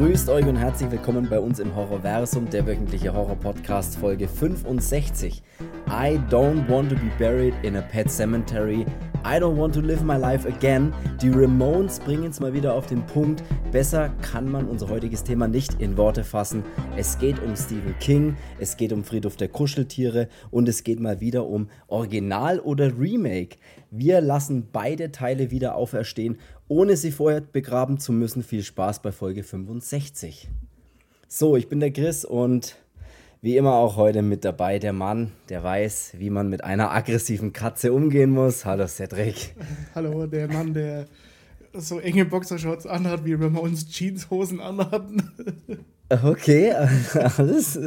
[0.00, 5.42] Grüßt euch und herzlich willkommen bei uns im Horrorversum, der wöchentliche Horror-Podcast Folge 65.
[5.88, 8.86] I don't want to be buried in a pet cemetery.
[9.22, 10.94] I don't want to live my life again.
[11.20, 13.42] Die Ramones bringen es mal wieder auf den Punkt.
[13.72, 16.64] Besser kann man unser heutiges Thema nicht in Worte fassen.
[16.96, 21.20] Es geht um Stephen King, es geht um Friedhof der Kuscheltiere und es geht mal
[21.20, 23.58] wieder um Original oder Remake.
[23.90, 26.38] Wir lassen beide Teile wieder auferstehen,
[26.70, 28.44] ohne sie vorher begraben zu müssen.
[28.44, 30.48] Viel Spaß bei Folge 65.
[31.26, 32.76] So, ich bin der Chris und
[33.42, 37.52] wie immer auch heute mit dabei der Mann, der weiß, wie man mit einer aggressiven
[37.52, 38.64] Katze umgehen muss.
[38.64, 39.56] Hallo Cedric.
[39.96, 41.06] Hallo, der Mann, der
[41.72, 45.28] so enge Boxershorts anhat, wie Ramones Jeanshosen anhatten.
[46.08, 46.72] Okay,
[47.36, 47.80] alles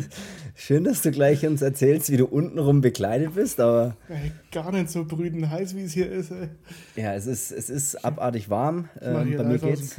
[0.56, 3.96] schön, dass du gleich uns erzählst, wie du untenrum bekleidet bist, aber.
[4.10, 6.32] Ey, gar nicht so brütend heiß, wie es hier ist.
[6.32, 6.50] Ey.
[6.96, 8.90] Ja, es ist, es ist abartig warm.
[9.02, 9.96] Ähm, bei mir geht's.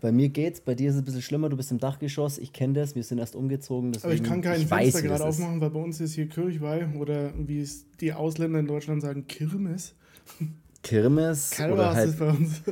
[0.00, 2.54] Bei mir geht's, bei dir ist es ein bisschen schlimmer, du bist im Dachgeschoss, ich
[2.54, 3.92] kenne das, wir sind erst umgezogen.
[3.92, 7.32] Deswegen, Aber ich kann keinen Fenster gerade aufmachen, weil bei uns ist hier Kirchweih oder
[7.36, 9.94] wie es die Ausländer in Deutschland sagen, Kirmes.
[10.82, 12.62] Kirmes Kerwa oder halt bei uns.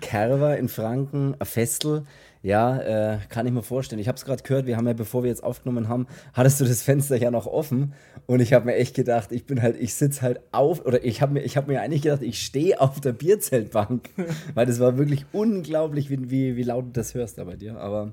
[0.00, 2.04] Kerwa in Franken, ein Festel.
[2.42, 4.00] Ja, äh, kann ich mir vorstellen.
[4.00, 6.64] Ich habe es gerade gehört, wir haben ja, bevor wir jetzt aufgenommen haben, hattest du
[6.64, 7.92] das Fenster ja noch offen.
[8.26, 11.20] Und ich habe mir echt gedacht, ich bin halt, ich sitze halt auf, oder ich
[11.20, 14.08] habe mir, hab mir eigentlich gedacht, ich stehe auf der Bierzeltbank.
[14.54, 17.76] weil das war wirklich unglaublich, wie, wie, wie laut du das hörst da bei dir.
[17.78, 18.12] Aber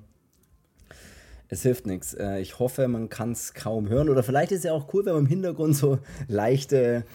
[1.47, 2.13] es hilft nichts.
[2.13, 4.09] Äh, ich hoffe, man kann es kaum hören.
[4.09, 7.05] Oder vielleicht ist es ja auch cool, wenn man im Hintergrund so leichte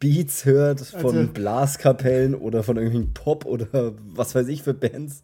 [0.00, 5.22] Beats hört von also, Blaskapellen oder von irgendwelchen Pop oder was weiß ich für Bands.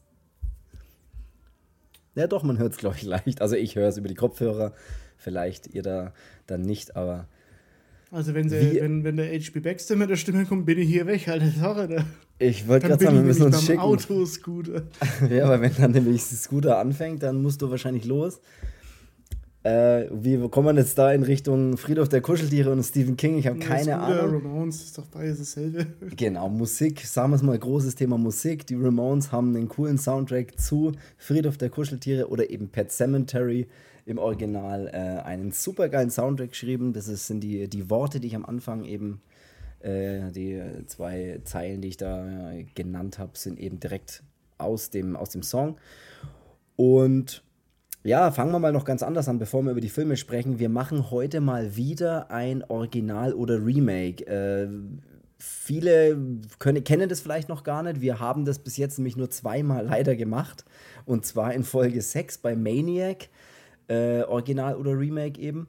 [2.17, 3.42] Ja, doch, man hört es, glaube ich, leicht.
[3.42, 4.72] Also ich höre es über die Kopfhörer,
[5.19, 6.12] vielleicht ihr da
[6.47, 7.28] dann nicht, aber.
[8.11, 11.06] Also wenn, sie, wenn, wenn der HB Baxter mit der Stimme kommt, bin ich hier
[11.06, 11.89] weg, alte Sache.
[11.89, 12.05] Da.
[12.39, 13.81] Ich wollte gerade sagen, wir müssen uns schicken.
[13.81, 14.83] Autoscooter.
[15.31, 18.41] ja, aber wenn dann nämlich das Scooter anfängt, dann musst du wahrscheinlich los.
[19.66, 23.37] Äh, wie kommt man jetzt da in Richtung Friedhof der Kuscheltiere und Stephen King?
[23.37, 24.34] Ich habe keine Scooter, Ahnung.
[24.34, 25.87] Ramones, ist doch beides dasselbe.
[26.16, 28.65] Genau, Musik, sagen wir es mal, großes Thema Musik.
[28.69, 33.66] Die Ramones haben einen coolen Soundtrack zu Friedhof der Kuscheltiere oder eben Pet Cemetery
[34.05, 36.93] im Original äh, einen supergeilen Soundtrack geschrieben.
[36.93, 39.21] Das ist, sind die, die Worte, die ich am Anfang eben,
[39.81, 44.22] äh, die zwei Zeilen, die ich da genannt habe, sind eben direkt
[44.59, 45.76] aus dem, aus dem Song.
[46.76, 47.43] Und
[48.06, 50.61] ja, fangen wir mal noch ganz anders an, bevor wir über die Filme sprechen.
[50.61, 54.25] Wir machen heute mal wieder ein Original oder Remake.
[54.27, 54.69] Äh,
[55.39, 56.17] viele
[56.61, 58.00] können, kennen das vielleicht noch gar nicht.
[58.00, 60.65] Wir haben das bis jetzt nämlich nur zweimal leider gemacht.
[61.05, 63.28] Und zwar in Folge 6 bei Maniac,
[63.89, 65.67] äh, Original oder Remake eben.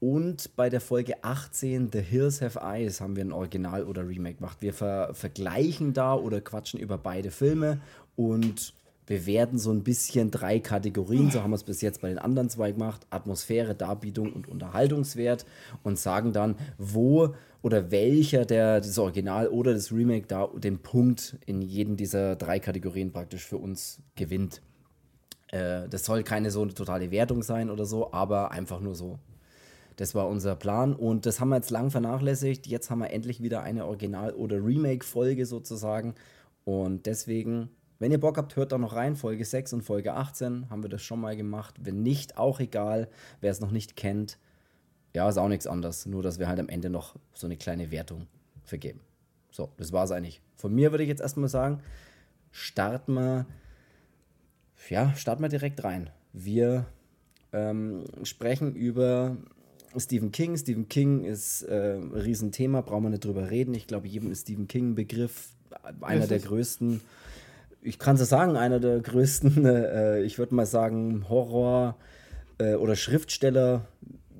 [0.00, 4.38] Und bei der Folge 18, The Hills Have Eyes, haben wir ein Original oder Remake
[4.38, 4.56] gemacht.
[4.60, 7.80] Wir ver vergleichen da oder quatschen über beide Filme
[8.16, 8.72] und
[9.10, 12.48] bewerten so ein bisschen drei Kategorien, so haben wir es bis jetzt bei den anderen
[12.48, 15.46] zwei gemacht, Atmosphäre, Darbietung und Unterhaltungswert
[15.82, 21.36] und sagen dann, wo oder welcher der das Original oder das Remake da den Punkt
[21.44, 24.62] in jedem dieser drei Kategorien praktisch für uns gewinnt.
[25.48, 29.18] Äh, das soll keine so eine totale Wertung sein oder so, aber einfach nur so.
[29.96, 32.68] Das war unser Plan und das haben wir jetzt lang vernachlässigt.
[32.68, 36.14] Jetzt haben wir endlich wieder eine Original- oder Remake-Folge sozusagen
[36.64, 39.14] und deswegen wenn ihr Bock habt, hört da noch rein.
[39.14, 41.76] Folge 6 und Folge 18 haben wir das schon mal gemacht.
[41.80, 43.08] Wenn nicht, auch egal.
[43.42, 44.38] Wer es noch nicht kennt,
[45.14, 46.06] ja, ist auch nichts anderes.
[46.06, 48.26] Nur, dass wir halt am Ende noch so eine kleine Wertung
[48.64, 49.00] vergeben.
[49.50, 50.40] So, das war es eigentlich.
[50.56, 51.82] Von mir würde ich jetzt erstmal sagen,
[52.52, 53.46] starten wir,
[54.88, 56.08] ja, starten wir direkt rein.
[56.32, 56.86] Wir
[57.52, 59.36] ähm, sprechen über
[59.94, 60.56] Stephen King.
[60.56, 63.74] Stephen King ist äh, ein Riesenthema, brauchen wir nicht drüber reden.
[63.74, 65.50] Ich glaube, jedem ist Stephen King ein Begriff,
[66.00, 67.02] einer der größten
[67.82, 71.96] ich kann es sagen, einer der größten, äh, ich würde mal sagen, Horror-
[72.58, 73.86] äh, oder Schriftsteller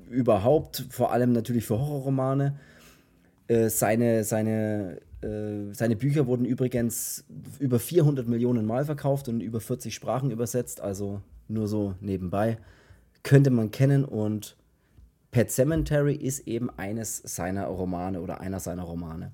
[0.09, 2.59] überhaupt, vor allem natürlich für Horrorromane.
[3.49, 7.25] Äh, seine, seine, äh, seine Bücher wurden übrigens
[7.59, 12.59] über 400 Millionen Mal verkauft und über 40 Sprachen übersetzt, also nur so nebenbei.
[13.23, 14.57] Könnte man kennen und
[15.31, 19.33] Pet Cemetery ist eben eines seiner Romane oder einer seiner Romane.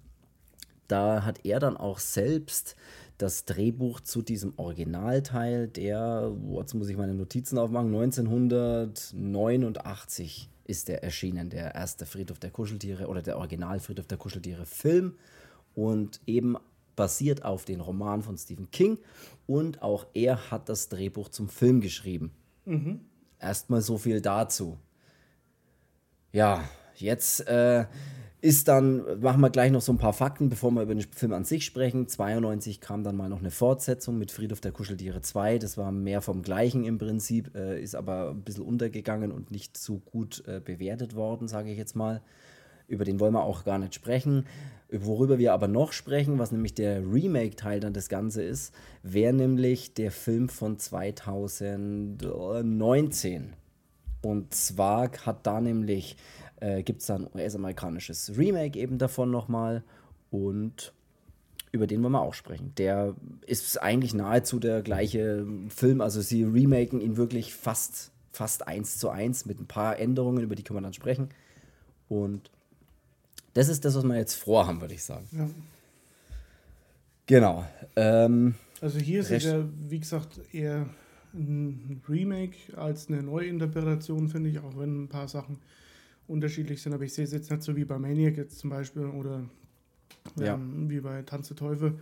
[0.89, 2.77] Da hat er dann auch selbst
[3.19, 11.05] das Drehbuch zu diesem Originalteil, der, jetzt muss ich meine Notizen aufmachen, 1989 ist der
[11.05, 15.15] erschienen, der erste Friedhof der Kuscheltiere oder der Original Friedhof der Kuscheltiere Film
[15.75, 16.57] und eben
[16.97, 18.99] basiert auf den Roman von Stephen King
[19.47, 22.33] und auch er hat das Drehbuch zum Film geschrieben.
[22.65, 23.01] Mhm.
[23.39, 24.79] Erstmal so viel dazu.
[26.33, 27.85] Ja, jetzt äh,
[28.47, 31.33] Ist dann, machen wir gleich noch so ein paar Fakten, bevor wir über den Film
[31.33, 32.07] an sich sprechen.
[32.07, 35.59] 92 kam dann mal noch eine Fortsetzung mit Friedhof der Kuscheltiere 2.
[35.59, 39.77] Das war mehr vom Gleichen im Prinzip, äh, ist aber ein bisschen untergegangen und nicht
[39.77, 42.23] so gut äh, bewertet worden, sage ich jetzt mal.
[42.87, 44.47] Über den wollen wir auch gar nicht sprechen.
[44.93, 48.73] Worüber wir aber noch sprechen, was nämlich der Remake-Teil dann das Ganze ist,
[49.03, 53.55] wäre nämlich der Film von 2019.
[54.23, 56.17] Und zwar hat da nämlich,
[56.61, 59.83] äh, gibt es dann US-amerikanisches Remake eben davon nochmal
[60.31, 60.93] und
[61.73, 62.73] über den wollen wir auch sprechen.
[62.79, 63.15] Der
[63.47, 69.11] ist eigentlich nahezu der gleiche Film, also sie remaken ihn wirklich fast, fast eins zu
[69.11, 71.29] eins mit ein paar Änderungen, über die können wir dann sprechen.
[72.09, 72.51] Und
[73.55, 75.29] das ist das, was wir jetzt vorhaben, würde ich sagen.
[75.33, 75.49] Ja.
[77.27, 77.67] Genau.
[77.97, 80.89] Ähm, also hier ist ja, wie gesagt, eher
[81.35, 85.59] ein Remake als eine Neuinterpretation, finde ich, auch wenn ein paar Sachen
[86.29, 86.93] unterschiedlich sind.
[86.93, 89.49] Aber ich sehe es jetzt nicht so wie bei Maniac jetzt zum Beispiel oder
[90.37, 90.55] ja.
[90.55, 91.99] ähm, wie bei Tanz der Teufel,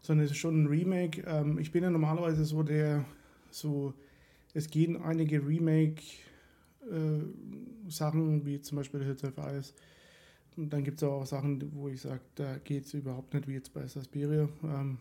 [0.00, 1.22] sondern es ist schon ein Remake.
[1.26, 3.04] Ähm, ich bin ja normalerweise so der,
[3.50, 3.94] so,
[4.54, 9.72] es gehen einige Remake-Sachen, äh, wie zum Beispiel Hits of Ice,
[10.56, 13.54] und dann gibt es auch Sachen, wo ich sage, da geht es überhaupt nicht, wie
[13.54, 14.48] jetzt bei Suspiria.
[14.62, 14.98] Ähm,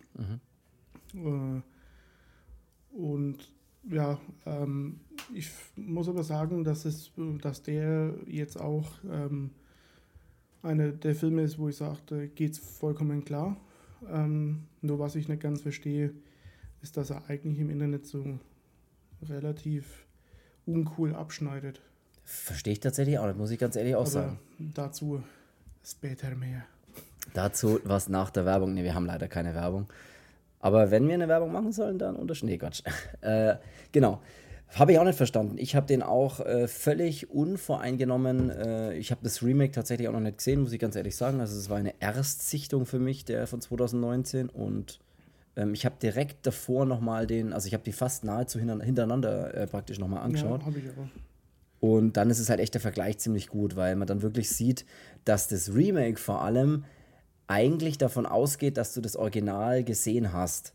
[1.13, 1.57] mhm.
[1.57, 1.61] äh,
[2.95, 3.51] und
[3.89, 4.99] ja, ähm,
[5.33, 9.51] ich muss aber sagen, dass, es, dass der jetzt auch ähm,
[10.63, 13.57] einer der Filme ist, wo ich sage, da geht es vollkommen klar.
[14.09, 16.13] Ähm, nur was ich nicht ganz verstehe,
[16.81, 18.39] ist, dass er eigentlich im Internet so
[19.23, 20.05] relativ
[20.65, 21.81] uncool abschneidet.
[22.23, 24.39] Verstehe ich tatsächlich auch nicht, muss ich ganz ehrlich auch aber sagen.
[24.57, 25.23] Dazu
[25.83, 26.63] Später mehr.
[27.33, 28.73] Dazu was nach der Werbung.
[28.73, 29.87] Ne, wir haben leider keine Werbung.
[30.59, 32.83] Aber wenn wir eine Werbung machen sollen, dann unter Nee, Quatsch.
[33.21, 33.55] äh,
[33.91, 34.21] genau.
[34.73, 35.57] Habe ich auch nicht verstanden.
[35.57, 38.49] Ich habe den auch äh, völlig unvoreingenommen.
[38.49, 41.41] Äh, ich habe das Remake tatsächlich auch noch nicht gesehen, muss ich ganz ehrlich sagen.
[41.41, 44.47] Also es war eine Erstsichtung für mich, der von 2019.
[44.47, 45.01] Und
[45.57, 49.67] ähm, ich habe direkt davor nochmal den, also ich habe die fast nahezu hintereinander äh,
[49.67, 50.61] praktisch nochmal angeschaut.
[50.61, 51.21] Ja, habe ich auch.
[51.81, 54.85] Und dann ist es halt echt der Vergleich ziemlich gut, weil man dann wirklich sieht,
[55.25, 56.85] dass das Remake vor allem
[57.47, 60.73] eigentlich davon ausgeht, dass du das Original gesehen hast,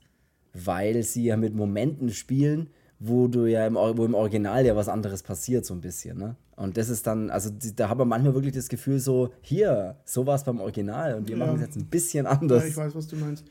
[0.53, 4.89] weil sie ja mit Momenten spielen, wo du ja im, wo im Original ja was
[4.89, 6.19] anderes passiert, so ein bisschen.
[6.19, 6.37] Ne?
[6.57, 10.27] Und das ist dann, also da hat man manchmal wirklich das Gefühl, so, hier, so
[10.27, 11.45] war es beim Original und wir ja.
[11.45, 12.63] machen es jetzt ein bisschen anders.
[12.63, 13.45] Ja, ich weiß, was du meinst.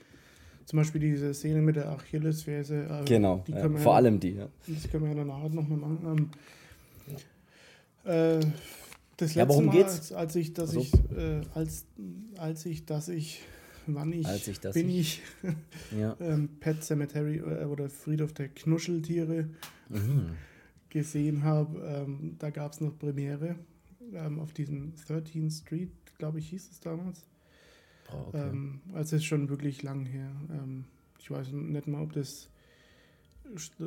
[0.66, 2.88] Zum Beispiel diese Szene mit der Achillesferse.
[2.90, 4.32] Äh, genau, ja, vor ja, allem die.
[4.32, 4.48] Ja.
[4.68, 6.30] Das können wir ja danach nochmal machen.
[7.06, 7.22] Ähm,
[8.12, 8.46] äh,
[9.18, 10.12] das letzte ja, worum Mal, geht's?
[10.12, 10.80] Als, als ich, dass also.
[10.82, 11.86] ich, äh, als,
[12.38, 13.42] als ich, dass ich,
[13.88, 15.22] wann ich, als ich, bin ich,
[15.98, 16.16] ja.
[16.20, 19.50] ähm, Pet Cemetery äh, oder Friedhof der Knuscheltiere
[19.90, 20.32] mhm.
[20.90, 23.56] gesehen habe, ähm, da gab es noch Premiere
[24.14, 27.26] ähm, auf diesem 13th Street, glaube ich, hieß es damals.
[28.12, 28.50] Oh, okay.
[28.50, 30.32] ähm, also ist schon wirklich lang her.
[30.52, 30.86] Ähm,
[31.20, 32.50] ich weiß nicht mal, ob das,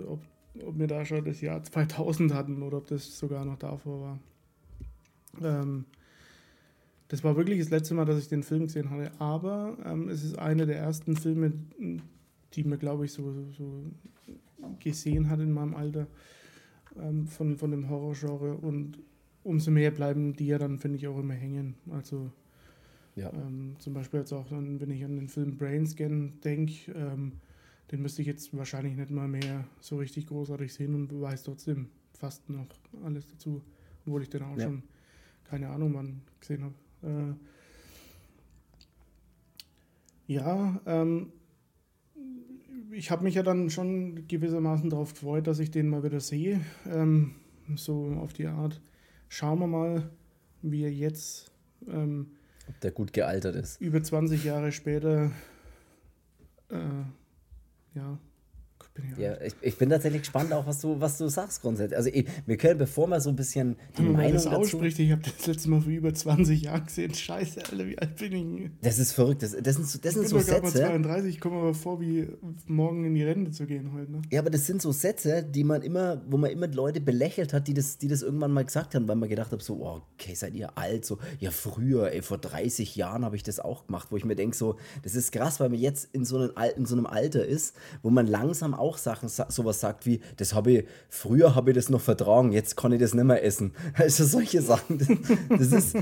[0.07, 0.21] ob
[0.67, 4.19] ob wir da schon das Jahr 2000 hatten oder ob das sogar noch davor war.
[5.43, 5.85] Ähm,
[7.09, 10.25] das war wirklich das letzte Mal, dass ich den Film gesehen hatte, aber ähm, es
[10.25, 11.53] ist einer der ersten Filme,
[12.55, 13.85] die mir, glaube ich, so, so
[14.81, 16.07] gesehen hat in meinem Alter
[17.01, 18.99] ähm, von, von dem Horrorgenre und
[19.43, 21.75] umso mehr bleiben die ja dann, finde ich, auch immer hängen.
[21.91, 22.31] Also
[23.17, 23.33] ja.
[23.33, 27.33] ähm, zum Beispiel jetzt auch, dann, wenn ich an den Film Brainscan denke, ähm,
[27.91, 31.89] den müsste ich jetzt wahrscheinlich nicht mal mehr so richtig großartig sehen und weiß trotzdem
[32.13, 32.67] fast noch
[33.03, 33.63] alles dazu,
[34.05, 34.65] obwohl ich den auch ja.
[34.65, 34.83] schon,
[35.45, 36.75] keine Ahnung, wann gesehen habe.
[37.03, 37.35] Äh,
[40.27, 41.33] ja, ähm,
[42.91, 46.61] ich habe mich ja dann schon gewissermaßen darauf gefreut, dass ich den mal wieder sehe.
[46.87, 47.37] Ähm,
[47.77, 48.81] so auf die Art.
[49.29, 50.11] Schauen wir mal,
[50.63, 51.51] wie er jetzt.
[51.87, 52.33] Ähm,
[52.69, 53.81] Ob der gut gealtert ist.
[53.81, 55.31] Über 20 Jahre später
[56.71, 57.05] äh,
[57.95, 58.19] ja,
[59.19, 61.97] ja, ich, ich bin tatsächlich gespannt auch, was du, was du sagst grundsätzlich.
[61.97, 65.11] Also ich, wir können, bevor wir so ein bisschen die Wenn Meinung das ausspricht, ich
[65.11, 67.15] habe das letzte Mal vor über 20 Jahren gesehen.
[67.15, 68.71] Scheiße, Alter, wie alt bin ich?
[68.83, 69.43] Das ist verrückt.
[69.43, 70.79] Das, das sind, so, das ich sind bin so Sätze...
[70.79, 72.29] Ich 32, ich komme aber vor, wie
[72.67, 74.13] morgen in die Rente zu gehen heute.
[74.13, 74.23] Ne?
[74.31, 77.69] Ja, aber das sind so Sätze, die man immer, wo man immer Leute belächelt hat,
[77.69, 80.35] die das, die das irgendwann mal gesagt haben, weil man gedacht hat, so, oh, okay,
[80.35, 81.05] seid ihr alt?
[81.05, 84.37] So, ja, früher, ey, vor 30 Jahren habe ich das auch gemacht, wo ich mir
[84.37, 87.45] denke, so, das ist krass, weil man jetzt in so, einem, in so einem Alter
[87.45, 91.71] ist, wo man langsam auch Sachen, so sowas sagt wie, das habe ich, früher habe
[91.71, 93.75] ich das noch vertragen, jetzt kann ich das nicht mehr essen.
[93.95, 94.99] Also solche Sachen.
[94.99, 95.97] Das, das ist.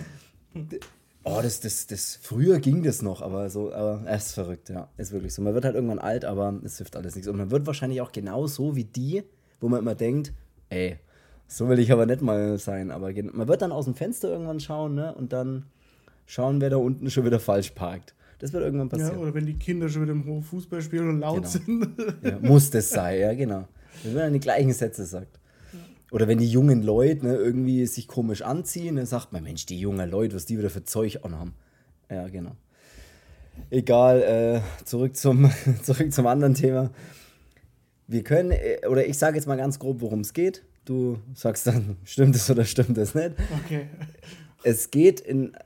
[1.25, 4.88] Oh, das, das, das, früher ging das noch, aber so, aber es ist verrückt, ja.
[4.97, 5.43] Ist wirklich so.
[5.43, 7.26] Man wird halt irgendwann alt, aber es hilft alles nichts.
[7.26, 9.25] Und man wird wahrscheinlich auch genau so wie die,
[9.61, 10.33] wo man immer denkt,
[10.69, 10.99] ey,
[11.49, 12.93] so will ich aber nicht mal sein.
[12.93, 15.14] Aber man wird dann aus dem Fenster irgendwann schauen, ne?
[15.14, 15.66] Und dann
[16.26, 18.14] schauen, wer da unten schon wieder falsch parkt.
[18.38, 19.14] Das wird irgendwann passieren.
[19.14, 21.49] Ja, oder wenn die Kinder schon wieder im Hof Fußball spielen und laut genau.
[21.49, 21.88] sind.
[22.23, 23.66] Ja, muss das sein, ja, genau.
[24.02, 25.38] Wenn man die gleichen Sätze sagt.
[26.11, 29.78] Oder wenn die jungen Leute ne, irgendwie sich komisch anziehen, dann sagt man, Mensch, die
[29.78, 31.55] jungen Leute, was die wieder für Zeug anhaben.
[32.11, 32.52] Ja, genau.
[33.71, 35.50] Egal, äh, zurück, zum,
[35.83, 36.90] zurück zum anderen Thema.
[38.07, 40.62] Wir können, äh, oder ich sage jetzt mal ganz grob, worum es geht.
[40.85, 43.33] Du sagst dann, stimmt es oder stimmt es nicht.
[43.64, 43.88] Okay.
[44.62, 45.57] Es geht in,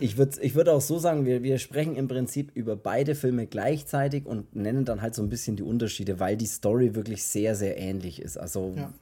[0.00, 3.46] ich würde ich würd auch so sagen, wir, wir sprechen im Prinzip über beide Filme
[3.46, 7.54] gleichzeitig und nennen dann halt so ein bisschen die Unterschiede, weil die Story wirklich sehr,
[7.54, 8.38] sehr ähnlich ist.
[8.38, 8.92] Also ja.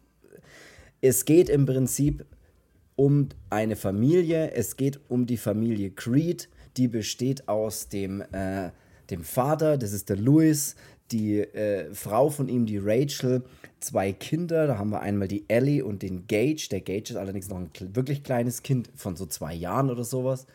[1.01, 2.25] es geht im Prinzip
[2.95, 8.71] um eine Familie, es geht um die Familie Creed, die besteht aus dem, äh,
[9.11, 10.77] dem Vater, das ist der Louis,
[11.13, 13.45] die äh, Frau von ihm, die Rachel,
[13.81, 14.67] zwei Kinder.
[14.67, 16.69] Da haben wir einmal die Ellie und den Gage.
[16.71, 20.47] Der Gage ist allerdings noch ein wirklich kleines Kind von so zwei Jahren oder sowas.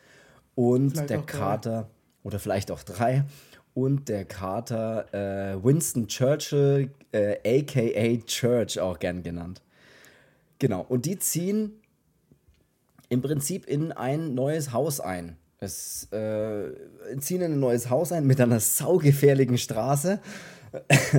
[0.55, 1.89] Und vielleicht der Kater,
[2.23, 3.23] oder vielleicht auch drei.
[3.73, 9.61] Und der Kater äh, Winston Churchill, äh, aka Church, auch gern genannt.
[10.59, 10.85] Genau.
[10.87, 11.81] Und die ziehen
[13.09, 15.37] im Prinzip in ein neues Haus ein.
[15.59, 16.71] Es äh,
[17.19, 20.19] ziehen in ein neues Haus ein mit einer saugefährlichen Straße.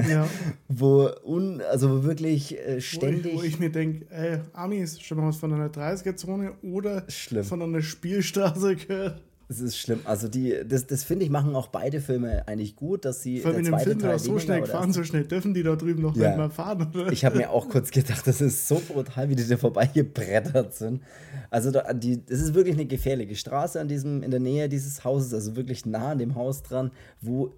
[0.09, 0.29] Ja.
[0.69, 3.25] wo, un, also wirklich äh, ständig.
[3.25, 7.05] Wo ich, wo ich mir denke, ey, Amis, schon mal was von einer 30er-Zone oder
[7.09, 7.45] Schlimm.
[7.45, 9.23] von einer Spielstraße gehört.
[9.53, 10.01] Es ist schlimm.
[10.05, 13.41] Also die, das, das finde ich, machen auch beide Filme eigentlich gut, dass sie.
[13.41, 16.01] Vor allem in dem Film, Teil so schnell fahren, so schnell dürfen die da drüben
[16.01, 16.29] noch ja.
[16.29, 17.13] nicht mal fahren, oder?
[17.13, 21.03] Ich habe mir auch kurz gedacht, das ist so brutal, wie die da vorbeigebrettert sind.
[21.51, 25.05] Also da, die, das ist wirklich eine gefährliche Straße an diesem, in der Nähe dieses
[25.05, 26.91] Hauses, also wirklich nah an dem Haus dran,
[27.21, 27.53] wo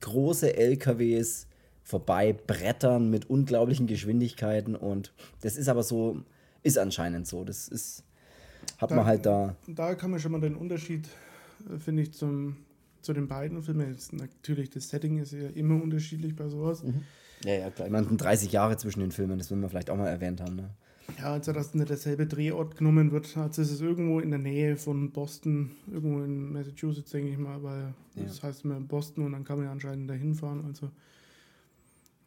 [0.00, 1.46] große LKWs
[1.82, 6.22] vorbei brettern mit unglaublichen Geschwindigkeiten und das ist aber so,
[6.62, 7.44] ist anscheinend so.
[7.44, 8.02] Das ist,
[8.78, 9.54] hat da, man halt da.
[9.68, 11.08] Da kann man schon mal den Unterschied
[11.78, 12.56] finde ich, zum,
[13.02, 13.90] zu den beiden Filmen.
[13.90, 16.82] Jetzt natürlich, das Setting ist ja immer unterschiedlich bei sowas.
[16.82, 17.02] Mhm.
[17.44, 17.86] Ja, ja, klar.
[17.86, 20.56] Ich meine, 30 Jahre zwischen den Filmen, das will man vielleicht auch mal erwähnt haben.
[20.56, 20.70] Ne?
[21.18, 23.36] Ja, also dass nicht derselbe Drehort genommen wird.
[23.36, 27.62] Also es ist irgendwo in der Nähe von Boston, irgendwo in Massachusetts, denke ich mal,
[27.62, 28.24] weil ja.
[28.24, 30.64] das heißt immer Boston und dann kann man ja anscheinend dahin fahren.
[30.66, 30.90] Also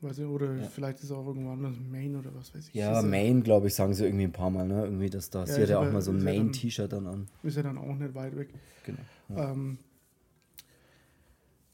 [0.02, 0.64] weiß ich, oder ja.
[0.64, 2.74] vielleicht ist es auch irgendwo anders, Maine oder was weiß ich.
[2.74, 4.86] Ja, Maine, glaube ich, sagen sie irgendwie ein paar Mal, ne?
[4.86, 7.28] Irgendwie, dass da, ja, sie hat ja auch mal so ein Maine-T-Shirt dann an.
[7.44, 8.50] Ist ja dann auch nicht weit weg.
[8.86, 9.02] Genau.
[9.36, 9.78] Ähm,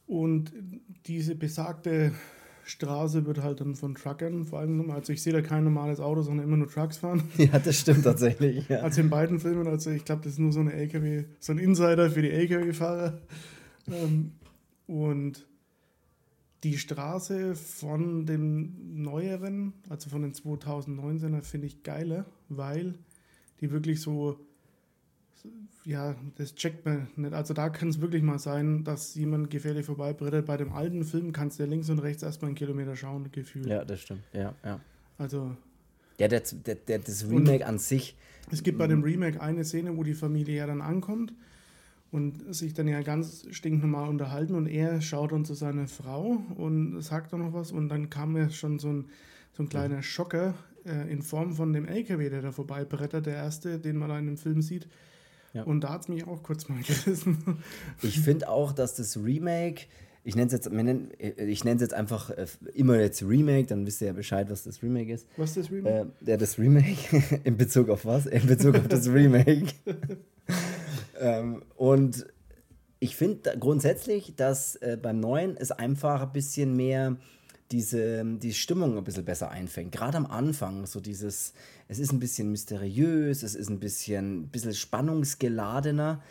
[0.08, 0.52] und
[1.06, 2.12] diese besagte
[2.68, 4.92] Straße wird halt dann von Truckern vor allem genommen.
[4.92, 7.24] Also ich sehe da kein normales Auto, sondern immer nur Trucks fahren.
[7.38, 8.68] Ja, das stimmt tatsächlich.
[8.68, 8.80] Ja.
[8.80, 11.60] Also in beiden Filmen, also ich glaube, das ist nur so eine LKW, so ein
[11.60, 13.22] Insider für die LKW-Fahrer.
[13.88, 14.32] Ähm,
[14.88, 15.46] und
[16.64, 22.96] die Straße von dem neueren, also von den 2019er, finde ich geiler, weil
[23.62, 24.40] die wirklich so
[25.86, 27.34] ja, das checkt man nicht.
[27.34, 30.46] Also da kann es wirklich mal sein, dass jemand gefährlich vorbeibrettert.
[30.46, 33.68] Bei dem alten Film kannst du ja links und rechts erstmal einen Kilometer schauen, gefühlt.
[33.68, 34.24] Ja, das stimmt.
[34.34, 34.80] Ja, ja.
[35.18, 35.56] Also.
[36.18, 38.16] Ja, der, der, der, das Remake an sich.
[38.52, 41.34] Es gibt bei dem Remake eine Szene, wo die Familie ja dann ankommt
[42.12, 47.02] und sich dann ja ganz stinknormal unterhalten und er schaut dann zu seiner Frau und
[47.02, 49.06] sagt dann noch was und dann kam ja schon so ein,
[49.52, 50.54] so ein kleiner Schocker
[50.86, 54.28] äh, in Form von dem LKW, der da vorbeibrettert, der erste, den man da in
[54.28, 54.88] dem Film sieht
[55.56, 55.64] ja.
[55.64, 57.64] Und da hat es mich auch kurz mal gerissen.
[58.02, 59.86] Ich finde auch, dass das Remake,
[60.26, 64.02] ich nenne es jetzt, ich nenne es jetzt einfach äh, immer jetzt Remake, dann wisst
[64.02, 65.28] ihr ja Bescheid, was das Remake ist.
[65.38, 66.12] Was ist das Remake?
[66.26, 67.24] Äh, ja, das Remake.
[67.46, 68.26] in Bezug auf was?
[68.26, 69.68] In Bezug auf das Remake.
[71.20, 72.26] ähm, und
[73.00, 77.16] ich finde grundsätzlich, dass äh, beim neuen es einfach ein bisschen mehr
[77.72, 79.92] diese die Stimmung ein bisschen besser einfängt.
[79.92, 81.54] Gerade am Anfang, so dieses,
[81.88, 86.22] es ist ein bisschen mysteriös, es ist ein bisschen, ein bisschen spannungsgeladener.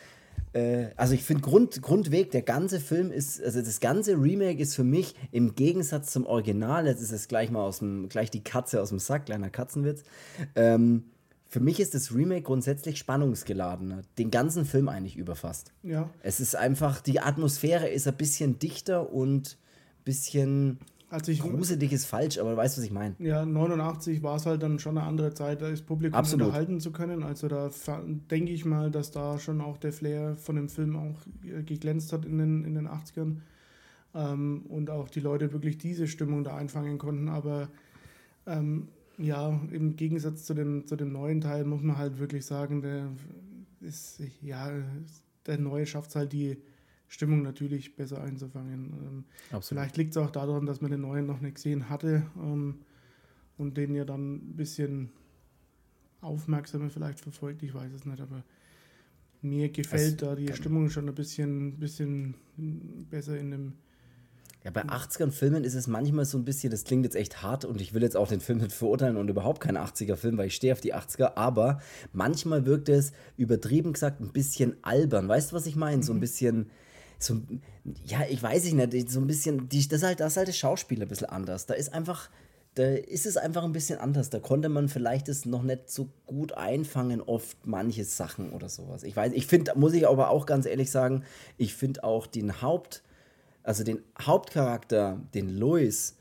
[0.53, 4.77] Äh, also ich finde Grund, Grundweg, der ganze Film ist, also das ganze Remake ist
[4.77, 8.45] für mich im Gegensatz zum Original, jetzt ist es gleich mal aus dem, gleich die
[8.45, 10.05] Katze aus dem Sack, kleiner Katzenwitz.
[10.55, 11.05] Ähm,
[11.49, 15.73] für mich ist das Remake grundsätzlich spannungsgeladener, den ganzen Film eigentlich überfasst.
[15.83, 16.11] Ja.
[16.23, 19.57] Es ist einfach, die Atmosphäre ist ein bisschen dichter und
[20.01, 20.79] ein bisschen
[21.15, 23.15] also ich, Gruselig ist falsch, aber du weißt, was ich meine.
[23.21, 26.47] Ja, 89 war es halt dann schon eine andere Zeit, da ist Publikum Absolut.
[26.47, 27.23] unterhalten zu können.
[27.23, 27.71] Also da
[28.31, 32.13] denke ich mal, dass da schon auch der Flair von dem Film auch äh, geglänzt
[32.13, 33.37] hat in den, in den 80ern.
[34.15, 37.29] Ähm, und auch die Leute wirklich diese Stimmung da einfangen konnten.
[37.29, 37.69] Aber
[38.47, 42.83] ähm, ja, im Gegensatz zu dem, zu dem neuen Teil muss man halt wirklich sagen,
[42.83, 43.09] der
[43.81, 44.71] ist, ja,
[45.47, 46.57] der neue schafft es halt die
[47.15, 49.25] Stimmung natürlich besser einzufangen.
[49.53, 52.81] Ähm, vielleicht liegt es auch daran, dass man den neuen noch nicht gesehen hatte ähm,
[53.57, 55.11] und den ja dann ein bisschen
[56.21, 58.43] aufmerksamer vielleicht verfolgt, ich weiß es nicht, aber
[59.43, 62.35] mir gefällt das da die Stimmung schon ein bisschen, bisschen
[63.11, 63.73] besser in dem.
[64.65, 67.81] Ja, bei 80ern-Filmen ist es manchmal so ein bisschen, das klingt jetzt echt hart und
[67.83, 70.73] ich will jetzt auch den Film nicht verurteilen und überhaupt kein 80er-Film, weil ich stehe
[70.73, 71.81] auf die 80er, aber
[72.13, 75.29] manchmal wirkt es, übertrieben gesagt, ein bisschen albern.
[75.29, 76.03] Weißt du, was ich meine?
[76.03, 76.21] So ein mhm.
[76.21, 76.71] bisschen,
[77.19, 77.41] so,
[78.05, 80.57] ja, ich weiß nicht, so ein bisschen, die, das, ist halt, das ist halt das
[80.57, 81.67] Schauspiel ein bisschen anders.
[81.67, 82.31] Da ist einfach,
[82.75, 84.31] da ist es einfach ein bisschen anders.
[84.31, 89.05] Da konnte man vielleicht es noch nicht so gut einfangen, oft manche Sachen oder sowas.
[89.05, 91.25] Ich weiß, ich finde, muss ich aber auch ganz ehrlich sagen,
[91.57, 93.03] ich finde auch den Haupt,
[93.63, 96.17] also den Hauptcharakter, den Louis,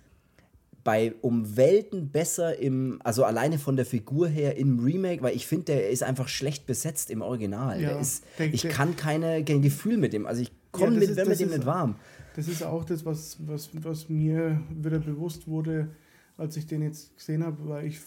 [0.84, 5.48] bei um Welten besser im, also alleine von der Figur her im Remake, weil ich
[5.48, 7.82] finde, der ist einfach schlecht besetzt im Original.
[7.82, 11.39] Ja, ist, ich kann keine, kein Gefühl mit dem, also ich komme ja, mit, mit
[11.39, 11.96] dem nicht warm.
[12.36, 15.89] Das ist auch das, was, was, was mir wieder bewusst wurde,
[16.36, 18.00] als ich den jetzt gesehen habe, weil ich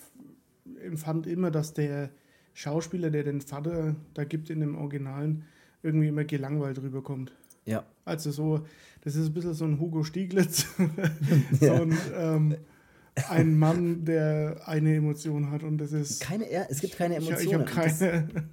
[0.84, 2.10] empfand immer, dass der
[2.52, 5.44] Schauspieler, der den Vater da gibt in dem Originalen,
[5.82, 7.32] irgendwie immer gelangweilt rüberkommt.
[7.64, 7.84] Ja.
[8.04, 8.66] Also so,
[9.02, 10.66] das ist ein bisschen so ein Hugo Stieglitz,
[11.60, 12.56] so ein, ähm,
[13.28, 16.20] ein Mann, der eine Emotion hat und das ist...
[16.20, 17.40] Keine, es gibt keine Emotionen.
[17.40, 18.48] Ich, ich habe keine...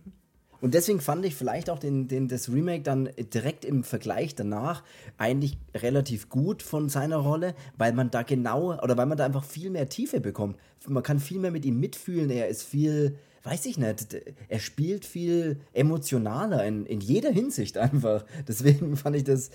[0.63, 4.81] Und deswegen fand ich vielleicht auch den, den, das Remake dann direkt im Vergleich danach
[5.17, 9.43] eigentlich relativ gut von seiner Rolle, weil man da genau oder weil man da einfach
[9.43, 10.55] viel mehr Tiefe bekommt.
[10.87, 12.29] Man kann viel mehr mit ihm mitfühlen.
[12.29, 14.15] Er ist viel, weiß ich nicht,
[14.47, 18.23] er spielt viel emotionaler in, in jeder Hinsicht einfach.
[18.47, 19.49] Deswegen fand ich das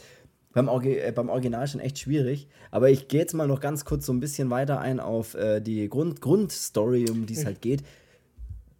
[0.52, 2.48] beim, äh, beim Original schon echt schwierig.
[2.70, 5.60] Aber ich gehe jetzt mal noch ganz kurz so ein bisschen weiter ein auf äh,
[5.60, 7.82] die Grund, Grundstory, um die es halt geht.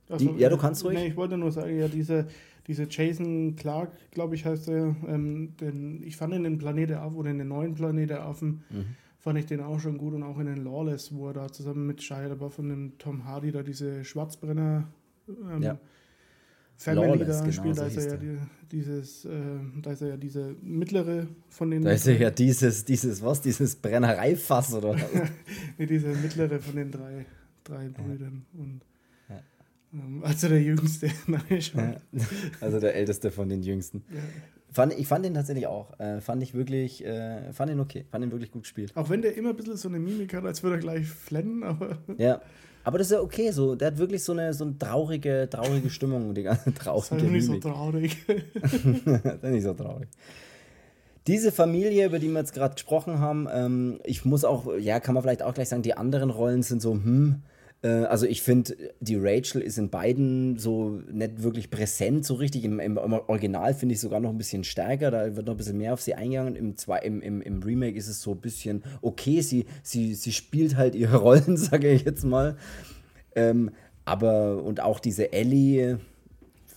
[0.09, 0.99] Also, die, ja, du kannst ruhig.
[0.99, 2.27] Nee, ich wollte nur sagen, ja, diese,
[2.67, 7.03] diese Jason Clark, glaube ich, heißt er, ähm, den, ich fand in den Planet der
[7.03, 8.85] Affen oder in den neuen Planet der Affen, mhm.
[9.19, 11.87] fand ich den auch schon gut und auch in den Lawless, wo er da zusammen
[11.87, 14.88] mit Shia LaBeouf und dem Tom Hardy da diese Schwarzbrenner
[15.29, 15.79] ähm, ja.
[16.77, 18.38] Family Lawless, da genau, spielt, da ist er ja die,
[18.71, 19.31] dieses, äh,
[19.83, 21.83] da ist er ja diese mittlere von den.
[21.83, 25.03] Da ist er ja dieses, dieses, was, dieses Brennereifass oder was?
[25.79, 27.27] nee, diese mittlere von den drei,
[27.64, 28.47] drei Brüdern.
[28.53, 28.83] Und
[30.22, 31.11] also der Jüngste.
[31.27, 31.96] Nein, schon.
[32.61, 34.05] Also der Älteste von den Jüngsten.
[34.11, 34.20] Ja.
[34.70, 35.98] Fand, ich fand ihn tatsächlich auch.
[35.98, 38.05] Äh, fand ich wirklich, äh, fand ihn okay.
[38.11, 38.92] Fand ihn wirklich gut gespielt.
[38.96, 41.62] Auch wenn der immer ein bisschen so eine Mimik hat, als würde er gleich flennen,
[41.62, 41.98] aber.
[42.18, 42.40] Ja.
[42.85, 43.74] Aber das ist ja okay so.
[43.74, 46.33] Der hat wirklich so eine, so eine traurige, traurige Stimmung.
[46.33, 48.16] Die ganze traurige das ist nicht so traurig.
[48.27, 50.09] das ist nicht so traurig.
[51.27, 55.14] Diese Familie, über die wir jetzt gerade gesprochen haben, ähm, ich muss auch, ja, kann
[55.14, 57.42] man vielleicht auch gleich sagen, die anderen Rollen sind so, hm,
[57.87, 62.64] also ich finde, die Rachel ist in beiden so nicht wirklich präsent, so richtig.
[62.64, 65.79] Im, im, Original finde ich sogar noch ein bisschen stärker, da wird noch ein bisschen
[65.79, 66.57] mehr auf sie eingegangen.
[66.57, 70.77] Im, im, im, im Remake ist es so ein bisschen okay, sie, sie, sie spielt
[70.77, 72.57] halt ihre Rollen, sage ich jetzt mal.
[73.37, 73.71] Ähm,
[74.05, 76.01] aber, und auch diese Ellie,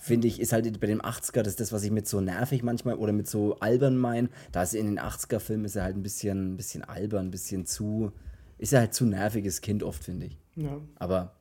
[0.02, 2.62] finde ich, ist halt bei dem 80er, das ist das, was ich mit so nervig
[2.62, 4.28] manchmal oder mit so albern meine.
[4.52, 7.66] Da ist in den 80er-Filmen ist er halt ein bisschen, ein bisschen albern, ein bisschen
[7.66, 8.12] zu,
[8.58, 10.41] ist er halt zu nerviges Kind oft, finde ich.
[10.56, 10.80] Ja.
[10.96, 11.32] Aber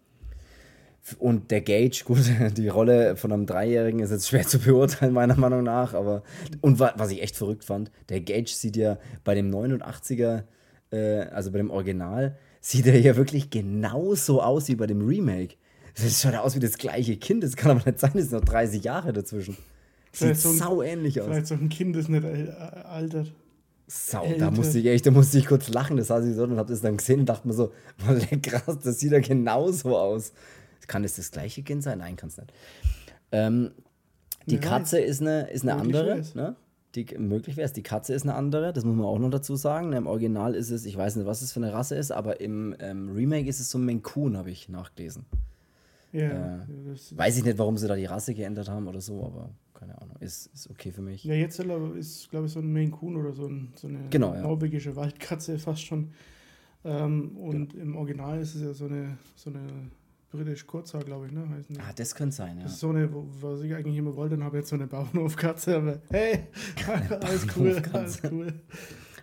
[1.19, 2.19] und der Gage, gut,
[2.58, 5.93] die Rolle von einem Dreijährigen ist jetzt schwer zu beurteilen, meiner Meinung nach.
[5.93, 6.24] Aber
[6.62, 10.43] und was ich echt verrückt fand, der Gage sieht ja bei dem 89er,
[10.91, 15.56] äh, also bei dem Original, sieht er ja wirklich genauso aus wie bei dem Remake.
[15.95, 17.43] Das schaut aus wie das gleiche Kind.
[17.43, 19.58] Das kann aber nicht sein, es sind noch 30 Jahre dazwischen.
[20.13, 21.28] Sieht so ein, sau ähnlich aus.
[21.28, 23.34] Vielleicht so ein Kind, das nicht altert.
[23.93, 24.45] Sau, Älter.
[24.45, 26.67] da musste ich echt, da musste ich kurz lachen, das saß ich so und hab
[26.67, 27.73] das dann gesehen und dachte mir so,
[28.41, 30.32] krass, das sieht ja genauso aus.
[30.88, 31.97] Kann das das gleiche Kind sein?
[31.97, 32.54] Nein, kann es nicht.
[33.34, 33.71] Ähm,
[34.45, 36.23] die ja, Katze ist eine, ist eine andere.
[36.36, 36.56] Ne?
[36.95, 37.73] Die, möglich wäre es.
[37.73, 39.91] Die Katze ist eine andere, das muss man auch noch dazu sagen.
[39.91, 42.73] Im Original ist es, ich weiß nicht, was es für eine Rasse ist, aber im
[42.80, 45.25] ähm, Remake ist es so ein Menkun, habe ich nachgelesen.
[46.13, 46.60] Ja.
[46.60, 46.60] Äh,
[47.12, 49.49] weiß ich nicht, warum sie da die Rasse geändert haben oder so, aber
[49.81, 51.23] keine Ahnung, ist, ist okay für mich.
[51.23, 54.35] Ja, jetzt ist, glaube ich, so ein Maine Coon oder so, ein, so eine genau,
[54.35, 54.41] ja.
[54.41, 56.11] norwegische Waldkatze fast schon.
[56.83, 57.81] Ähm, und ja.
[57.81, 59.89] im Original ist es ja so eine, so eine
[60.29, 61.49] britisch Kurzhaar, glaube ich, ne?
[61.49, 62.63] Heißen ah, das könnte sein, ja.
[62.63, 64.85] Das ist so eine, was ich eigentlich immer wollte, dann habe ich jetzt so eine
[64.85, 66.47] Bauernhofkatze, aber hey,
[67.09, 68.53] alles cool, alles cool.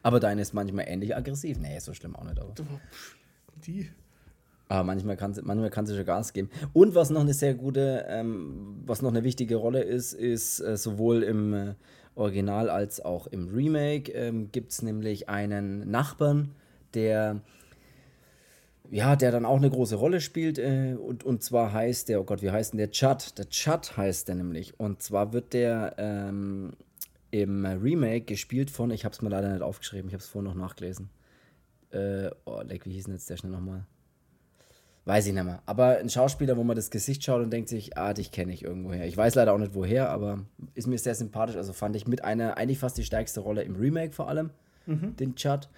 [0.03, 1.59] Aber deine ist manchmal ähnlich aggressiv.
[1.61, 2.53] Nee, so schlimm auch nicht, aber.
[3.65, 3.89] Die.
[4.69, 6.51] Aber manchmal kann, sie, manchmal kann sie schon Gas geben.
[6.73, 10.77] Und was noch eine sehr gute, ähm, was noch eine wichtige Rolle ist, ist äh,
[10.77, 11.75] sowohl im äh,
[12.15, 16.55] Original als auch im Remake ähm, gibt es nämlich einen Nachbarn,
[16.95, 17.41] der
[18.91, 20.59] ja, der dann auch eine große Rolle spielt.
[20.59, 22.91] Äh, und, und zwar heißt der, oh Gott, wie heißt denn der?
[22.91, 23.39] Chad.
[23.39, 24.79] Der Chad heißt der nämlich.
[24.81, 26.73] Und zwar wird der ähm,
[27.31, 30.51] im Remake gespielt von, ich habe es mir leider nicht aufgeschrieben, ich habe es vorhin
[30.51, 31.11] noch nachgelesen.
[31.91, 33.87] Äh, oh, leck, wie hieß denn jetzt der schnell nochmal?
[35.09, 35.63] Weiß ich nicht mehr.
[35.65, 38.63] Aber ein Schauspieler, wo man das Gesicht schaut und denkt sich, ah, dich kenne ich
[38.63, 39.07] irgendwoher.
[39.07, 40.41] Ich weiß leider auch nicht woher, aber
[40.75, 41.57] ist mir sehr sympathisch.
[41.57, 44.51] Also fand ich mit einer, eigentlich fast die stärkste Rolle im Remake vor allem,
[44.85, 45.17] mhm.
[45.17, 45.71] den Chad.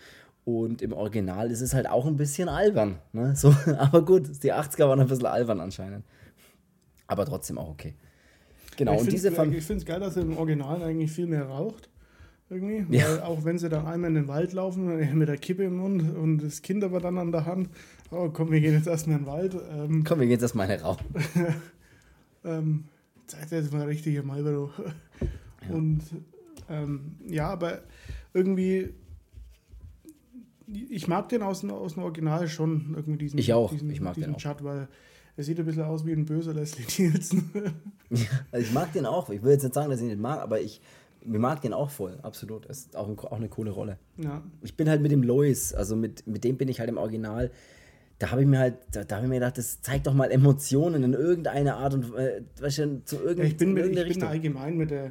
[0.45, 2.99] Und im Original ist es halt auch ein bisschen albern.
[3.13, 3.37] Ne?
[3.37, 6.05] So, aber gut, die 80er waren ein bisschen albern anscheinend.
[7.07, 7.95] Aber trotzdem auch okay.
[8.77, 11.45] Genau, ich und diese Ich finde es geil, dass er im Original eigentlich viel mehr
[11.45, 11.89] raucht.
[12.49, 12.97] Irgendwie.
[12.97, 13.09] Ja.
[13.09, 16.17] Weil auch wenn sie dann einmal in den Wald laufen, mit der Kippe im Mund
[16.17, 17.69] und das Kind aber dann an der Hand,
[18.11, 19.57] oh komm, wir gehen jetzt erstmal in den Wald.
[19.71, 20.97] Ähm, komm, wir gehen jetzt erstmal in den Raum.
[22.45, 22.85] ähm,
[23.27, 24.71] zeigt jetzt mal richtige Marlboro.
[25.69, 25.75] Ja.
[25.75, 26.03] Und
[26.69, 27.83] ähm, ja, aber
[28.33, 28.95] irgendwie,
[30.67, 33.71] ich mag den aus, aus dem Original schon, irgendwie diesen, ich auch.
[33.71, 34.41] diesen, ich mag diesen den auch.
[34.41, 34.89] Chat, weil
[35.37, 37.51] er sieht ein bisschen aus wie ein böser Leslie Nielsen.
[38.11, 39.31] ja, also ich mag den auch.
[39.31, 40.81] Ich will jetzt nicht sagen, dass ich ihn nicht mag, aber ich,
[41.25, 42.69] mir mag den auch voll, absolut.
[42.69, 43.99] Das ist auch, ein, auch eine coole Rolle.
[44.17, 44.43] Ja.
[44.63, 47.51] Ich bin halt mit dem Lois, also mit, mit dem bin ich halt im Original.
[48.21, 50.31] Da habe ich mir halt, da, da habe ich mir gedacht, das zeigt doch mal
[50.31, 54.23] Emotionen in irgendeiner Art und äh, weißt du, zu irgendeiner ich bin, mit, ich bin
[54.23, 55.11] allgemein mit der,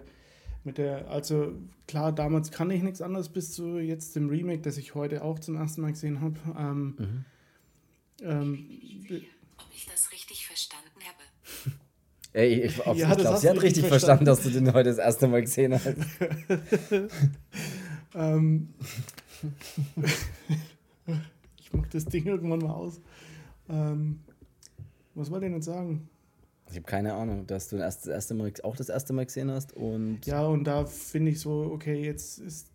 [0.64, 1.54] mit der, also
[1.88, 5.40] klar, damals kann ich nichts anderes bis zu jetzt dem Remake, das ich heute auch
[5.40, 6.36] zum ersten Mal gesehen habe.
[6.56, 7.26] Ähm, mhm.
[8.22, 8.68] ähm,
[9.58, 11.74] Ob ich das richtig verstanden habe?
[12.34, 13.88] Ey, ich, ja, ich glaube, sie hat richtig verstanden.
[13.88, 15.88] verstanden, dass du den heute das erste Mal gesehen hast.
[18.14, 18.76] ähm,
[21.70, 23.00] ich mach das Ding irgendwann mal aus.
[23.70, 24.20] Ähm,
[25.16, 26.10] was wollte ich denn sagen?
[26.72, 29.74] Ich habe keine Ahnung, dass du das erste Mal, auch das erste Mal gesehen hast.
[29.74, 32.68] Und ja, und da finde ich so, okay, jetzt ist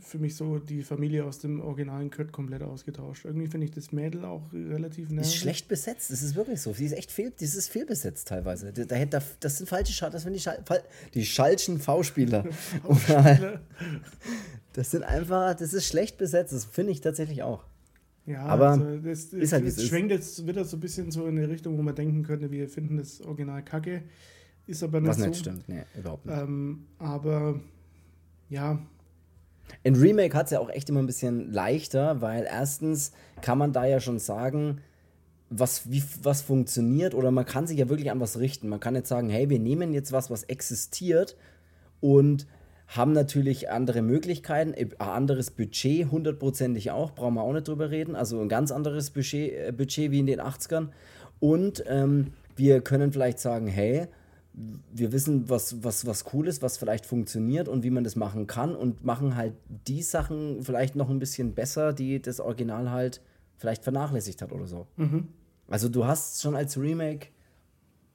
[0.00, 3.24] für mich so die Familie aus dem originalen Kurt komplett ausgetauscht.
[3.24, 5.32] Irgendwie finde ich das Mädel auch relativ nervig.
[5.32, 6.72] Ist schlecht besetzt, das ist wirklich so.
[6.72, 8.72] Sie ist echt fehl, das ist fehlbesetzt teilweise.
[8.72, 10.62] Da, da, das sind falsche Schal das sind die, Schal
[11.14, 12.44] die Schalschen V-Spieler.
[14.72, 17.64] das sind einfach, das ist schlecht besetzt, das finde ich tatsächlich auch.
[18.26, 21.26] Ja, aber also das, das, ist halt, das schwenkt jetzt wieder so ein bisschen so
[21.26, 24.02] in eine Richtung, wo man denken könnte, wir finden das Original kacke.
[24.66, 25.26] Ist aber nicht Was so.
[25.26, 26.38] nicht stimmt, nee, überhaupt nicht.
[26.38, 27.60] Ähm, aber
[28.48, 28.78] ja.
[29.82, 33.72] In Remake hat es ja auch echt immer ein bisschen leichter, weil erstens kann man
[33.72, 34.80] da ja schon sagen,
[35.50, 38.68] was, wie, was funktioniert oder man kann sich ja wirklich an was richten.
[38.68, 41.36] Man kann jetzt sagen, hey, wir nehmen jetzt was, was existiert
[42.00, 42.46] und
[42.96, 48.14] haben natürlich andere Möglichkeiten, ein anderes Budget, hundertprozentig auch, brauchen wir auch nicht drüber reden.
[48.14, 50.88] Also ein ganz anderes Budget, äh, Budget wie in den 80ern.
[51.40, 54.08] Und ähm, wir können vielleicht sagen, hey,
[54.92, 58.46] wir wissen, was, was, was cool ist, was vielleicht funktioniert und wie man das machen
[58.46, 59.54] kann und machen halt
[59.88, 63.22] die Sachen vielleicht noch ein bisschen besser, die das Original halt
[63.56, 64.86] vielleicht vernachlässigt hat oder so.
[64.96, 65.28] Mhm.
[65.68, 67.28] Also du hast schon als Remake,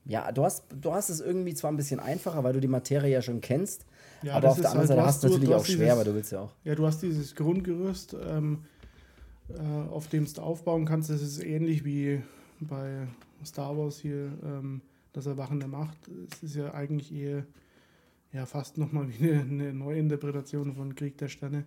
[0.05, 3.11] ja, du hast, du hast es irgendwie zwar ein bisschen einfacher, weil du die Materie
[3.11, 3.85] ja schon kennst,
[4.23, 6.13] ja, aber auf der anderen halt, Seite hast du natürlich auch schwer, dieses, weil du
[6.15, 6.53] willst ja auch.
[6.63, 8.63] Ja, du hast dieses Grundgerüst, ähm,
[9.49, 11.09] äh, auf dem du aufbauen kannst.
[11.09, 12.21] Das ist ähnlich wie
[12.59, 13.07] bei
[13.45, 14.81] Star Wars hier, ähm,
[15.13, 15.97] das Erwachen der Macht.
[16.31, 17.45] Es ist ja eigentlich eher
[18.33, 21.65] ja, fast nochmal wie eine, eine Neuinterpretation von Krieg der Sterne.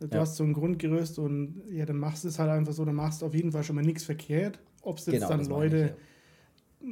[0.00, 0.20] Du ja.
[0.20, 3.22] hast so ein Grundgerüst und ja, dann machst du es halt einfach so, dann machst
[3.22, 4.58] du auf jeden Fall schon mal nichts verkehrt.
[4.82, 5.96] Ob es jetzt genau, dann Leute ich, ja.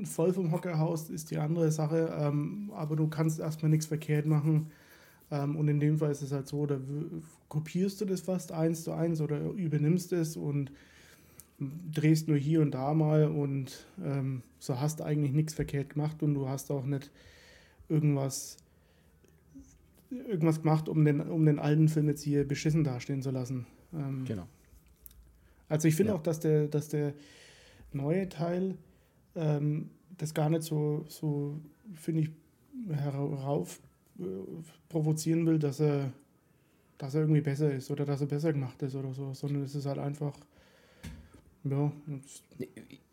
[0.05, 2.17] Voll vom Hocker haust, ist die andere Sache.
[2.19, 4.71] Ähm, aber du kannst erstmal nichts verkehrt machen.
[5.31, 6.79] Ähm, und in dem Fall ist es halt so, da
[7.49, 10.73] kopierst du das fast eins zu eins oder übernimmst es und
[11.93, 16.23] drehst nur hier und da mal und ähm, so hast du eigentlich nichts verkehrt gemacht
[16.23, 17.11] und du hast auch nicht
[17.89, 18.57] irgendwas
[20.11, 23.67] irgendwas gemacht, um den, um den alten Film jetzt hier beschissen dastehen zu lassen.
[23.95, 24.47] Ähm, genau.
[25.69, 26.19] Also ich finde ja.
[26.19, 27.15] auch, dass der, dass der
[27.93, 28.77] neue Teil
[29.35, 31.59] ähm, das gar nicht so, so
[31.95, 32.31] finde ich,
[32.91, 33.81] herauf
[34.89, 36.13] provozieren will, dass er,
[36.99, 39.75] dass er irgendwie besser ist oder dass er besser gemacht ist oder so, sondern es
[39.75, 40.35] ist halt einfach,
[41.65, 41.93] ja.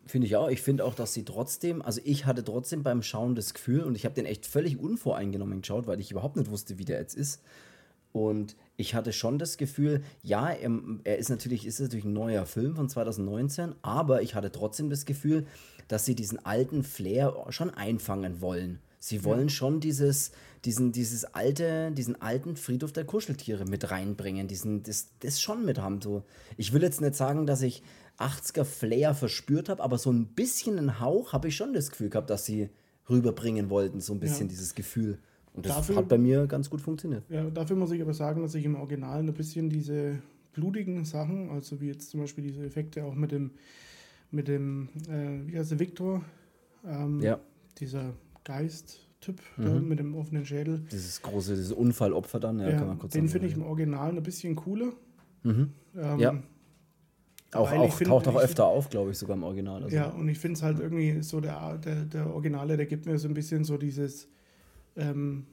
[0.06, 0.48] Finde ich auch.
[0.48, 3.94] Ich finde auch, dass sie trotzdem, also ich hatte trotzdem beim Schauen das Gefühl und
[3.94, 7.14] ich habe den echt völlig unvoreingenommen geschaut, weil ich überhaupt nicht wusste, wie der jetzt
[7.14, 7.42] ist.
[8.12, 10.70] Und ich hatte schon das Gefühl, ja, er,
[11.04, 15.04] er ist natürlich, ist natürlich ein neuer Film von 2019, aber ich hatte trotzdem das
[15.04, 15.46] Gefühl,
[15.88, 18.80] dass sie diesen alten Flair schon einfangen wollen.
[18.98, 19.54] Sie wollen ja.
[19.54, 20.32] schon dieses,
[20.64, 25.78] diesen, dieses alte, diesen alten Friedhof der Kuscheltiere mit reinbringen, diesen, das, das schon mit
[25.78, 26.00] haben.
[26.02, 26.24] So.
[26.56, 27.82] Ich will jetzt nicht sagen, dass ich
[28.18, 32.10] 80er Flair verspürt habe, aber so ein bisschen einen Hauch habe ich schon das Gefühl
[32.10, 32.70] gehabt, dass sie
[33.08, 34.50] rüberbringen wollten, so ein bisschen ja.
[34.50, 35.18] dieses Gefühl.
[35.58, 37.24] Und das dafür, hat bei mir ganz gut funktioniert.
[37.28, 40.20] Ja, dafür muss ich aber sagen, dass ich im Original ein bisschen diese
[40.52, 43.50] blutigen Sachen, also wie jetzt zum Beispiel diese Effekte auch mit dem,
[44.30, 46.22] mit dem, äh, wie heißt der, Victor?
[46.86, 47.40] Ähm, ja.
[47.78, 48.12] Dieser
[48.44, 49.88] Geist-Typ mhm.
[49.88, 50.84] mit dem offenen Schädel.
[50.92, 54.16] Dieses große, dieses Unfallopfer dann, ja, ja kann man kurz Den finde ich im Original
[54.16, 54.92] ein bisschen cooler.
[55.42, 55.72] Mhm.
[55.96, 56.42] Ähm, ja.
[57.52, 59.82] Auch, auch find, taucht auch öfter auf, glaube ich, sogar im Original.
[59.82, 59.96] Also.
[59.96, 63.18] Ja, und ich finde es halt irgendwie so, der, der, der Originale, der gibt mir
[63.18, 64.28] so ein bisschen so dieses,
[64.98, 65.46] ähm,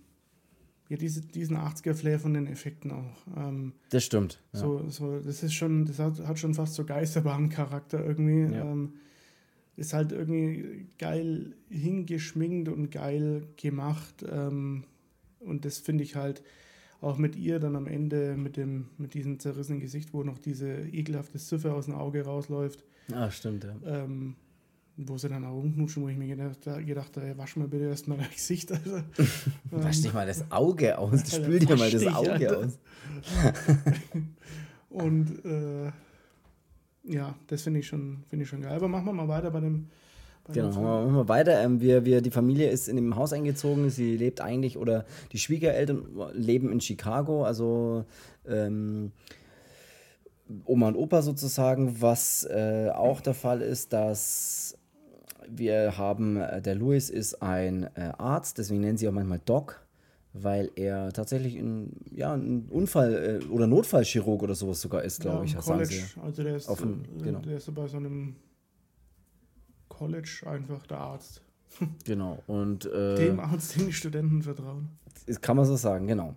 [0.90, 3.26] ja, diese, diesen 80er-Flair von den Effekten auch.
[3.36, 4.40] Ähm, das stimmt.
[4.54, 4.60] Ja.
[4.60, 8.54] So, so, das ist schon, das hat, hat schon fast so Geisterbahn-Charakter irgendwie.
[8.54, 8.72] Ja.
[8.72, 8.94] Ähm,
[9.78, 14.24] ist halt irgendwie geil hingeschminkt und geil gemacht.
[14.30, 14.86] Ähm,
[15.40, 16.42] und das finde ich halt
[17.02, 20.68] auch mit ihr dann am Ende mit, dem, mit diesem zerrissenen Gesicht, wo noch diese
[20.68, 22.84] ekelhafte Ziffer aus dem Auge rausläuft.
[23.12, 23.76] Ah, stimmt, ja.
[23.86, 24.36] Ähm,
[24.98, 28.18] wo sie dann auch rumknutschen, wo ich mir gedacht, gedacht habe, wasch mal bitte erstmal
[28.18, 28.72] dein Gesicht.
[28.72, 29.02] Also,
[29.72, 32.80] wasch dich mal das Auge aus, spül dir mal das Auge dich, aus.
[34.90, 35.92] Und äh,
[37.04, 38.74] ja, das finde ich, schon, find ich schon geil.
[38.74, 39.88] Aber machen wir mal weiter bei dem,
[40.54, 41.64] Genau, machen wir weiter.
[41.64, 43.90] Ähm, wir, wir, die Familie ist in dem Haus eingezogen.
[43.90, 48.06] Sie lebt eigentlich, oder die Schwiegereltern leben in Chicago, also
[48.48, 49.12] ähm,
[50.66, 52.00] Oma und Opa sozusagen.
[52.00, 54.75] Was äh, auch der Fall ist, dass
[55.50, 59.86] wir haben, äh, der Louis ist ein äh, Arzt, deswegen nennen sie auch manchmal Doc,
[60.34, 65.46] weil er tatsächlich ein, ja, ein Unfall- äh, oder Notfallchirurg oder sowas sogar ist, glaube
[65.46, 65.66] ja, ich.
[65.66, 67.40] College, also der ist, dem, genau.
[67.40, 68.36] der ist bei so einem
[69.90, 71.42] College einfach der Arzt.
[72.06, 72.42] Genau.
[72.48, 74.90] Und, äh, Dem Arzt, den die Studenten vertrauen.
[75.42, 76.36] Kann man so sagen, genau.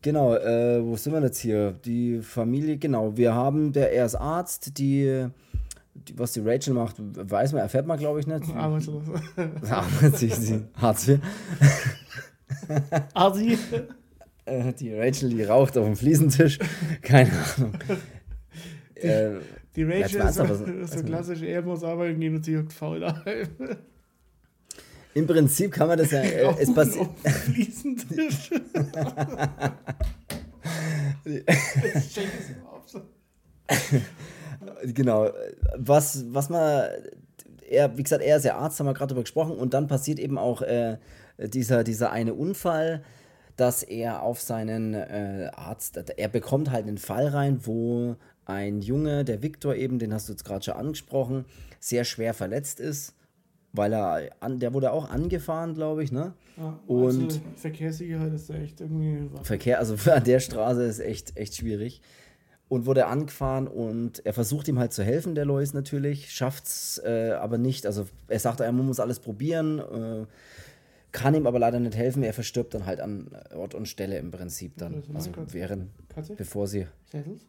[0.00, 1.72] Genau, äh, wo sind wir jetzt hier?
[1.84, 3.16] Die Familie, genau.
[3.16, 5.28] Wir haben, der, er ist Arzt, die
[6.16, 8.54] was die Rachel macht, weiß man, erfährt man, glaube ich, nicht.
[8.54, 9.04] Arbeitslos.
[9.70, 11.20] Arbeit, sie, sie, Hartz IV.
[13.14, 13.58] Arzi.
[14.44, 16.58] Äh, die Rachel, die raucht auf dem Fliesentisch.
[17.00, 17.74] Keine Ahnung.
[18.94, 19.30] äh,
[19.76, 23.00] die Rachel ist so, so, so klassisch, er muss arbeiten gehen und sie hockt faul
[23.00, 23.48] daheim.
[25.14, 26.20] Im Prinzip kann man das ja.
[26.20, 27.08] Äh, es passiert.
[27.24, 28.50] Fliesentisch.
[34.84, 35.30] genau.
[35.76, 36.88] Was, was man.
[37.68, 39.56] Er, wie gesagt, er ist ja Arzt, haben wir gerade darüber gesprochen.
[39.56, 40.98] Und dann passiert eben auch äh,
[41.38, 43.02] dieser, dieser eine Unfall,
[43.56, 45.96] dass er auf seinen äh, Arzt.
[45.96, 50.32] Er bekommt halt einen Fall rein, wo ein Junge, der Viktor eben, den hast du
[50.32, 51.44] jetzt gerade schon angesprochen,
[51.80, 53.14] sehr schwer verletzt ist,
[53.72, 56.34] weil er, an, der wurde auch angefahren, glaube ich, ne?
[56.56, 59.28] Ja, und also Verkehrssicherheit ist da echt irgendwie...
[59.42, 62.02] Verkehr, also an der Straße ist echt, echt schwierig.
[62.72, 67.02] Und wurde angefahren und er versucht ihm halt zu helfen, der Lois natürlich, schafft es
[67.04, 67.84] äh, aber nicht.
[67.84, 70.24] Also er sagt, er muss alles probieren, äh,
[71.12, 72.22] kann ihm aber leider nicht helfen.
[72.22, 75.02] Er verstirbt dann halt an Ort und Stelle im Prinzip dann.
[75.12, 75.90] Also während,
[76.38, 76.86] bevor sie...
[77.10, 77.46] Settles?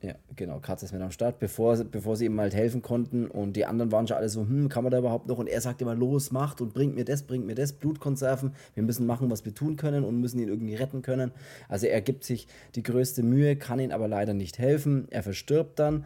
[0.00, 0.60] Ja, genau.
[0.60, 3.26] Katze ist mit am Start, bevor, bevor sie ihm halt helfen konnten.
[3.26, 5.38] Und die anderen waren schon alle so, hm, kann man da überhaupt noch?
[5.38, 8.54] Und er sagt immer, los, macht und bringt mir das, bringt mir das, Blutkonserven.
[8.74, 11.32] Wir müssen machen, was wir tun können und müssen ihn irgendwie retten können.
[11.68, 15.08] Also er gibt sich die größte Mühe, kann ihn aber leider nicht helfen.
[15.10, 16.04] Er verstirbt dann.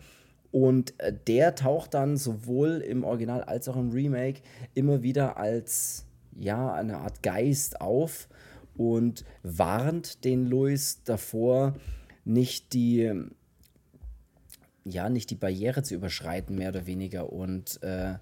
[0.51, 4.41] Und äh, der taucht dann sowohl im Original als auch im Remake
[4.73, 6.07] immer wieder als,
[6.39, 8.29] ja, eine Art Geist auf
[8.75, 11.75] und warnt den Louis davor,
[12.25, 13.13] nicht die
[14.85, 17.33] ja, nicht die Barriere zu überschreiten, mehr oder weniger.
[17.33, 18.15] Und äh,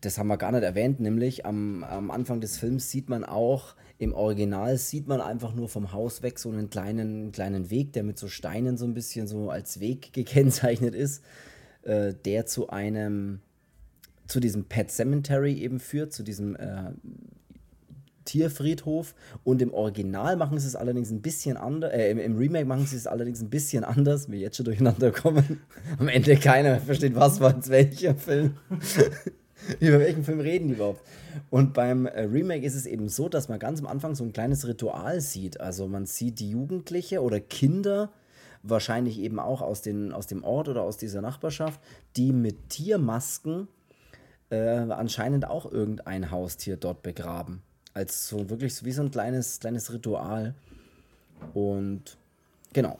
[0.00, 3.76] das haben wir gar nicht erwähnt, nämlich am, am Anfang des Films sieht man auch,
[3.98, 8.02] im Original sieht man einfach nur vom Haus weg so einen kleinen, kleinen Weg, der
[8.02, 11.22] mit so Steinen so ein bisschen so als Weg gekennzeichnet ist,
[11.82, 13.40] äh, der zu einem,
[14.26, 16.90] zu diesem Pet Cemetery eben führt, zu diesem äh,
[18.24, 22.64] Tierfriedhof und im Original machen sie es allerdings ein bisschen anders, äh, im, im, Remake
[22.64, 25.60] machen sie es allerdings ein bisschen anders, wie jetzt schon durcheinander kommen.
[25.98, 28.56] Am Ende keiner versteht, was war jetzt welcher Film.
[29.80, 31.02] Über welchen Film reden die überhaupt?
[31.50, 34.32] Und beim äh, Remake ist es eben so, dass man ganz am Anfang so ein
[34.32, 35.60] kleines Ritual sieht.
[35.60, 38.10] Also man sieht die Jugendliche oder Kinder,
[38.62, 41.80] wahrscheinlich eben auch aus, den, aus dem Ort oder aus dieser Nachbarschaft,
[42.16, 43.68] die mit Tiermasken
[44.50, 47.62] äh, anscheinend auch irgendein Haustier dort begraben
[47.94, 50.54] als so wirklich wie so ein kleines, kleines Ritual.
[51.54, 52.16] Und
[52.72, 52.98] genau.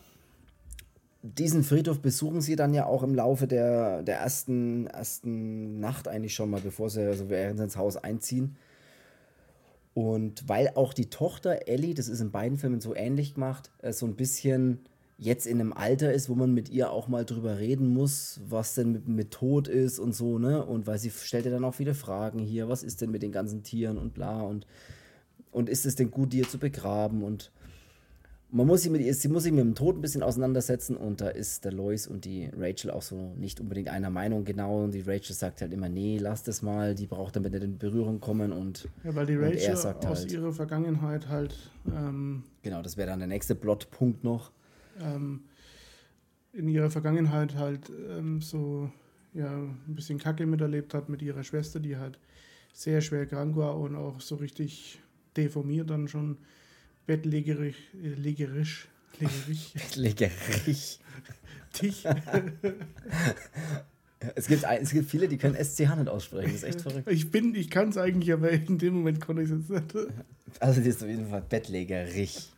[1.22, 6.34] Diesen Friedhof besuchen sie dann ja auch im Laufe der, der ersten, ersten Nacht eigentlich
[6.34, 8.56] schon mal, bevor sie also während sie ins Haus einziehen.
[9.94, 13.92] Und weil auch die Tochter Ellie, das ist in beiden Filmen so ähnlich gemacht, äh,
[13.92, 14.80] so ein bisschen
[15.22, 18.74] jetzt in einem Alter ist, wo man mit ihr auch mal drüber reden muss, was
[18.74, 20.64] denn mit, mit Tod ist und so, ne?
[20.64, 23.32] Und weil sie stellt ja dann auch viele Fragen hier, was ist denn mit den
[23.32, 24.66] ganzen Tieren und bla und,
[25.52, 27.22] und ist es denn gut, die hier zu begraben?
[27.22, 27.52] Und
[28.50, 31.20] man muss sich mit ihr, sie muss sich mit dem Tod ein bisschen auseinandersetzen und
[31.20, 34.82] da ist der Lois und die Rachel auch so nicht unbedingt einer Meinung genau.
[34.82, 37.78] Und die Rachel sagt halt immer, nee, lass das mal, die braucht damit nicht in
[37.78, 41.54] Berührung kommen und Ja, weil die Rachel aus halt, ihrer Vergangenheit halt
[41.86, 44.50] ähm, Genau, das wäre dann der nächste Plotpunkt noch
[45.00, 45.44] ähm,
[46.52, 48.90] in ihrer Vergangenheit halt ähm, so
[49.34, 52.18] ja, ein bisschen Kacke miterlebt hat mit ihrer Schwester, die halt
[52.72, 55.00] sehr schwer krank war und auch so richtig
[55.36, 56.38] deformiert dann schon
[57.06, 59.72] bettlägerisch, äh, legerisch, legerisch.
[59.74, 60.98] Bettlägerig.
[61.80, 62.04] Dich.
[64.34, 66.52] es, gibt, es gibt viele, die können SCH nicht aussprechen.
[66.52, 67.10] Das ist echt verrückt.
[67.10, 69.94] Ich bin, ich kann es eigentlich, aber in dem Moment konnte ich es nicht.
[70.60, 72.52] Also, die ist auf jeden Fall bettlägerig.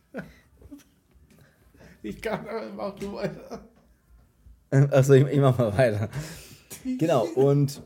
[2.05, 3.67] Ich kann, aber mach du weiter.
[4.69, 6.09] Achso, ich, ich mach mal weiter.
[6.99, 7.81] Genau, und.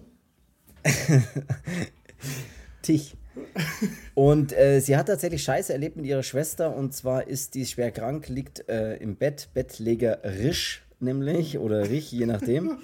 [2.81, 3.15] Tich.
[4.15, 7.91] Und äh, sie hat tatsächlich Scheiße erlebt mit ihrer Schwester und zwar ist die schwer
[7.91, 12.79] krank, liegt äh, im Bett, bettlägerisch nämlich oder rich, je nachdem.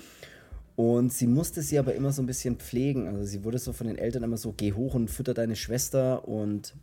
[0.77, 3.07] Und sie musste sie aber immer so ein bisschen pflegen.
[3.07, 6.25] Also sie wurde so von den Eltern immer so, geh hoch und fütter deine Schwester
[6.25, 6.75] und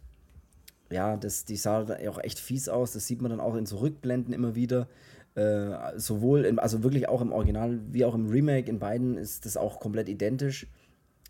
[0.93, 2.93] ja, das, die sah auch echt fies aus.
[2.93, 4.89] Das sieht man dann auch in so Rückblenden immer wieder.
[5.35, 9.47] Äh, sowohl, im, also wirklich auch im Original wie auch im Remake, in beiden ist
[9.47, 10.67] das auch komplett identisch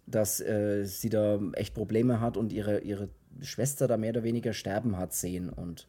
[0.06, 3.08] dass äh, sie da echt Probleme hat und ihre, ihre
[3.40, 5.88] Schwester da mehr oder weniger sterben hat sehen und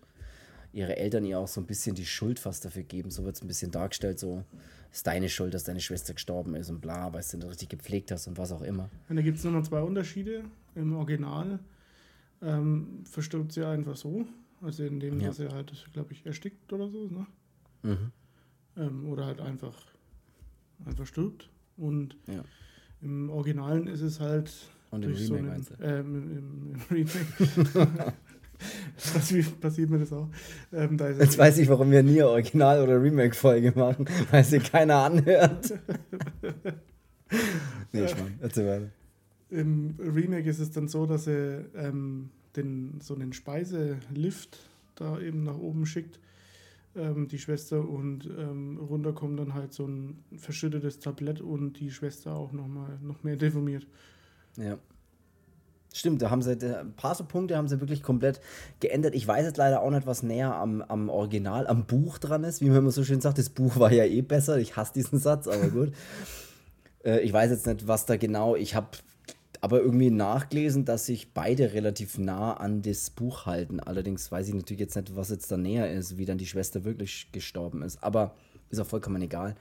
[0.71, 3.12] ihre Eltern ihr auch so ein bisschen die Schuld fast dafür geben.
[3.12, 4.43] So wird es ein bisschen dargestellt, so
[4.91, 8.12] ist deine Schuld, dass deine Schwester gestorben ist und bla, weil du nicht richtig gepflegt
[8.12, 8.89] hast und was auch immer.
[9.09, 10.43] Und da gibt es nochmal zwei Unterschiede.
[10.75, 11.59] Im Original
[12.43, 14.25] ähm, verstirbt sie einfach so,
[14.62, 15.32] also indem ja.
[15.32, 17.25] sie halt, glaube ich, erstickt oder so, ne?
[17.84, 18.12] Mhm.
[18.77, 19.75] Ähm, oder halt einfach,
[20.86, 21.49] einfach stirbt.
[21.77, 22.43] Und ja.
[23.03, 24.51] Im Originalen ist es halt.
[24.91, 28.13] Und im Remake so einen, äh, im, im, Remake.
[29.13, 30.29] passiert, passiert mir das auch.
[30.71, 35.03] Ähm, da Jetzt weiß ich, warum wir nie Original- oder Remake-Folge machen, weil sie keiner
[35.03, 35.73] anhört.
[37.91, 38.89] nee, ich meine, erzähl weiter.
[39.53, 44.59] Im Remake ist es dann so, dass er ähm, den, so einen Speiselift
[44.95, 46.19] da eben nach oben schickt
[46.95, 51.91] ähm, die Schwester und ähm, runter kommt dann halt so ein verschüttetes Tablett und die
[51.91, 53.87] Schwester auch noch mal noch mehr deformiert.
[54.57, 54.77] Ja.
[55.95, 58.41] Stimmt, da haben sie ein paar so Punkte haben sie wirklich komplett
[58.79, 59.13] geändert.
[59.13, 62.61] Ich weiß jetzt leider auch nicht, was näher am, am Original, am Buch dran ist.
[62.61, 64.57] Wie man immer so schön sagt, das Buch war ja eh besser.
[64.57, 65.91] Ich hasse diesen Satz, aber gut.
[67.05, 68.55] äh, ich weiß jetzt nicht, was da genau.
[68.55, 68.87] Ich habe
[69.63, 73.80] aber irgendwie nachgelesen, dass sich beide relativ nah an das Buch halten.
[73.80, 76.84] Allerdings weiß ich natürlich jetzt nicht, was jetzt da näher ist, wie dann die Schwester
[76.84, 78.04] wirklich gestorben ist.
[78.04, 78.36] Aber
[78.69, 79.56] ist auch vollkommen egal.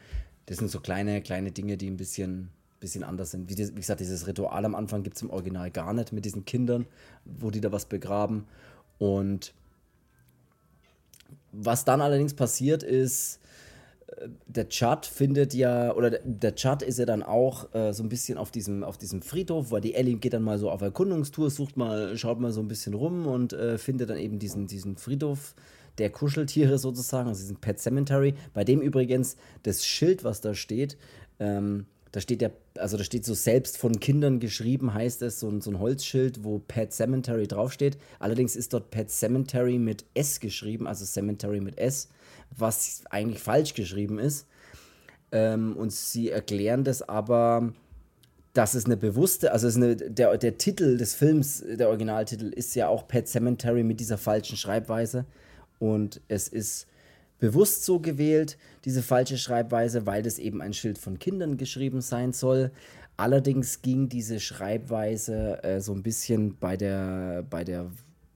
[0.46, 2.48] Das sind so kleine, kleine Dinge, die ein bisschen,
[2.80, 3.48] bisschen anders sind.
[3.48, 6.44] Wie, wie gesagt, dieses Ritual am Anfang gibt es im Original gar nicht mit diesen
[6.44, 6.86] Kindern,
[7.24, 8.48] wo die da was begraben.
[8.98, 9.54] Und
[11.52, 13.38] was dann allerdings passiert ist,
[14.46, 18.38] der Chad findet ja, oder der Chad ist ja dann auch äh, so ein bisschen
[18.38, 21.76] auf diesem, auf diesem Friedhof, weil die Ellie geht dann mal so auf Erkundungstour, sucht
[21.76, 25.54] mal, schaut mal so ein bisschen rum und äh, findet dann eben diesen, diesen Friedhof
[25.98, 30.96] der Kuscheltiere sozusagen, also diesen Pet Cemetery, bei dem übrigens das Schild, was da steht,
[31.38, 35.48] ähm, da steht ja, also da steht so selbst von Kindern geschrieben, heißt es, so
[35.48, 37.96] ein, so ein Holzschild, wo Pet Cemetery draufsteht.
[38.18, 42.10] Allerdings ist dort Pet Cemetery mit S geschrieben, also Cemetery mit S
[42.56, 44.46] was eigentlich falsch geschrieben ist.
[45.30, 47.72] Ähm, und sie erklären das aber,
[48.52, 52.88] dass es eine bewusste, also eine, der, der Titel des Films, der Originaltitel, ist ja
[52.88, 55.24] auch Pet Cemetery mit dieser falschen Schreibweise.
[55.78, 56.86] Und es ist
[57.38, 62.32] bewusst so gewählt, diese falsche Schreibweise, weil das eben ein Schild von Kindern geschrieben sein
[62.32, 62.70] soll.
[63.16, 67.90] Allerdings ging diese Schreibweise äh, so ein bisschen bei der, bei der,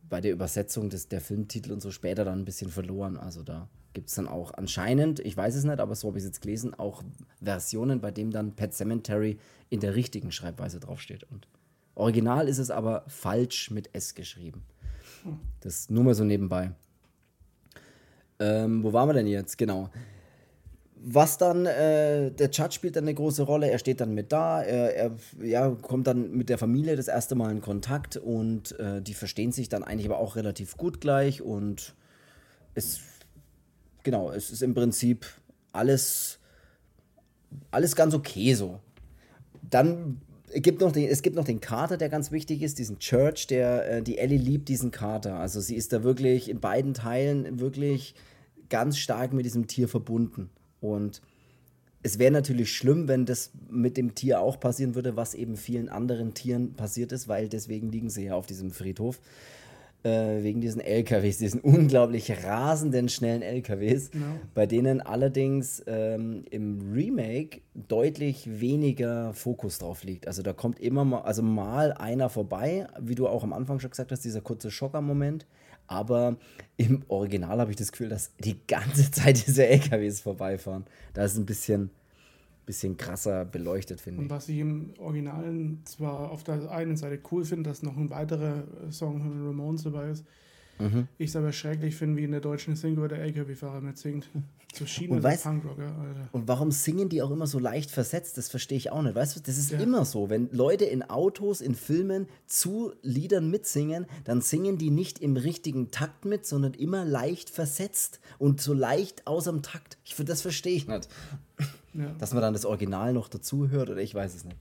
[0.09, 3.17] bei der Übersetzung des, der Filmtitel und so später dann ein bisschen verloren.
[3.17, 6.25] Also da gibt es dann auch anscheinend, ich weiß es nicht, aber so habe ich
[6.25, 7.03] es jetzt gelesen, auch
[7.43, 9.39] Versionen, bei denen dann Pet Cemetery
[9.71, 11.25] in der richtigen Schreibweise draufsteht.
[11.25, 11.49] Und
[11.95, 14.65] original ist es aber falsch mit S geschrieben.
[15.61, 16.73] Das nur mal so nebenbei.
[18.39, 19.57] Ähm, wo waren wir denn jetzt?
[19.57, 19.89] Genau.
[20.97, 24.63] Was dann, äh, der Chat spielt dann eine große Rolle, er steht dann mit da,
[24.63, 29.01] er, er ja, kommt dann mit der Familie das erste Mal in Kontakt und äh,
[29.01, 31.95] die verstehen sich dann eigentlich aber auch relativ gut gleich und
[32.75, 33.01] es
[34.07, 35.27] genau, es ist im Prinzip
[35.73, 36.39] alles,
[37.73, 38.79] alles ganz okay so.
[39.69, 40.21] Dann
[40.55, 43.91] gibt noch den, es gibt noch den Kater, der ganz wichtig ist, diesen Church, der,
[43.91, 45.41] äh, die Ellie liebt diesen Kater.
[45.41, 48.15] Also sie ist da wirklich in beiden Teilen wirklich
[48.69, 50.51] ganz stark mit diesem Tier verbunden.
[50.81, 51.21] Und
[52.05, 55.89] es wäre natürlich schlimm, wenn das mit dem Tier auch passieren würde, was eben vielen
[55.89, 59.19] anderen Tieren passiert ist, weil deswegen liegen sie ja auf diesem Friedhof
[60.07, 64.25] äh, wegen diesen LKWs, diesen unglaublich rasenden, schnellen LKWs, no.
[64.55, 70.29] bei denen allerdings ähm, im Remake deutlich weniger Fokus drauf liegt.
[70.29, 73.91] Also da kommt immer mal, also mal einer vorbei, wie du auch am Anfang schon
[73.91, 75.47] gesagt hast, dieser kurze Schocker-Moment.
[75.89, 76.37] Aber
[76.77, 80.85] im Original habe ich das Gefühl, dass die ganze Zeit diese LKWs vorbeifahren.
[81.15, 81.91] Da ist ein bisschen,
[82.67, 84.31] bisschen krasser beleuchtet, finde Und ich.
[84.31, 88.65] was ich im Originalen zwar auf der einen Seite cool finde, dass noch ein weiterer
[88.91, 90.25] Song von Ramones dabei ist,
[90.79, 91.09] Mhm.
[91.17, 94.29] ich es aber schrecklich finde, wie in der deutschen Synchro der LKW-Fahrer mitsingt.
[94.75, 96.29] Zu China Und weißt- Punkrocker, Alter.
[96.33, 98.37] Und warum singen die auch immer so leicht versetzt?
[98.37, 99.15] Das verstehe ich auch nicht.
[99.15, 99.79] Weißt du, das ist Ja.
[99.79, 100.29] immer so.
[100.29, 105.91] Wenn Leute in Autos, in Filmen zu Liedern mitsingen, dann singen die nicht im richtigen
[105.93, 109.97] Takt mit, sondern immer leicht versetzt und so leicht außerm Takt.
[110.05, 111.09] Ich, das verstehe ich nicht.
[111.97, 112.13] Ja.
[112.19, 114.59] Dass man dann das Original noch dazu hört oder ich weiß es nicht.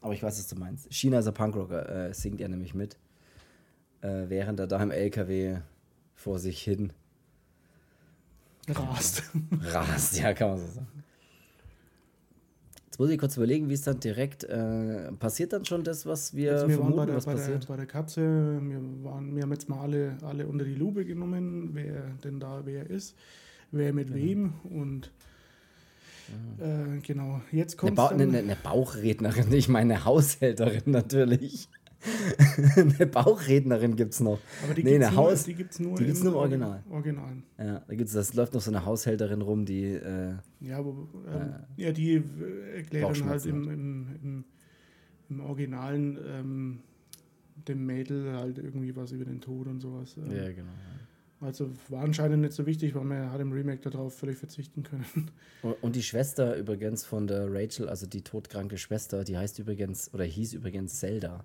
[0.00, 0.92] Aber ich weiß, was du meinst.
[0.92, 2.96] China ist ein Punkrocker, äh, singt er nämlich mit.
[4.00, 5.58] Äh, während er da im LKW
[6.14, 6.92] vor sich hin
[8.68, 9.24] Rast.
[9.60, 10.18] rast.
[10.18, 10.86] Ja, kann man so sagen.
[12.86, 16.34] Jetzt muss ich kurz überlegen, wie es dann direkt äh, passiert dann schon das, was
[16.34, 17.66] wir Also wir waren vermuten, bei der, was bei, der, passiert.
[17.66, 21.70] bei der Katze, wir, waren, wir haben jetzt mal alle, alle unter die Lupe genommen,
[21.72, 23.16] wer denn da wer ist,
[23.70, 25.10] wer mit wem und
[26.58, 31.68] äh, genau, jetzt Eine, kommt ba dann, eine, eine Bauchrednerin, ich meine eine Haushälterin natürlich.
[32.76, 34.40] eine Bauchrednerin gibt es noch.
[34.64, 36.82] aber die nee, gibt's eine nur, Haus- die gibt's nur, die gibt's nur im Original.
[36.90, 37.32] Original.
[37.58, 41.52] Ja, da gibt's, das läuft noch so eine Haushälterin rum, die äh, Ja, wo, ähm,
[41.76, 44.44] ja, die äh, erklärt dann halt im, im, im,
[45.30, 46.78] im Originalen ähm,
[47.68, 50.16] dem Mädel halt irgendwie was über den Tod und sowas.
[50.16, 50.72] Ähm, ja genau.
[51.42, 55.04] Also war anscheinend nicht so wichtig, weil man hat im Remake darauf völlig verzichten können.
[55.82, 60.24] Und- die Schwester übrigens von der Rachel, also die todkranke Schwester, die heißt übrigens oder
[60.24, 61.44] hieß übrigens Zelda.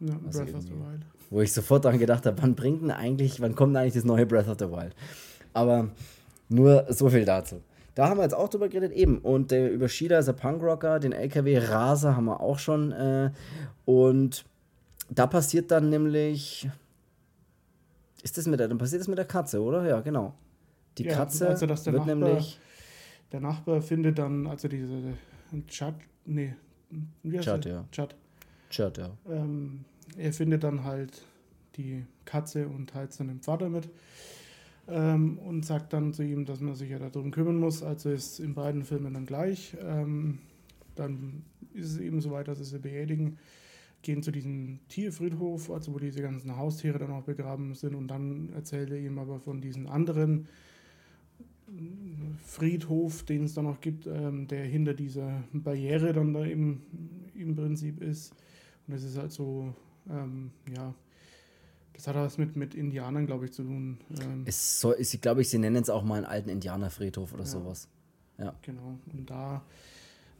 [0.00, 1.02] Ja, Also Breath of the Wild.
[1.30, 4.04] Wo ich sofort daran gedacht habe, wann bringt denn eigentlich, wann kommt denn eigentlich das
[4.04, 4.94] neue Breath of the Wild?
[5.52, 5.90] Aber
[6.48, 7.60] nur so viel dazu.
[7.94, 9.18] Da haben wir jetzt auch drüber geredet, eben.
[9.18, 12.92] Und äh, über Shida ist ein Punkrocker, den LKW-Raser haben wir auch schon.
[12.92, 13.30] Äh,
[13.84, 14.44] und
[15.10, 16.68] da passiert dann nämlich.
[18.22, 19.86] Ist das mit der, dann passiert das mit der Katze, oder?
[19.88, 20.34] Ja, genau.
[20.98, 22.58] Die Ja, Katze also, dass der wird Nachbar- nämlich.
[23.32, 25.14] Der Nachbar findet dann, also diese
[25.68, 25.94] Chad,
[26.26, 26.54] nee,
[27.22, 27.72] wie heißt Chad, er?
[27.72, 27.84] ja.
[27.92, 28.16] Chad.
[28.70, 29.10] Chad, ja.
[29.28, 29.84] Ähm,
[30.16, 31.22] er findet dann halt
[31.76, 33.88] die Katze und teilt es dann dem Vater mit
[34.88, 37.82] ähm, und sagt dann zu ihm, dass man sich ja darum kümmern muss.
[37.82, 39.76] Also ist in beiden Filmen dann gleich.
[39.80, 40.38] Ähm,
[40.96, 43.38] dann ist es eben so weit, dass sie sie beerdigen,
[44.02, 48.50] gehen zu diesem Tierfriedhof, also wo diese ganzen Haustiere dann auch begraben sind und dann
[48.54, 50.48] erzählt er ihm aber von diesen anderen
[52.44, 56.80] Friedhof, den es dann noch gibt, ähm, der hinter dieser Barriere dann da im,
[57.34, 58.32] im Prinzip ist.
[58.86, 59.72] Und das ist halt so,
[60.08, 60.94] ähm, ja,
[61.92, 63.98] das hat was mit, mit Indianern, glaube ich, zu tun.
[64.20, 67.42] Ähm, Es soll, ich glaube, ich, sie nennen es auch mal einen alten Indianerfriedhof oder
[67.42, 67.48] Ja.
[67.48, 67.88] sowas.
[68.62, 68.98] Genau.
[69.12, 69.62] Und da,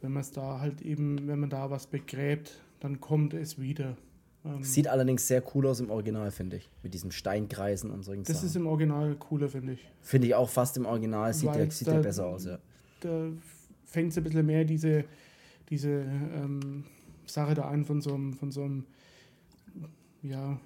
[0.01, 3.95] wenn man es da halt eben, wenn man da was begräbt, dann kommt es wieder.
[4.43, 6.69] Ähm, Sieht allerdings sehr cool aus im Original, finde ich.
[6.83, 8.47] Mit diesen Steinkreisen und solchen das Sachen.
[8.47, 9.87] ist im Original cooler, finde ich.
[10.01, 12.57] Finde ich auch fast im Original, sieht, der, sieht der da- besser aus, ja.
[13.01, 13.27] Da
[13.85, 15.05] fängt es ein bisschen mehr diese,
[15.69, 16.83] diese ähm,
[17.25, 18.85] Sache da ein von so einem, von so einem,
[20.23, 20.59] ja,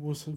[0.00, 0.28] wo es,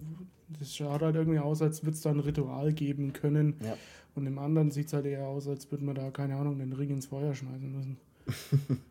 [0.58, 3.54] das schaut halt irgendwie aus, als würde es da ein Ritual geben können.
[3.64, 3.76] Ja.
[4.14, 6.72] Und im anderen sieht es halt eher aus, als würde man da, keine Ahnung, den
[6.72, 7.96] Ring ins Feuer schmeißen müssen.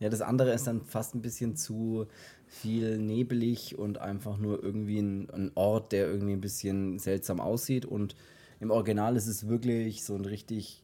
[0.00, 2.06] Ja, das andere ist dann fast ein bisschen zu
[2.46, 7.84] viel nebelig und einfach nur irgendwie ein, ein Ort, der irgendwie ein bisschen seltsam aussieht.
[7.84, 8.16] Und
[8.60, 10.82] im Original ist es wirklich so ein richtig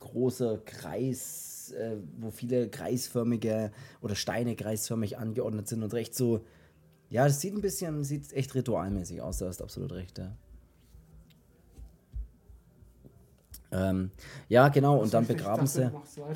[0.00, 3.70] großer Kreis, äh, wo viele kreisförmige
[4.00, 6.44] oder Steine kreisförmig angeordnet sind und recht so.
[7.10, 10.36] Ja, das sieht ein bisschen, sieht echt ritualmäßig aus, da hast du absolut recht, ja.
[13.72, 14.10] Ähm,
[14.48, 16.26] ja, genau, und dann Ich begraben dachte, sie.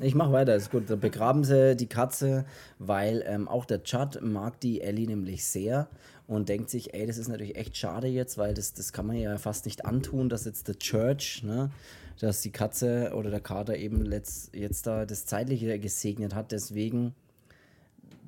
[0.00, 0.88] Ich mach weiter, ist gut.
[0.88, 2.46] Dann begraben sie die Katze,
[2.78, 5.88] weil ähm, auch der Chad mag die Ellie nämlich sehr
[6.26, 9.16] und denkt sich, ey, das ist natürlich echt schade jetzt, weil das, das kann man
[9.16, 11.70] ja fast nicht antun, dass jetzt der Church, ne,
[12.18, 16.52] dass die Katze oder der Kater eben letzt, jetzt da das Zeitliche gesegnet hat.
[16.52, 17.14] Deswegen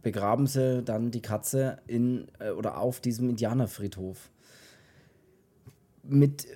[0.02, 4.30] begraben sie dann die Katze in äh, oder auf diesem Indianerfriedhof.
[6.02, 6.46] Mit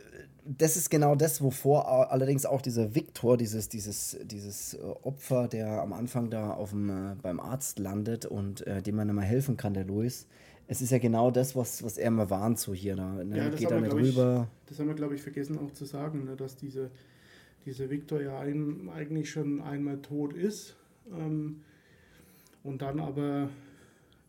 [0.46, 5.82] das ist genau das, wovor allerdings auch dieser Viktor, dieses, dieses, dieses äh, Opfer, der
[5.82, 9.56] am Anfang da auf dem, äh, beim Arzt landet und äh, dem man immer helfen
[9.56, 10.26] kann, der Louis.
[10.68, 12.96] Es ist ja genau das, was, was er mal warnt, so hier.
[12.96, 13.36] Da, ne?
[13.36, 14.48] Ja, das Geht haben da wir, nicht glaub ich, rüber.
[14.66, 16.90] Das haben wir, glaube ich, vergessen auch zu sagen, ne, dass diese,
[17.64, 20.76] diese Victor ja ein, eigentlich schon einmal tot ist
[21.12, 21.62] ähm,
[22.62, 23.48] und dann aber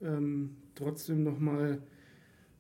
[0.01, 1.81] ähm, trotzdem nochmal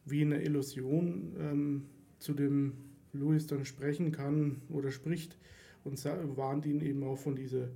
[0.05, 1.85] wie eine Illusion ähm,
[2.19, 2.73] zu dem
[3.19, 5.37] Louis dann sprechen kann oder spricht
[5.83, 6.03] und
[6.37, 7.67] warnt ihn eben auch von dieser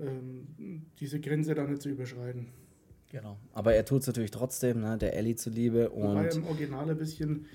[0.00, 2.48] ähm, diese Grenze da nicht zu überschreiten.
[3.10, 3.38] Genau.
[3.52, 5.90] Aber er tut es natürlich trotzdem, ne, der Ellie zuliebe.
[5.90, 7.46] Und Wobei im Original ein bisschen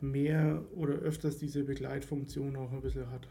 [0.00, 3.28] mehr oder öfters diese Begleitfunktion auch ein bisschen hat,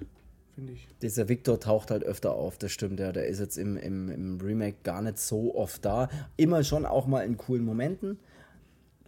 [0.55, 0.87] finde ich.
[1.01, 3.11] Dieser Victor taucht halt öfter auf, das stimmt ja.
[3.11, 6.09] Der ist jetzt im, im, im Remake gar nicht so oft da.
[6.37, 8.17] Immer schon auch mal in coolen Momenten.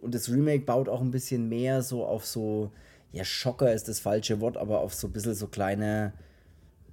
[0.01, 2.71] Und das Remake baut auch ein bisschen mehr so auf so,
[3.11, 6.13] ja, Schocker ist das falsche Wort, aber auf so ein bisschen so kleine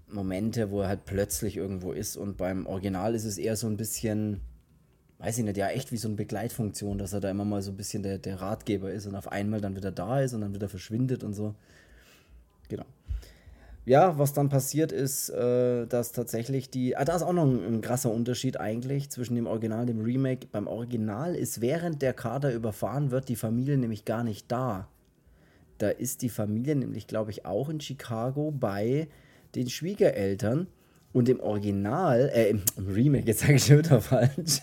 [0.09, 2.17] Momente, wo er halt plötzlich irgendwo ist.
[2.17, 4.41] Und beim Original ist es eher so ein bisschen,
[5.19, 7.73] weiß ich nicht, ja, echt wie so eine Begleitfunktion, dass er da immer mal so
[7.73, 10.55] ein bisschen der, der Ratgeber ist und auf einmal dann wieder da ist und dann
[10.55, 11.55] wieder verschwindet und so.
[12.69, 12.87] Genau.
[13.85, 16.97] Ja, was dann passiert ist, äh, dass tatsächlich die.
[16.97, 20.01] Ah, da ist auch noch ein, ein, krasser Unterschied eigentlich zwischen dem Original und dem
[20.01, 20.49] Remake.
[20.51, 24.89] Beim Original ist während der Kader überfahren wird, die Familie nämlich gar nicht da.
[25.79, 29.09] Da ist die Familie nämlich, glaube ich, auch in Chicago bei
[29.55, 30.69] den Schwiegereltern.
[31.13, 34.61] Und im Original, äh, im Remake, jetzt sage ich schon wieder falsch.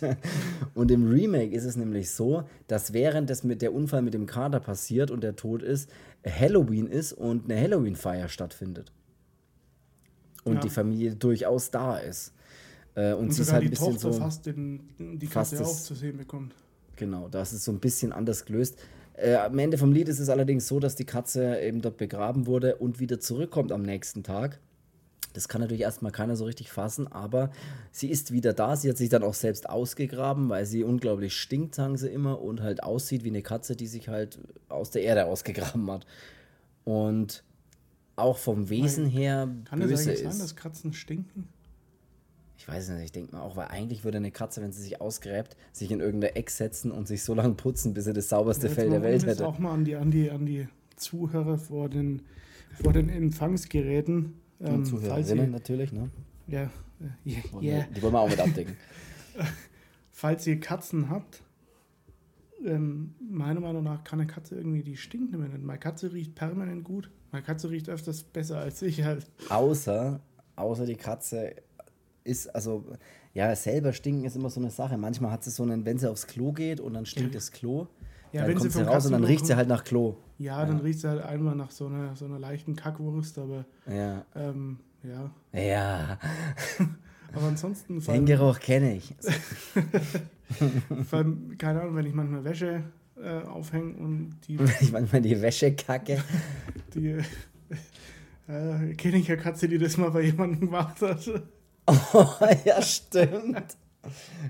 [0.76, 4.28] Und im Remake ist es nämlich so, dass während das mit der Unfall mit dem
[4.28, 5.90] Kader passiert und der Tod ist,
[6.24, 8.92] Halloween ist und eine Halloween-Feier stattfindet
[10.44, 10.62] und ja.
[10.62, 12.34] die Familie durchaus da ist.
[12.96, 14.20] Äh, und, und sie ist halt ein bisschen Tochter so.
[14.20, 16.54] fast den, die Katze auch zu sehen bekommt.
[16.96, 18.78] Genau, das ist so ein bisschen anders gelöst.
[19.14, 22.48] Äh, am Ende vom Lied ist es allerdings so, dass die Katze eben dort begraben
[22.48, 24.60] wurde und wieder zurückkommt am nächsten Tag.
[25.34, 27.50] Das kann natürlich erstmal keiner so richtig fassen, aber
[27.92, 28.76] sie ist wieder da.
[28.76, 32.62] Sie hat sich dann auch selbst ausgegraben, weil sie unglaublich stinkt, sagen sie immer, und
[32.62, 34.40] halt aussieht wie eine Katze, die sich halt
[34.70, 36.06] aus der Erde ausgegraben hat.
[36.84, 37.44] Und
[38.16, 40.32] auch vom Wesen her Kann böse das eigentlich ist.
[40.32, 41.48] sein, dass Katzen stinken?
[42.64, 45.02] Ich weiß nicht, ich denke mal auch, weil eigentlich würde eine Katze, wenn sie sich
[45.02, 48.70] ausgräbt, sich in irgendeine Eck setzen und sich so lange putzen, bis sie das sauberste
[48.70, 49.46] Fell der Welt hätte.
[49.46, 52.22] auch mal an die, an die, an die Zuhörer vor den,
[52.82, 54.36] vor den Empfangsgeräten.
[54.62, 56.10] Ähm, und Zuhörerinnen natürlich, ne?
[56.48, 56.64] Ja,
[57.26, 57.86] äh, yeah, yeah.
[57.94, 58.78] Die wollen wir auch mit abdecken.
[60.14, 61.44] falls ihr Katzen habt,
[62.66, 65.50] ähm, meiner Meinung nach kann eine Katze irgendwie, die stinkt nicht mehr.
[65.60, 67.12] Meine Katze riecht permanent gut.
[67.34, 69.30] Meine Katze riecht öfters besser als ich halt.
[69.50, 70.22] Außer,
[70.56, 71.56] außer die Katze
[72.24, 72.86] ist, also,
[73.34, 74.98] ja, selber stinken ist immer so eine Sache.
[74.98, 77.38] Manchmal hat sie so einen, wenn sie aufs Klo geht und dann stinkt ja.
[77.40, 77.88] das Klo,
[78.32, 80.16] ja, dann wenn kommt sie, sie raus und dann riecht sie halt nach Klo.
[80.40, 83.66] Ja, ja, dann riecht sie halt einmal nach so einer, so einer leichten Kackwurst, aber
[83.88, 84.26] ja.
[84.36, 85.32] Ähm, ja.
[85.54, 86.20] Ja.
[87.34, 88.00] aber ansonsten.
[88.00, 89.14] Den Geruch kenne ich.
[91.12, 92.84] allem, keine Ahnung, wenn ich manchmal Wäsche
[93.22, 94.58] äh, aufhängen und die.
[94.82, 96.24] ich manchmal die Wäsche kacke.
[96.96, 97.20] die
[98.48, 101.44] äh, kenne ich ja Katze, die das mal bei jemandem gemacht hat.
[101.88, 102.26] Oh,
[102.66, 103.78] ja, stimmt.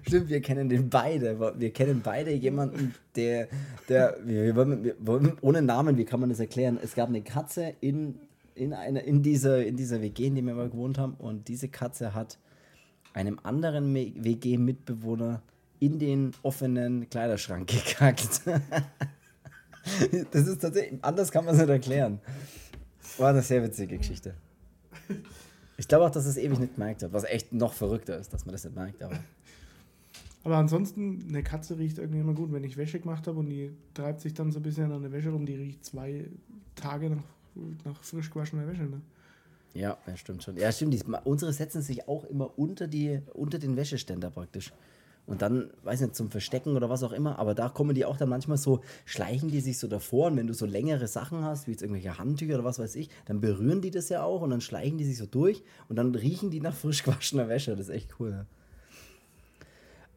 [0.08, 1.40] Stimmt, wir kennen den beide.
[1.60, 3.48] Wir kennen beide jemanden, der,
[3.88, 6.80] der wir wir wollen, ohne Namen, wie kann man das erklären?
[6.82, 8.16] Es gab eine Katze in,
[8.56, 11.68] in, eine, in, dieser, in dieser WG, in der wir mal gewohnt haben, und diese
[11.68, 12.40] Katze hat
[13.14, 15.44] einem anderen WG-Mitbewohner
[15.80, 18.42] in den offenen Kleiderschrank gekackt.
[20.32, 22.20] das ist tatsächlich, anders kann man es nicht erklären.
[23.20, 24.34] War eine sehr witzige Geschichte.
[25.84, 28.46] Ich glaube auch, dass es ewig nicht gemerkt hat, was echt noch verrückter ist, dass
[28.46, 29.04] man das nicht merkt.
[29.04, 29.20] Aber,
[30.46, 32.54] aber ansonsten, eine Katze riecht irgendwie immer gut.
[32.54, 35.12] Wenn ich Wäsche gemacht habe und die treibt sich dann so ein bisschen an der
[35.12, 36.30] Wäsche rum, die riecht zwei
[36.76, 37.24] Tage nach,
[37.84, 38.84] nach frisch gewaschener Wäsche.
[38.84, 39.02] Ne?
[39.74, 40.56] Ja, ja, stimmt schon.
[40.56, 40.94] Ja, stimmt.
[40.94, 44.72] Die, unsere setzen sich auch immer unter, die, unter den Wäscheständer praktisch.
[45.26, 48.18] Und dann, weiß nicht, zum Verstecken oder was auch immer, aber da kommen die auch
[48.18, 51.66] dann manchmal so, schleichen die sich so davor und wenn du so längere Sachen hast,
[51.66, 54.50] wie jetzt irgendwelche Handtücher oder was weiß ich, dann berühren die das ja auch und
[54.50, 57.72] dann schleichen die sich so durch und dann riechen die nach frisch gewaschener Wäsche.
[57.76, 58.46] Das ist echt cool.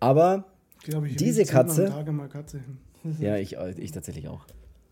[0.01, 0.45] Aber
[0.85, 1.85] ich, diese Katze.
[1.85, 1.97] Katze
[3.21, 4.45] ja, ich, ich tatsächlich auch.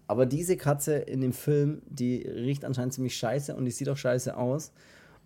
[0.07, 3.97] Aber diese Katze in dem Film, die riecht anscheinend ziemlich scheiße und die sieht auch
[3.97, 4.73] scheiße aus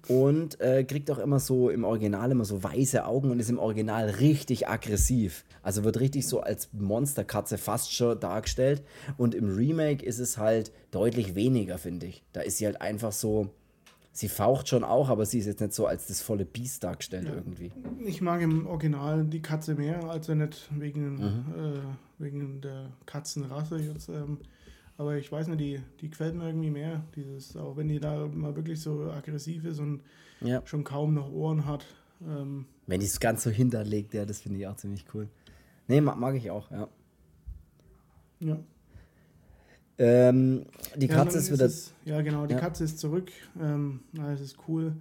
[0.06, 3.58] und äh, kriegt auch immer so im Original immer so weiße Augen und ist im
[3.58, 5.44] Original richtig aggressiv.
[5.62, 8.82] Also wird richtig so als Monsterkatze fast schon dargestellt.
[9.16, 12.22] Und im Remake ist es halt deutlich weniger, finde ich.
[12.32, 13.50] Da ist sie halt einfach so.
[14.12, 17.26] Sie faucht schon auch, aber sie ist jetzt nicht so als das volle Biest dargestellt
[17.28, 17.34] ja.
[17.34, 17.70] irgendwie.
[18.04, 21.44] Ich mag im Original die Katze mehr, also nicht wegen, mhm.
[21.56, 24.08] äh, wegen der Katzenrasse jetzt.
[24.08, 24.38] Ähm,
[24.98, 27.02] aber ich weiß nicht, die, die gefällt mir irgendwie mehr.
[27.16, 30.02] Dieses, auch wenn die da mal wirklich so aggressiv ist und
[30.40, 30.60] ja.
[30.66, 31.86] schon kaum noch Ohren hat.
[32.20, 35.28] Ähm, wenn die es ganz so hinterlegt, ja, das finde ich auch ziemlich cool.
[35.86, 36.88] Nee, mag, mag ich auch, ja.
[38.40, 38.58] Ja.
[39.98, 41.64] Ähm, die Katze ja, ist wieder.
[41.64, 42.60] Es, ja, genau, die ja.
[42.60, 43.30] Katze ist zurück.
[43.58, 44.94] Ähm, alles ist cool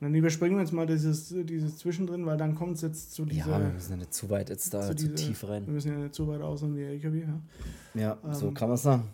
[0.00, 3.50] dann überspringen wir jetzt mal dieses, dieses Zwischendrin, weil dann kommt es jetzt zu dieser.
[3.50, 5.66] Ja, wir müssen ja nicht zu weit jetzt da, zu, zu diese, tief rein.
[5.66, 7.20] Wir müssen ja nicht zu weit aus wie LKW.
[7.20, 9.04] Ja, ja ähm, so kann man es sagen.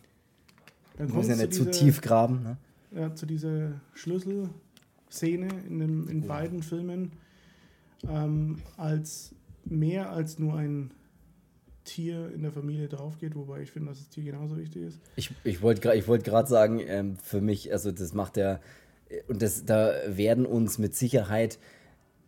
[0.97, 2.43] wir müssen ja nicht zu, dieser, zu tief graben.
[2.43, 2.57] Ne?
[2.93, 7.12] Ja, zu dieser Schlüsselszene in, dem, in beiden Filmen,
[8.09, 9.34] ähm, als
[9.64, 10.93] mehr als nur ein
[11.82, 15.01] Tier in der Familie drauf geht, wobei ich finde, dass das Tier genauso wichtig ist.
[15.16, 18.61] Ich, ich wollte ich wollt gerade sagen, ähm, für mich, also das macht ja,
[19.28, 21.59] und das, da werden uns mit Sicherheit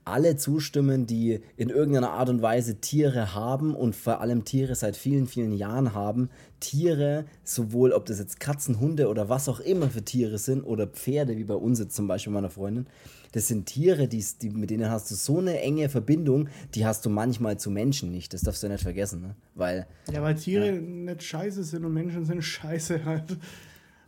[0.09, 4.97] alle zustimmen, die in irgendeiner Art und Weise Tiere haben und vor allem Tiere seit
[4.97, 6.31] vielen, vielen Jahren haben.
[6.61, 10.87] Tiere, sowohl ob das jetzt Katzen, Hunde oder was auch immer für Tiere sind oder
[10.87, 12.87] Pferde, wie bei uns jetzt zum Beispiel meiner Freundin,
[13.33, 17.05] das sind Tiere, die, die, mit denen hast du so eine enge Verbindung, die hast
[17.05, 18.33] du manchmal zu Menschen nicht.
[18.33, 19.37] Das darfst du nicht vergessen, ne?
[19.55, 20.81] Weil, ja, weil Tiere ja.
[20.81, 23.37] nicht scheiße sind und Menschen sind scheiße halt.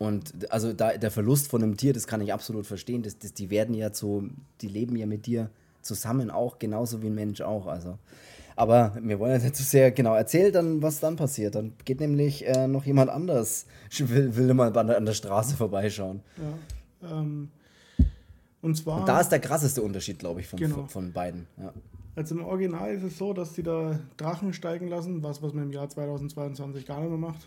[0.00, 3.02] Und also da, der Verlust von einem Tier, das kann ich absolut verstehen.
[3.02, 4.24] Das, das, die werden ja so,
[4.62, 5.50] die leben ja mit dir
[5.82, 7.66] zusammen auch, genauso wie ein Mensch auch.
[7.66, 7.98] Also.
[8.56, 11.54] Aber wir wollen jetzt nicht zu sehr genau erzählen, dann, was dann passiert.
[11.54, 13.66] Dann geht nämlich äh, noch jemand anders,
[13.98, 16.22] will, will mal an der, an der Straße vorbeischauen.
[17.02, 17.50] Ja, ähm,
[18.62, 19.00] und zwar.
[19.00, 20.86] Und da ist der krasseste Unterschied, glaube ich, von, genau.
[20.86, 21.46] von beiden.
[21.58, 21.74] Ja.
[22.16, 25.64] Also im Original ist es so, dass die da Drachen steigen lassen, was, was man
[25.64, 27.40] im Jahr 2022 gar nicht mehr macht.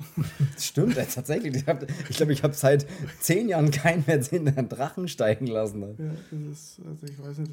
[0.53, 1.55] Das stimmt, ja, tatsächlich.
[1.55, 2.87] Ich glaube, ich, glaub, ich habe seit
[3.19, 5.99] zehn Jahren keinen mehr gesehen, der einen Drachen steigen lassen hat.
[5.99, 7.51] Ja, das ist, also ich weiß nicht,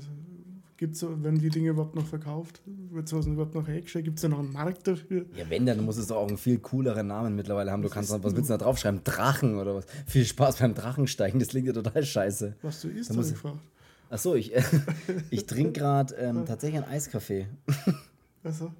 [0.80, 2.62] Gibt es, wenn die Dinge überhaupt noch verkauft?
[2.64, 4.06] Wird sowas überhaupt noch hergestellt?
[4.06, 5.26] Gibt es da noch einen Markt dafür?
[5.36, 7.82] Ja, wenn, dann muss es doch auch einen viel cooleren Namen mittlerweile haben.
[7.82, 9.04] Du kannst, was willst du da draufschreiben?
[9.04, 9.84] Drachen oder was?
[10.06, 12.54] Viel Spaß beim Drachensteigen, das klingt ja total scheiße.
[12.62, 13.58] Was du isst, habe ich gefragt.
[14.11, 14.62] Achso, ich, äh,
[15.30, 17.46] ich trinke gerade ähm, tatsächlich einen Eiskaffee.
[18.44, 18.72] Achso.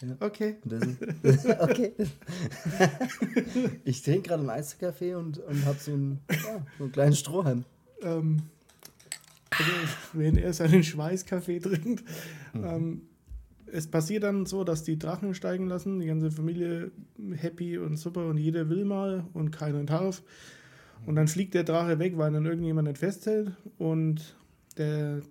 [0.00, 0.16] Ja.
[0.20, 0.56] Okay.
[1.60, 1.92] okay.
[3.84, 7.64] ich trinke gerade einen Eiskaffee und, und habe so, einen, ja, so einen kleinen Strohhalm.
[8.02, 8.42] Ähm,
[9.50, 9.72] also,
[10.12, 12.04] wenn er seinen Schweißkaffee trinkt.
[12.52, 12.64] Mhm.
[12.64, 13.02] Ähm,
[13.66, 16.90] es passiert dann so, dass die Drachen steigen lassen, die ganze Familie
[17.34, 20.22] happy und super und jeder will mal und keiner darf.
[21.06, 24.36] Und dann fliegt der Drache weg, weil dann irgendjemand nicht festhält und
[24.74, 25.22] der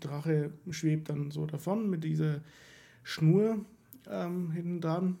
[0.00, 2.40] Drache schwebt dann so davon mit dieser
[3.02, 3.64] Schnur
[4.10, 5.18] ähm, hinten dran.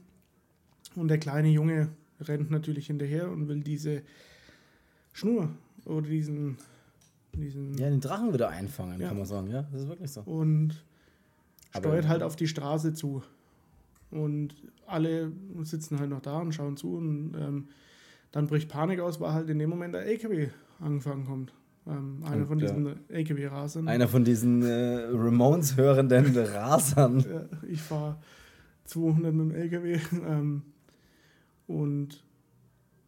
[0.94, 1.88] Und der kleine Junge
[2.20, 4.02] rennt natürlich hinterher und will diese
[5.12, 5.50] Schnur
[5.84, 6.58] oder diesen.
[7.34, 9.08] diesen ja, den Drachen wieder einfangen, ja.
[9.08, 9.50] kann man sagen.
[9.50, 10.22] Ja, das ist wirklich so.
[10.22, 10.84] Und
[11.76, 13.22] steuert halt auf die Straße zu.
[14.10, 14.54] Und
[14.86, 16.96] alle sitzen halt noch da und schauen zu.
[16.96, 17.68] Und ähm,
[18.30, 20.48] dann bricht Panik aus, weil halt in dem Moment der LKW
[20.80, 21.52] angefangen kommt.
[21.86, 22.94] Ähm, einer von diesen ja.
[23.08, 23.88] LKW-Rasern.
[23.88, 27.24] Einer von diesen äh, Ramones-hörenden Rasern.
[27.68, 28.16] Ich fahre
[28.84, 29.98] 200 mit dem LKW.
[30.26, 30.62] Ähm,
[31.66, 32.22] und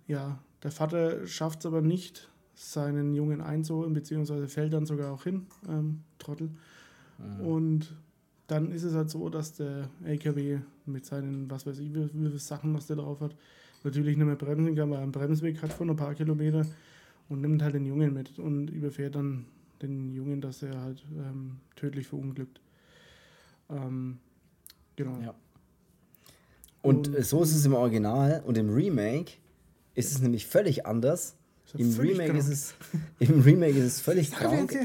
[0.07, 5.25] ja, der Vater schafft es aber nicht, seinen Jungen einzuholen, beziehungsweise fällt dann sogar auch
[5.25, 6.51] hin, ähm, Trottel.
[7.19, 7.47] Mhm.
[7.47, 7.97] Und
[8.47, 12.27] dann ist es halt so, dass der LKW mit seinen, was weiß ich, wie, wie
[12.27, 13.35] viele Sachen, was der drauf hat,
[13.83, 16.65] natürlich nicht mehr bremsen kann, weil er einen Bremsweg hat von ein paar Kilometer
[17.29, 19.47] und nimmt halt den Jungen mit und überfährt dann
[19.83, 22.61] den Jungen, dass er halt ähm, tödlich verunglückt.
[23.71, 24.19] Ähm,
[24.97, 25.19] genau.
[25.21, 25.35] Ja.
[26.83, 29.33] Und, und, so ist es im Original und im Remake
[29.95, 31.37] ist es nämlich völlig anders.
[31.77, 32.75] Im völlig Remake, ist es,
[33.19, 34.73] Im Remake ist es völlig krank.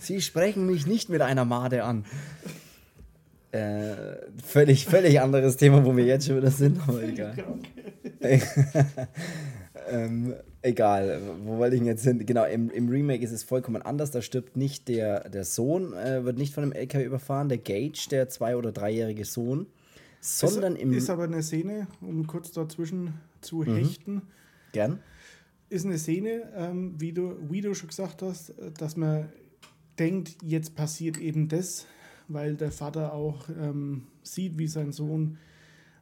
[0.00, 2.04] Sie sprechen mich nicht mit einer Made an.
[3.56, 7.34] Äh, völlig, völlig anderes Thema, wo wir jetzt schon wieder sind, aber egal.
[9.90, 12.26] ähm, egal, wo wollte ich denn jetzt hin?
[12.26, 14.10] Genau, im, im Remake ist es vollkommen anders.
[14.10, 18.08] Da stirbt nicht der, der Sohn, äh, wird nicht von einem LKW überfahren, der Gage,
[18.10, 19.66] der zwei- oder dreijährige Sohn,
[20.20, 20.92] sondern ist, im.
[20.92, 23.76] Ist aber eine Szene, um kurz dazwischen zu mhm.
[23.76, 24.22] hechten.
[24.72, 25.00] Gern.
[25.70, 29.30] Ist eine Szene, ähm, wie, du, wie du schon gesagt hast, dass man
[29.98, 31.86] denkt, jetzt passiert eben das
[32.28, 35.38] weil der Vater auch ähm, sieht, wie sein Sohn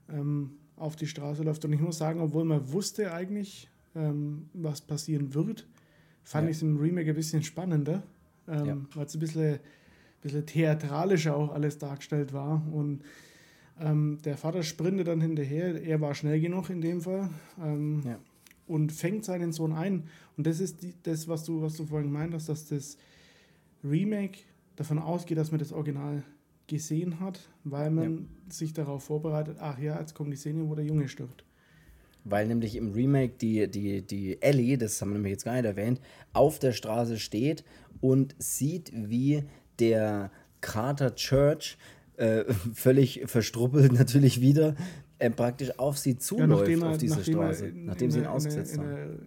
[0.08, 1.64] ähm, auf die Straße läuft.
[1.64, 5.66] Und ich muss sagen, obwohl man wusste eigentlich, ähm, was passieren wird,
[6.22, 6.50] fand ja.
[6.50, 8.02] ich es im Remake ein bisschen spannender,
[8.48, 8.76] ähm, ja.
[8.94, 9.58] weil es ein bisschen,
[10.22, 12.62] bisschen theatralischer auch alles dargestellt war.
[12.72, 13.02] Und
[13.80, 17.30] ähm, der Vater sprintet dann hinterher, er war schnell genug in dem Fall.
[17.62, 18.18] Ähm, ja.
[18.66, 20.04] Und fängt seinen Sohn ein.
[20.38, 22.96] Und das ist die, das, was du, was du vorhin gemeint hast, dass das
[23.84, 24.38] Remake
[24.76, 26.22] davon ausgeht, dass man das Original
[26.66, 28.52] gesehen hat, weil man ja.
[28.52, 31.44] sich darauf vorbereitet, ach ja, jetzt kommt die Szene, wo der Junge stirbt.
[32.24, 35.66] Weil nämlich im Remake die, die, die Ellie, das haben wir nämlich jetzt gar nicht
[35.66, 36.00] erwähnt,
[36.32, 37.64] auf der Straße steht
[38.00, 39.44] und sieht, wie
[39.78, 40.30] der
[40.62, 41.76] Carter Church
[42.16, 44.74] äh, völlig verstruppelt natürlich wieder
[45.18, 48.78] äh, praktisch auf sie zuläuft, ja, auf diese Straße, in, nachdem in sie ihn ausgesetzt
[48.78, 48.88] haben.
[48.88, 49.18] In einer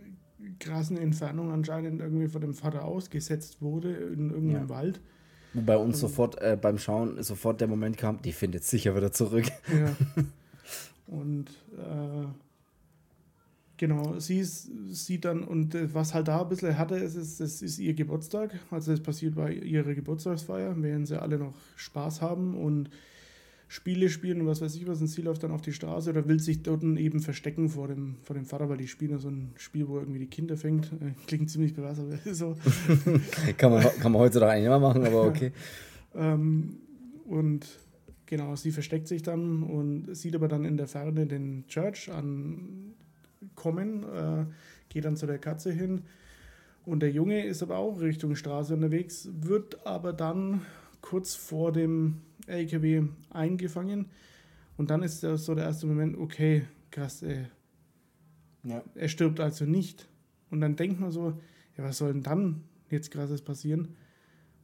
[0.60, 4.70] krassen Entfernung anscheinend irgendwie von dem Vater ausgesetzt wurde in irgendeinem ja.
[4.70, 5.02] Wald.
[5.66, 9.12] Bei uns also, sofort äh, beim Schauen sofort der Moment kam, die findet sicher wieder
[9.12, 9.46] zurück.
[9.72, 9.96] Ja.
[11.08, 12.28] Und äh,
[13.78, 17.40] Genau, sie ist, sieht dann, und äh, was halt da ein bisschen hatte, ist, ist,
[17.40, 18.60] das ist ihr Geburtstag.
[18.72, 22.90] Also das passiert bei ihrer Geburtstagsfeier, während sie alle noch Spaß haben und
[23.70, 25.02] Spiele spielen und was weiß ich was.
[25.02, 28.16] Und sie läuft dann auf die Straße oder will sich dort eben verstecken vor dem,
[28.24, 30.86] vor dem Vater, weil die spielen ja so ein Spiel, wo irgendwie die Kinder fängt.
[30.94, 32.56] Äh, klingt ziemlich pervers, aber so.
[33.58, 35.52] kann, man, kann man heutzutage eigentlich immer machen, aber okay.
[36.16, 36.78] ähm,
[37.26, 37.68] und
[38.26, 42.94] genau, sie versteckt sich dann und sieht aber dann in der Ferne den Church an
[43.56, 44.46] kommen, äh,
[44.88, 46.04] geht dann zu der Katze hin.
[46.86, 50.62] Und der Junge ist aber auch Richtung Straße unterwegs, wird aber dann
[51.02, 54.08] kurz vor dem LKW eingefangen.
[54.78, 57.46] Und dann ist das so der erste Moment, okay, krass, ey.
[58.64, 58.84] Ja.
[58.96, 60.08] Er stirbt also nicht.
[60.50, 61.40] Und dann denkt man so,
[61.78, 63.96] ja, was soll denn dann jetzt krasses passieren?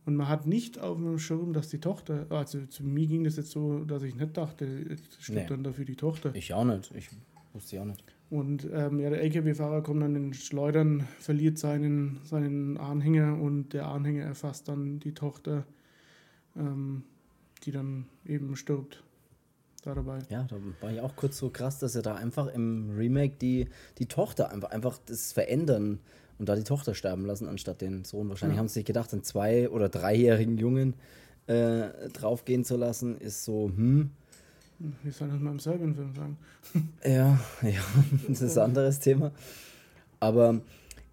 [0.06, 3.38] Und man hat nicht auf dem Schirm, dass die Tochter, also zu mir ging das
[3.38, 5.48] jetzt so, dass ich nicht dachte, jetzt stirbt nee.
[5.48, 6.36] dann dafür die Tochter.
[6.36, 7.10] Ich auch nicht, ich
[7.54, 8.04] wusste auch nicht.
[8.30, 13.88] Und ähm, ja, der LKW-Fahrer kommt dann in Schleudern, verliert seinen, seinen Anhänger und der
[13.88, 15.66] Anhänger erfasst dann die Tochter,
[16.58, 17.04] ähm,
[17.64, 19.04] die dann eben stirbt.
[19.84, 20.20] Da dabei.
[20.30, 23.68] Ja, da war ich auch kurz so krass, dass er da einfach im Remake die,
[23.98, 26.00] die Tochter einfach, einfach das verändern
[26.40, 28.30] und da die Tochter sterben lassen, anstatt den Sohn.
[28.30, 28.60] Wahrscheinlich ja.
[28.60, 30.94] haben sie sich gedacht, einen zwei- oder dreijährigen Jungen
[31.48, 34.12] äh, draufgehen zu lassen, ist so, hm,
[35.04, 36.38] wie soll das mal im Serbian-Film sagen?
[37.06, 37.82] Ja, ja,
[38.28, 39.32] das ist ein anderes Thema.
[40.20, 40.62] Aber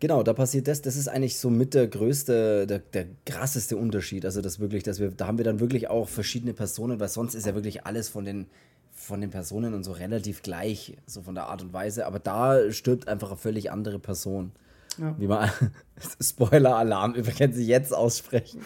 [0.01, 0.83] genau, da passiert das.
[0.83, 4.25] Das ist eigentlich so mit der größte, der, der krasseste Unterschied.
[4.25, 7.35] Also das wirklich, dass wir, da haben wir dann wirklich auch verschiedene Personen, weil sonst
[7.35, 8.47] ist ja wirklich alles von den
[8.93, 12.07] von den Personen und so relativ gleich, so von der Art und Weise.
[12.07, 14.53] Aber da stirbt einfach eine völlig andere Person.
[14.99, 15.19] Ja.
[15.19, 15.51] Wie man
[16.21, 18.61] Spoiler-Alarm übrigens jetzt aussprechen.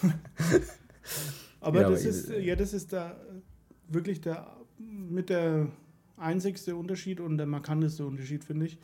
[1.61, 3.16] Aber ja, das ist, ja, das ist da
[3.89, 5.68] wirklich der mit der
[6.16, 8.78] einzigste Unterschied und der markanteste Unterschied, finde ich,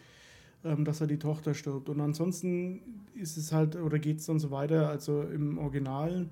[0.65, 1.89] ähm, dass er die Tochter stirbt.
[1.89, 2.81] Und ansonsten
[3.15, 6.31] ist es halt, oder geht es dann so weiter, also im Originalen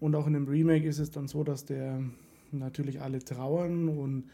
[0.00, 2.00] und auch in dem Remake ist es dann so, dass der
[2.52, 4.24] natürlich alle trauern und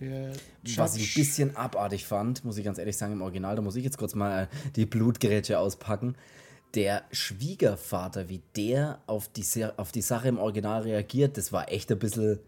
[0.00, 0.32] der
[0.76, 3.76] Was ich ein bisschen abartig fand, muss ich ganz ehrlich sagen, im Original, da muss
[3.76, 6.14] ich jetzt kurz mal die Blutgerätsche auspacken.
[6.74, 9.44] Der Schwiegervater, wie der auf die,
[9.76, 12.38] auf die Sache im Original reagiert, das war echt ein bisschen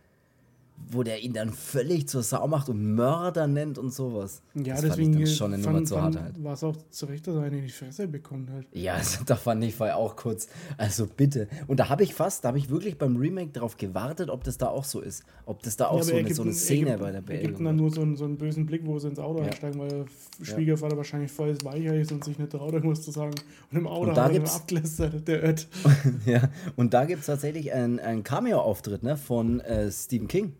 [0.90, 4.42] wo der ihn dann völlig zur Sau macht und Mörder nennt und sowas.
[4.54, 6.44] Ja, das deswegen fand ich dann schon eine fand, Nummer zu hart halt.
[6.44, 8.66] War es auch zu Recht, dass er einen in die Fresse bekommt halt.
[8.72, 11.48] Ja, also, da fand ich vorher auch kurz, also bitte.
[11.66, 14.58] Und da habe ich fast, da habe ich wirklich beim Remake darauf gewartet, ob das
[14.58, 15.24] da auch so ist.
[15.46, 17.66] Ob das da auch ja, so, eine, so eine Szene gibt, bei der Beerdigung gibt
[17.66, 19.46] dann nur so einen, so einen bösen Blick, wo sie ins Auto ja.
[19.46, 20.06] einsteigen, weil der
[20.44, 20.98] Schwiegervater ja.
[20.98, 23.34] wahrscheinlich voll weicher ist und sich nicht traut, irgendwas zu sagen.
[23.70, 25.68] Und im Auto und da hat er abgelästert, der Ött.
[26.26, 30.54] ja, und da gibt es tatsächlich einen, einen Cameo-Auftritt ne, von äh, Stephen King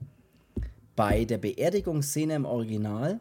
[0.97, 3.20] bei der Beerdigungsszene im Original,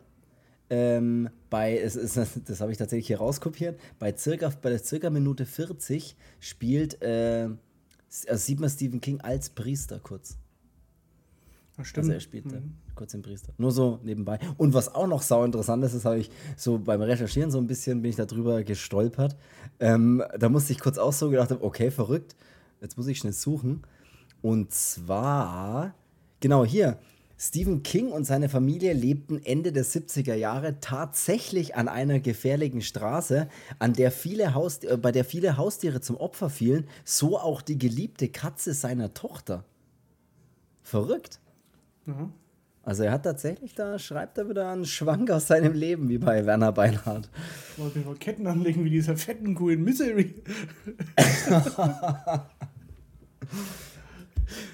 [0.70, 5.10] ähm, bei, es ist, das habe ich tatsächlich hier rauskopiert, bei circa, bei der circa
[5.10, 7.50] Minute 40 spielt, äh,
[8.28, 10.38] also sieht man Stephen King als Priester kurz.
[11.78, 12.06] Ach, stimmt.
[12.06, 12.76] Also er spielt mhm.
[12.96, 13.54] kurz den Priester.
[13.58, 14.40] Nur so nebenbei.
[14.58, 17.68] Und was auch noch sau interessant ist, das habe ich so beim Recherchieren so ein
[17.68, 19.36] bisschen, bin ich darüber gestolpert.
[19.80, 22.36] Ähm, da musste ich kurz auch so gedacht haben, okay, verrückt.
[22.82, 23.84] Jetzt muss ich schnell suchen.
[24.42, 25.94] Und zwar,
[26.40, 27.00] genau hier,
[27.44, 33.50] Stephen King und seine Familie lebten Ende der 70er Jahre tatsächlich an einer gefährlichen Straße,
[33.80, 37.80] an der viele Haus äh, bei der viele Haustiere zum Opfer fielen, so auch die
[37.80, 39.66] geliebte Katze seiner Tochter.
[40.84, 41.40] Verrückt.
[42.06, 42.30] Ja.
[42.84, 46.46] Also er hat tatsächlich, da schreibt er wieder einen Schwank aus seinem Leben, wie bei
[46.46, 47.28] Werner Beinhardt.
[47.78, 50.36] Wollte mir mal Ketten anlegen wie dieser fetten Kuh in Misery.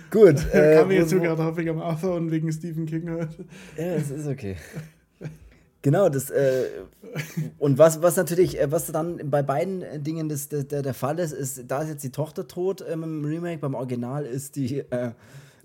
[0.10, 0.36] Gut.
[0.54, 3.30] Äh, Kam mir jetzt sogar drauf wegen Arthur und wegen Stephen King halt.
[3.78, 4.56] Ja, es ist okay.
[5.82, 6.66] Genau, das äh,
[7.60, 11.32] und was, was natürlich, äh, was dann bei beiden Dingen das, der, der Fall ist,
[11.32, 15.12] ist, da ist jetzt die Tochter tot ähm, im Remake, beim Original ist die äh,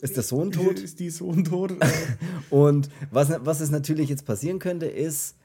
[0.03, 0.79] ist der Sohn tot.
[0.83, 1.75] Ist die Sohn tot.
[2.51, 5.37] und was, was es natürlich jetzt passieren könnte, ist,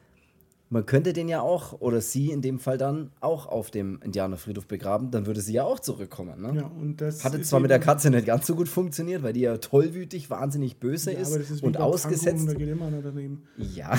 [0.70, 4.68] man könnte den ja auch, oder sie in dem Fall dann, auch auf dem Indianerfriedhof
[4.68, 6.41] begraben, dann würde sie ja auch zurückkommen.
[6.41, 6.53] Ne?
[6.55, 9.41] Ja, und das Hatte zwar mit der Katze nicht ganz so gut funktioniert, weil die
[9.41, 12.49] ja tollwütig, wahnsinnig böse ja, ist, ist und ausgesetzt.
[12.49, 13.43] Einer daneben.
[13.57, 13.97] Ja.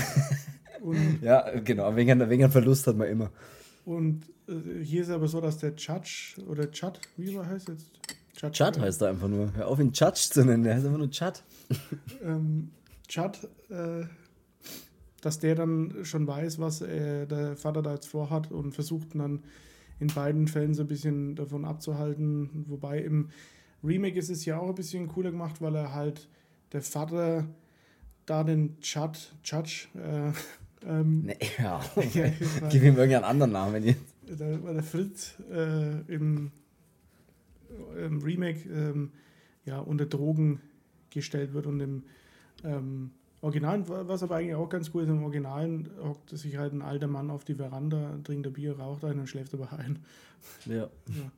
[1.22, 3.30] ja, genau, wegen, wegen Verlust hat man immer.
[3.84, 7.86] Und äh, hier ist aber so, dass der Judge oder Chad, wie er heißt jetzt?
[8.36, 9.52] Chad, Chad heißt er einfach nur.
[9.54, 11.42] Hör auf, ihn Judge zu nennen, der heißt einfach nur Chad.
[12.22, 12.70] ähm,
[13.08, 14.04] Chad äh,
[15.20, 19.44] dass der dann schon weiß, was äh, der Vater da jetzt vorhat und versucht dann
[20.00, 22.64] in beiden Fällen so ein bisschen davon abzuhalten.
[22.68, 23.30] Wobei im
[23.82, 26.28] Remake ist es ja auch ein bisschen cooler gemacht, weil er halt
[26.72, 27.46] der Vater
[28.26, 30.32] da den Chad, Judge, äh,
[30.86, 31.80] Ähm, nee, ja,
[32.14, 32.30] ja
[32.68, 34.14] gib ihm irgendeinen anderen Namen jetzt.
[34.26, 36.50] Da war der Fritz äh, im,
[37.96, 39.10] im, Remake ähm,
[39.64, 40.60] ja, unter Drogen
[41.10, 42.02] gestellt wird und im
[42.64, 43.10] ähm,
[43.40, 47.06] Originalen, was aber eigentlich auch ganz cool ist, im Originalen hockt sich halt ein alter
[47.06, 50.00] Mann auf die Veranda, trinkt ein Bier, raucht ein und schläft dabei ein.
[50.66, 50.74] Ja.
[50.74, 51.30] ja.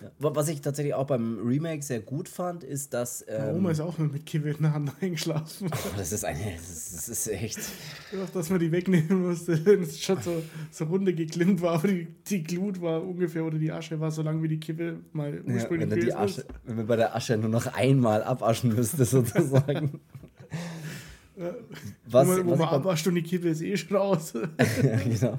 [0.00, 0.10] Ja.
[0.18, 3.24] Was ich tatsächlich auch beim Remake sehr gut fand, ist, dass.
[3.28, 5.70] Ähm, Oma ist auch mit der Hand eingeschlafen.
[5.72, 6.52] Oh, das ist eine.
[6.56, 7.58] Das ist, das ist echt.
[8.22, 11.88] Auch, dass man die wegnehmen musste, wenn es schon so, so runde geklimmt war, aber
[11.88, 15.40] die, die Glut war ungefähr oder die Asche war so lang wie die Kippe mal
[15.40, 19.04] ursprünglich ja, wenn, die Asche, wenn man bei der Asche nur noch einmal abaschen müsste,
[19.04, 20.00] sozusagen.
[22.06, 24.34] Was, wo man, man abwascht und die Kippe ist eh schon raus.
[24.34, 25.38] ja, genau.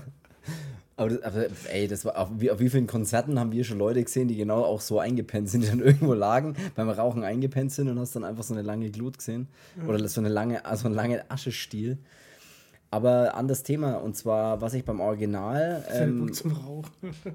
[1.00, 4.04] Aber, aber ey, das war auf wie, auf wie vielen Konzerten haben wir schon Leute
[4.04, 7.88] gesehen, die genau auch so eingepennt sind, die dann irgendwo lagen, beim Rauchen eingepennt sind
[7.88, 9.48] und hast dann einfach so eine lange Glut gesehen.
[9.88, 12.00] Oder so eine lange, also einen langen Aschestiel.
[12.92, 15.86] Aber an das Thema, und zwar, was ich beim Original.
[15.92, 16.86] Ähm, zum Rauch.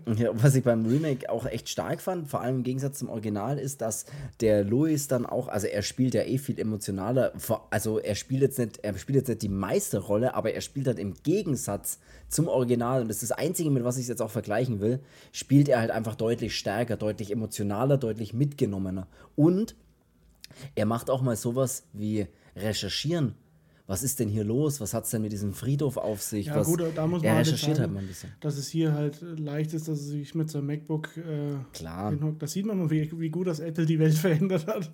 [0.17, 3.59] ja, was ich beim Remake auch echt stark fand, vor allem im Gegensatz zum Original,
[3.59, 4.05] ist, dass
[4.41, 7.33] der Louis dann auch, also er spielt ja eh viel emotionaler,
[7.71, 10.99] also er spielt jetzt nicht, er spielt jetzt nicht die Meisterrolle, aber er spielt halt
[10.99, 14.31] im Gegensatz zum Original, und das ist das Einzige, mit was ich es jetzt auch
[14.31, 14.99] vergleichen will,
[15.31, 19.07] spielt er halt einfach deutlich stärker, deutlich emotionaler, deutlich mitgenommener.
[19.37, 19.77] Und
[20.75, 22.27] er macht auch mal sowas wie
[22.57, 23.37] recherchieren
[23.87, 24.81] was ist denn hier los?
[24.81, 26.47] Was hat es denn mit diesem Friedhof auf sich?
[26.47, 28.33] Ja, was, gut, da muss man er halt recherchiert halt mal ein bisschen.
[28.41, 32.11] Dass es hier halt leicht ist, dass er sich mit seinem MacBook äh, Klar.
[32.11, 32.43] hinhockt.
[32.43, 34.91] Da sieht man mal, wie, wie gut das Apple die Welt verändert hat.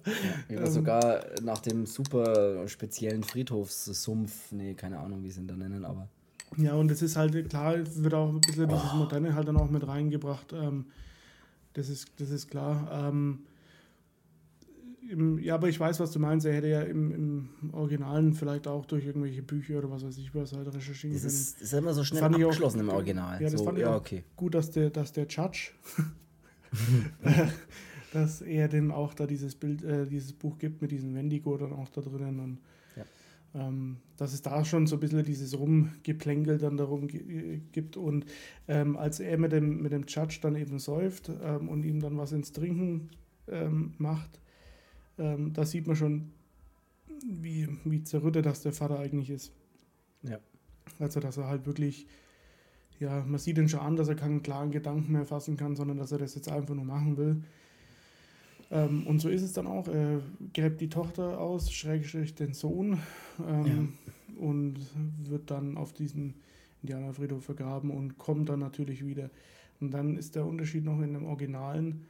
[0.48, 5.56] Ja, ähm, sogar nach dem super speziellen Friedhofssumpf, nee, keine Ahnung, wie sie ihn da
[5.56, 6.08] nennen, aber.
[6.56, 8.74] Ja, und es ist halt, klar, wird auch ein bisschen oh.
[8.74, 10.52] dieses Moderne halt dann auch mit reingebracht.
[10.52, 10.86] Ähm,
[11.74, 12.90] das, ist, das ist klar.
[12.92, 13.44] Ähm,
[15.10, 16.46] im, ja, aber ich weiß, was du meinst.
[16.46, 20.34] Er hätte ja im, im Originalen vielleicht auch durch irgendwelche Bücher oder was weiß ich
[20.34, 21.24] was halt recherchieren können.
[21.24, 23.42] Das ist, ist immer so schnell abgeschlossen auch, im Original.
[23.42, 24.22] Ja, das so, fand ich ja, okay.
[24.36, 25.72] gut, dass der, dass der Judge,
[28.12, 31.72] dass er dem auch da dieses Bild, äh, dieses Buch gibt mit diesem Wendigo dann
[31.72, 32.58] auch da drinnen und
[32.96, 33.04] ja.
[33.54, 38.26] ähm, dass es da schon so ein bisschen dieses Rumgeplänkel dann darum gibt und
[38.68, 42.16] ähm, als er mit dem, mit dem Judge dann eben säuft ähm, und ihm dann
[42.16, 43.10] was ins Trinken
[43.48, 44.40] ähm, macht,
[45.20, 46.32] ähm, da sieht man schon,
[47.24, 49.52] wie, wie zerrüttet das der Vater eigentlich ist.
[50.22, 50.38] Ja.
[50.98, 52.06] Also, dass er halt wirklich,
[52.98, 55.98] ja, man sieht ihn schon an, dass er keinen klaren Gedanken mehr fassen kann, sondern
[55.98, 57.42] dass er das jetzt einfach nur machen will.
[58.70, 59.88] Ähm, und so ist es dann auch.
[59.88, 60.20] Er
[60.54, 62.98] gräbt die Tochter aus, schrägstrich den Sohn,
[63.46, 63.94] ähm,
[64.28, 64.42] ja.
[64.42, 64.78] und
[65.28, 66.34] wird dann auf diesen
[66.82, 69.30] Indianerfriedhof vergraben und kommt dann natürlich wieder.
[69.80, 72.06] Und dann ist der Unterschied noch in dem Originalen,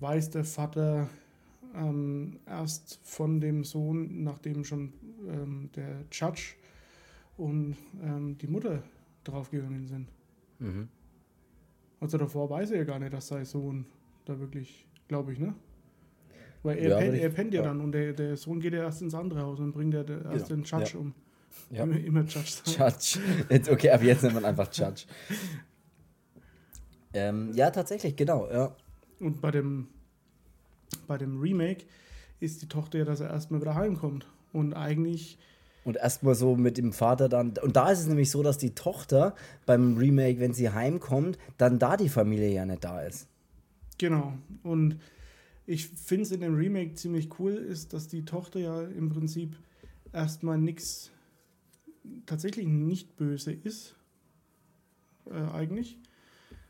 [0.00, 1.08] weiß der Vater
[1.74, 4.92] ähm, erst von dem Sohn, nachdem schon
[5.28, 6.54] ähm, der Judge
[7.36, 8.82] und ähm, die Mutter
[9.24, 10.08] draufgegangen sind.
[10.58, 10.88] Mhm.
[12.00, 13.86] Also davor weiß er ja gar nicht, dass sein Sohn
[14.24, 15.54] da wirklich, glaube ich, ne?
[16.62, 18.80] Weil er, ja, pennt, er pennt ja, ja, dann und der, der Sohn geht ja
[18.80, 20.62] erst ins andere Haus und bringt ja der, erst genau.
[20.62, 21.00] den Judge ja.
[21.00, 21.14] um.
[21.70, 21.82] Ja.
[21.84, 22.92] Immer, immer Judge sagen.
[22.92, 23.20] Judge.
[23.48, 25.04] Jetzt, okay, aber jetzt nennt man einfach Judge.
[27.12, 28.74] ähm, ja, tatsächlich, genau, ja.
[29.20, 29.88] Und bei dem
[31.06, 31.84] bei dem Remake
[32.40, 34.26] ist die Tochter ja, dass er erstmal wieder heimkommt.
[34.52, 35.38] Und eigentlich.
[35.84, 37.54] Und erstmal so mit dem Vater dann.
[37.62, 39.34] Und da ist es nämlich so, dass die Tochter
[39.66, 43.28] beim Remake, wenn sie heimkommt, dann da die Familie ja nicht da ist.
[43.98, 44.34] Genau.
[44.62, 44.98] Und
[45.66, 49.56] ich finde es in dem Remake ziemlich cool, ist, dass die Tochter ja im Prinzip
[50.12, 51.10] erstmal nichts
[52.26, 53.94] tatsächlich nicht böse ist.
[55.30, 55.98] Äh, eigentlich.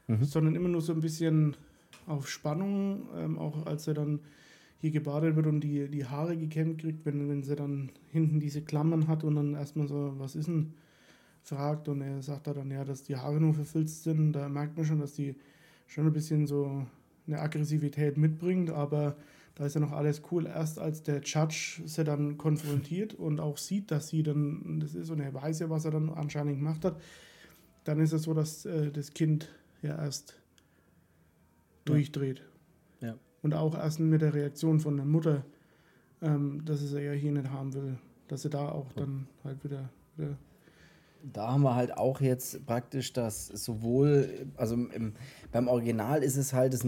[0.07, 0.25] Mhm.
[0.25, 1.57] Sondern immer nur so ein bisschen
[2.09, 4.21] auf Spannung, ähm, auch als er dann
[4.81, 8.63] hier gebadet wird und die, die Haare gekämmt kriegt, wenn, wenn sie dann hinten diese
[8.63, 10.75] Klammern hat und dann erstmal so, was ist denn,
[11.43, 14.77] fragt und er sagt da dann, ja, dass die Haare nur verfilzt sind, da merkt
[14.77, 15.35] man schon, dass die
[15.87, 16.87] schon ein bisschen so
[17.27, 19.17] eine Aggressivität mitbringt, aber
[19.55, 20.47] da ist ja noch alles cool.
[20.47, 25.11] Erst als der Judge sie dann konfrontiert und auch sieht, dass sie dann das ist
[25.11, 27.01] und er weiß ja, was er dann anscheinend gemacht hat,
[27.85, 29.49] dann ist es so, dass äh, das Kind
[29.83, 30.39] ja erst
[31.89, 32.43] durchdreht.
[33.01, 33.15] Ja.
[33.43, 35.45] Und auch erst mit der Reaktion von der Mutter,
[36.23, 39.63] ähm, dass es er ja hier nicht haben will, dass er da auch dann halt
[39.65, 40.37] wieder, wieder
[41.23, 45.15] da haben wir halt auch jetzt praktisch das sowohl, also im,
[45.53, 46.83] beim Original ist es halt, das,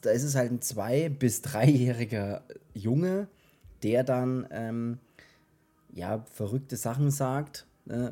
[0.00, 2.42] da ist es halt ein zwei- bis dreijähriger
[2.74, 3.28] Junge,
[3.82, 4.98] der dann ähm,
[5.92, 8.10] ja verrückte Sachen sagt äh,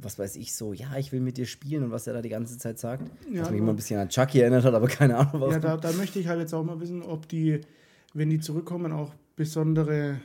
[0.00, 2.28] was weiß ich, so, ja, ich will mit dir spielen und was er da die
[2.28, 3.10] ganze Zeit sagt.
[3.30, 5.54] Ja, was mich immer ein bisschen an Chucky erinnert hat, aber keine Ahnung was.
[5.54, 7.60] Ja, da, da möchte ich halt jetzt auch mal wissen, ob die,
[8.14, 10.20] wenn die zurückkommen, auch besondere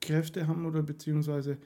[0.00, 1.58] Kräfte haben oder beziehungsweise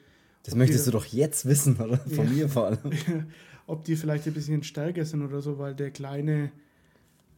[0.43, 1.97] Das möchtest die, du doch jetzt wissen, oder?
[2.09, 2.79] Von ja, mir vor allem.
[3.67, 6.51] ob die vielleicht ein bisschen stärker sind oder so, weil der kleine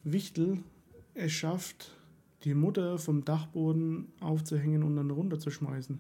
[0.04, 0.60] Wichtel
[1.14, 1.92] es schafft,
[2.44, 6.00] die Mutter vom Dachboden aufzuhängen und dann runterzuschmeißen.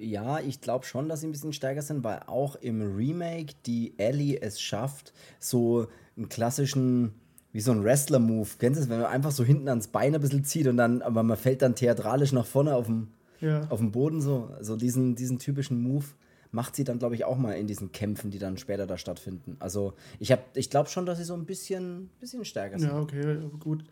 [0.00, 3.98] Ja, ich glaube schon, dass sie ein bisschen stärker sind, weil auch im Remake die
[3.98, 7.12] Ellie es schafft, so einen klassischen,
[7.52, 8.48] wie so ein Wrestler-Move.
[8.58, 11.02] Kennst du das, wenn man einfach so hinten ans Bein ein bisschen zieht und dann,
[11.02, 13.08] aber man fällt dann theatralisch nach vorne auf dem,
[13.40, 13.66] ja.
[13.68, 16.06] auf dem Boden, so, so diesen, diesen typischen Move
[16.50, 19.56] macht sie dann, glaube ich, auch mal in diesen Kämpfen, die dann später da stattfinden.
[19.58, 22.88] Also ich, ich glaube schon, dass sie so ein bisschen, bisschen stärker sind.
[22.88, 23.84] Ja, okay, gut.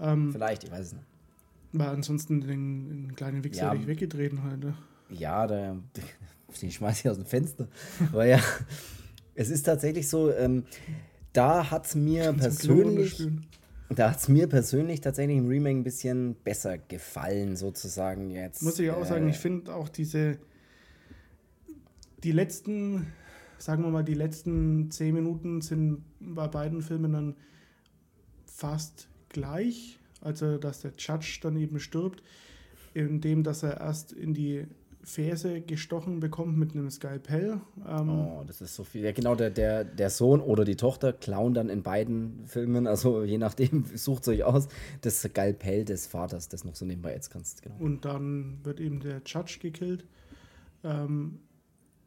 [0.00, 1.04] Ähm, Vielleicht, ich weiß es nicht.
[1.72, 4.74] Weil ansonsten den, den kleinen Wichser ja, ich weggedreht halt.
[5.12, 5.76] Ja, der,
[6.62, 7.68] den schmeiß ich aus dem Fenster.
[8.12, 8.40] Aber ja,
[9.34, 10.64] es ist tatsächlich so, ähm,
[11.32, 13.26] da hat es mir persönlich.
[13.88, 18.62] Da hat es mir persönlich tatsächlich im Remake ein bisschen besser gefallen, sozusagen jetzt.
[18.62, 20.38] Muss ich auch äh, sagen, ich finde auch diese,
[22.24, 23.06] die letzten,
[23.58, 27.36] sagen wir mal, die letzten zehn Minuten sind bei beiden Filmen dann
[28.46, 29.98] fast gleich.
[30.22, 32.22] Also, dass der Judge dann eben stirbt,
[32.94, 34.66] indem dass er erst in die
[35.04, 37.60] Ferse gestochen bekommt mit einem Skalpell.
[37.86, 39.02] Ähm oh, das ist so viel.
[39.02, 43.22] Ja, genau, der, der, der Sohn oder die Tochter klauen dann in beiden Filmen, also
[43.24, 44.68] je nachdem, sucht es euch aus,
[45.00, 47.62] das Skalpell des Vaters, das noch so nebenbei jetzt kannst.
[47.62, 47.76] Genau.
[47.78, 50.04] Und dann wird eben der Judge gekillt.
[50.84, 51.40] Ähm,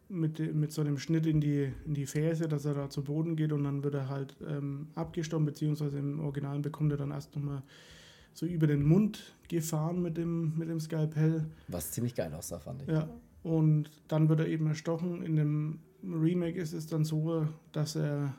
[0.07, 3.35] mit, mit so einem Schnitt in die, in die Ferse, dass er da zu Boden
[3.35, 7.35] geht und dann wird er halt ähm, abgestorben, beziehungsweise im Original bekommt er dann erst
[7.35, 7.63] nochmal
[8.35, 11.45] so über den Mund gefahren mit dem, mit dem Skalpell.
[11.69, 12.89] Was ziemlich geil aussah, fand ich.
[12.89, 13.09] Ja,
[13.43, 15.23] und dann wird er eben erstochen.
[15.23, 18.35] In dem Remake ist es dann so, dass er,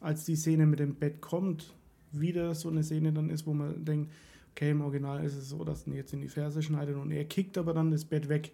[0.00, 1.74] als die Szene mit dem Bett kommt,
[2.10, 4.10] wieder so eine Szene dann ist, wo man denkt,
[4.52, 7.24] okay, im Original ist es so, dass er jetzt in die Ferse schneidet und er
[7.24, 8.52] kickt aber dann das Bett weg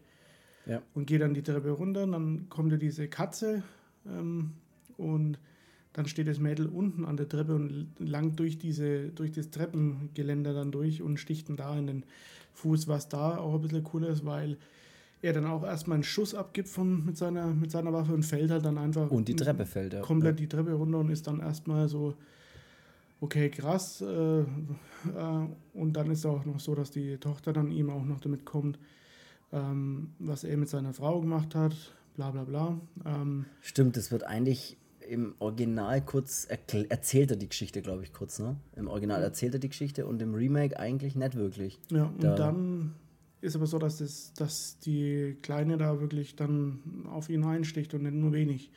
[0.66, 0.82] ja.
[0.95, 2.03] und geht dann die Treppe runter.
[2.05, 3.62] Und dann kommt ja diese Katze
[4.07, 4.53] ähm,
[4.97, 5.38] und
[5.93, 10.55] dann steht das Mädel unten an der Treppe und langt durch, diese, durch das Treppengeländer
[10.55, 12.05] dann durch und sticht dann da in den
[12.55, 14.57] Fuß, was da auch ein bisschen cool ist, weil
[15.22, 18.51] er dann auch erstmal einen Schuss abgibt von, mit, seiner, mit seiner Waffe und fällt
[18.51, 19.11] halt dann einfach.
[19.11, 20.01] Und die Treppe fällt, ja.
[20.01, 22.14] Komplett die Treppe runter und ist dann erstmal so,
[23.20, 24.01] okay, krass.
[24.01, 24.45] Äh, äh,
[25.74, 28.45] und dann ist es auch noch so, dass die Tochter dann ihm auch noch damit
[28.45, 28.78] kommt,
[29.53, 31.74] ähm, was er mit seiner Frau gemacht hat,
[32.14, 32.80] bla bla bla.
[33.05, 34.78] Ähm, Stimmt, es wird eigentlich
[35.09, 38.57] im Original kurz erzählt er die Geschichte, glaube ich, kurz, ne?
[38.77, 41.81] Im Original erzählt er die Geschichte und im Remake eigentlich nicht wirklich.
[41.91, 42.95] Ja, und da dann
[43.41, 46.81] ist aber so, dass, das, dass die Kleine da wirklich dann
[47.11, 48.71] auf ihn einsticht und nicht nur wenig.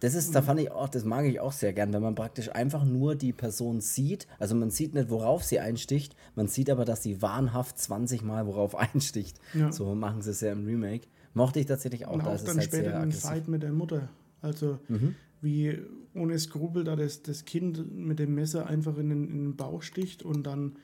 [0.00, 2.50] Das ist, da fand ich auch, das mag ich auch sehr gern, wenn man praktisch
[2.50, 4.26] einfach nur die Person sieht.
[4.40, 8.46] Also man sieht nicht, worauf sie einsticht, man sieht aber, dass sie wahnhaft 20 Mal
[8.46, 9.38] worauf einsticht.
[9.54, 9.70] Ja.
[9.70, 11.06] So machen sie es ja im Remake.
[11.34, 12.14] Mochte ich tatsächlich auch.
[12.14, 14.08] Und da auch dann halt später den Fight mit der Mutter.
[14.42, 15.14] Also mhm.
[15.40, 15.78] wie
[16.14, 19.82] ohne Skrupel da das, das Kind mit dem Messer einfach in den, in den Bauch
[19.82, 20.76] sticht und dann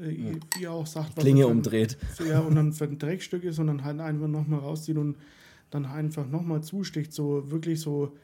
[0.00, 0.32] äh, ja.
[0.58, 1.98] wie auch sagt, was Klinge umdreht.
[2.26, 5.16] Ja, und dann für ein Dreckstück ist und dann halt einfach nochmal rauszieht und
[5.70, 7.12] dann einfach nochmal zusticht.
[7.12, 8.16] So wirklich so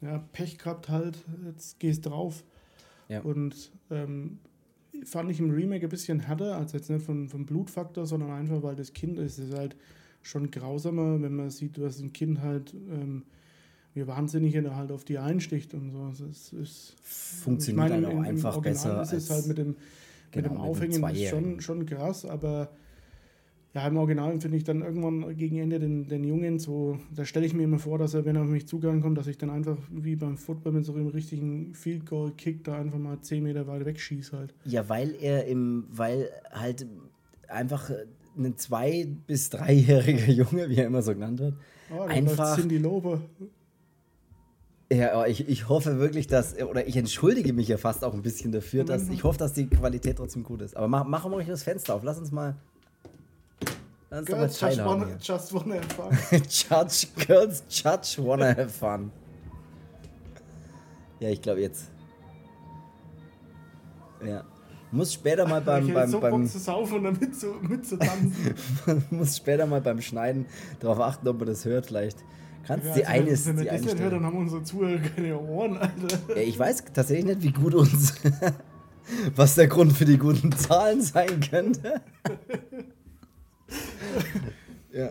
[0.00, 2.44] ja, Pech gehabt halt, jetzt gehst drauf.
[3.08, 3.20] Ja.
[3.20, 4.38] Und ähm,
[5.04, 8.62] fand ich im Remake ein bisschen härter, als jetzt nicht vom, vom Blutfaktor, sondern einfach,
[8.62, 9.76] weil das Kind ist, ist halt
[10.24, 13.22] schon grausamer, wenn man sieht, was ein Kind halt, ähm,
[13.94, 16.26] wie wahnsinnig er halt auf die einsticht und so.
[16.28, 19.02] Es ist, Funktioniert ich meine, halt auch einfach besser.
[19.02, 19.76] Ist es halt mit dem,
[20.32, 22.70] genau, mit dem Aufhängen mit dem schon, schon krass, aber
[23.74, 27.44] ja, im Original finde ich dann irgendwann gegen Ende den, den Jungen so, da stelle
[27.44, 29.50] ich mir immer vor, dass er, wenn er auf mich zugegangen kommt, dass ich dann
[29.50, 33.42] einfach wie beim Football mit so einem richtigen Field Goal Kick da einfach mal 10
[33.42, 34.54] Meter weit wegschieße halt.
[34.64, 36.86] Ja, weil er im, weil halt
[37.48, 37.90] einfach
[38.36, 41.54] ein zwei- bis dreijähriger Junge, wie er immer so genannt wird,
[41.90, 42.56] oh, einfach.
[42.56, 43.22] Cindy Lobe.
[44.92, 48.52] Ja, ich, ich hoffe wirklich, dass, oder ich entschuldige mich ja fast auch ein bisschen
[48.52, 50.76] dafür, dass ich hoffe, dass die Qualität trotzdem gut ist.
[50.76, 52.54] Aber mach, machen wir euch das Fenster auf, lass uns mal
[54.22, 56.12] Girls just wanna, just wanna have fun.
[56.48, 59.10] Judge, girls just wanna have fun.
[61.18, 61.90] Ja, ich glaube jetzt.
[64.24, 64.44] Ja.
[64.94, 65.88] Muss später mal beim.
[65.88, 68.54] Ich beim, so beim Bock zu saufen und damit zu, mit zu tanzen.
[69.10, 70.46] muss später mal beim Schneiden
[70.78, 71.86] darauf achten, ob man das hört.
[71.86, 72.18] Vielleicht
[72.64, 73.46] kannst ja, die also eine ist.
[73.46, 76.18] Wenn wir das nicht hört, dann haben unsere Zuhörer keine Ohren, Alter.
[76.28, 78.14] Ja, ich weiß tatsächlich nicht, wie gut uns.
[79.34, 82.00] was der Grund für die guten Zahlen sein könnte.
[84.92, 85.10] ja.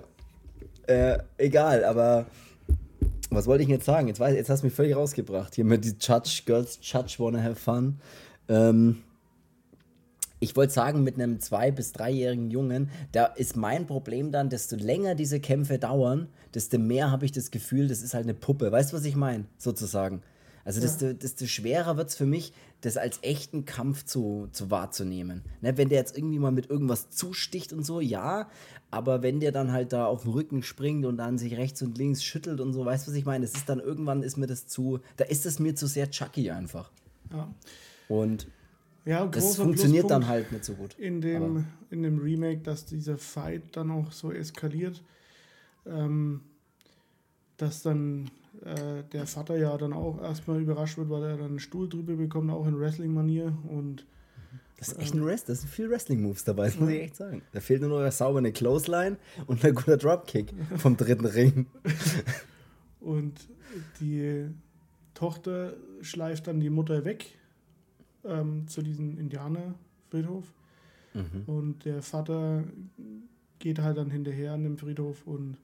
[0.88, 2.26] Äh, egal, aber
[3.30, 4.08] was wollte ich jetzt sagen?
[4.08, 5.56] Jetzt, weiß, jetzt hast du mich völlig rausgebracht.
[5.56, 8.00] Hier mit die Judge, Girls Judge Wanna Have Fun.
[8.48, 9.04] Ähm,
[10.44, 14.76] ich wollte sagen, mit einem zwei- bis dreijährigen Jungen, da ist mein Problem dann, desto
[14.76, 18.72] länger diese Kämpfe dauern, desto mehr habe ich das Gefühl, das ist halt eine Puppe.
[18.72, 19.46] Weißt du, was ich meine?
[19.58, 20.22] Sozusagen.
[20.66, 21.14] Also desto, ja.
[21.14, 25.44] desto schwerer wird es für mich, das als echten Kampf zu, zu wahrzunehmen.
[25.62, 28.50] Ne, wenn der jetzt irgendwie mal mit irgendwas zusticht und so, ja,
[28.91, 31.98] aber wenn der dann halt da auf dem Rücken springt und dann sich rechts und
[31.98, 33.46] links schüttelt und so, weißt du, was ich meine?
[33.46, 36.52] Das ist dann irgendwann ist mir das zu, da ist es mir zu sehr Chucky
[36.52, 36.91] einfach.
[37.32, 37.54] Ja.
[38.10, 38.48] Und
[39.06, 40.97] ja, das funktioniert dann halt nicht so gut.
[40.97, 45.04] In dem, in dem Remake, dass dieser Fight dann auch so eskaliert,
[45.86, 46.41] ähm,
[47.58, 48.32] dass dann
[48.64, 52.16] äh, der Vater ja dann auch erstmal überrascht wird, weil er dann einen Stuhl drüber
[52.16, 53.58] bekommt, auch in Wrestling-Manier.
[53.68, 54.06] Und
[54.78, 57.41] das ist echt ein Rest, das sind viele Wrestling-Moves dabei, das muss ich echt sagen.
[57.51, 61.68] Da fehlt nur noch eine saubere Clothesline und ein guter Dropkick vom dritten Ring.
[63.01, 63.34] und
[63.99, 64.47] die
[65.14, 67.38] Tochter schleift dann die Mutter weg
[68.26, 70.53] ähm, zu diesem Indianerfriedhof.
[71.13, 71.43] Mhm.
[71.45, 72.63] Und der Vater
[73.59, 75.57] geht halt dann hinterher an dem Friedhof und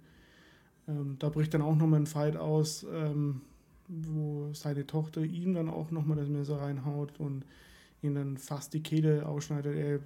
[0.87, 3.41] ähm, da bricht dann auch nochmal ein Fight aus, ähm,
[3.87, 7.43] wo seine Tochter ihm dann auch nochmal das Messer reinhaut und
[8.01, 9.75] ihn dann fast die Kehle ausschneidet.
[9.75, 9.99] Er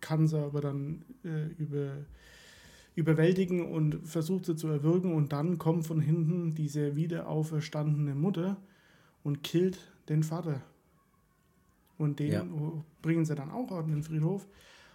[0.00, 1.92] kann sie aber dann äh, über,
[2.94, 8.56] überwältigen und versucht sie zu erwürgen und dann kommt von hinten diese wieder auferstandene Mutter
[9.22, 9.78] und killt
[10.08, 10.60] den Vater.
[12.02, 12.44] Und den ja.
[13.00, 14.48] bringen sie dann auch auf den Friedhof.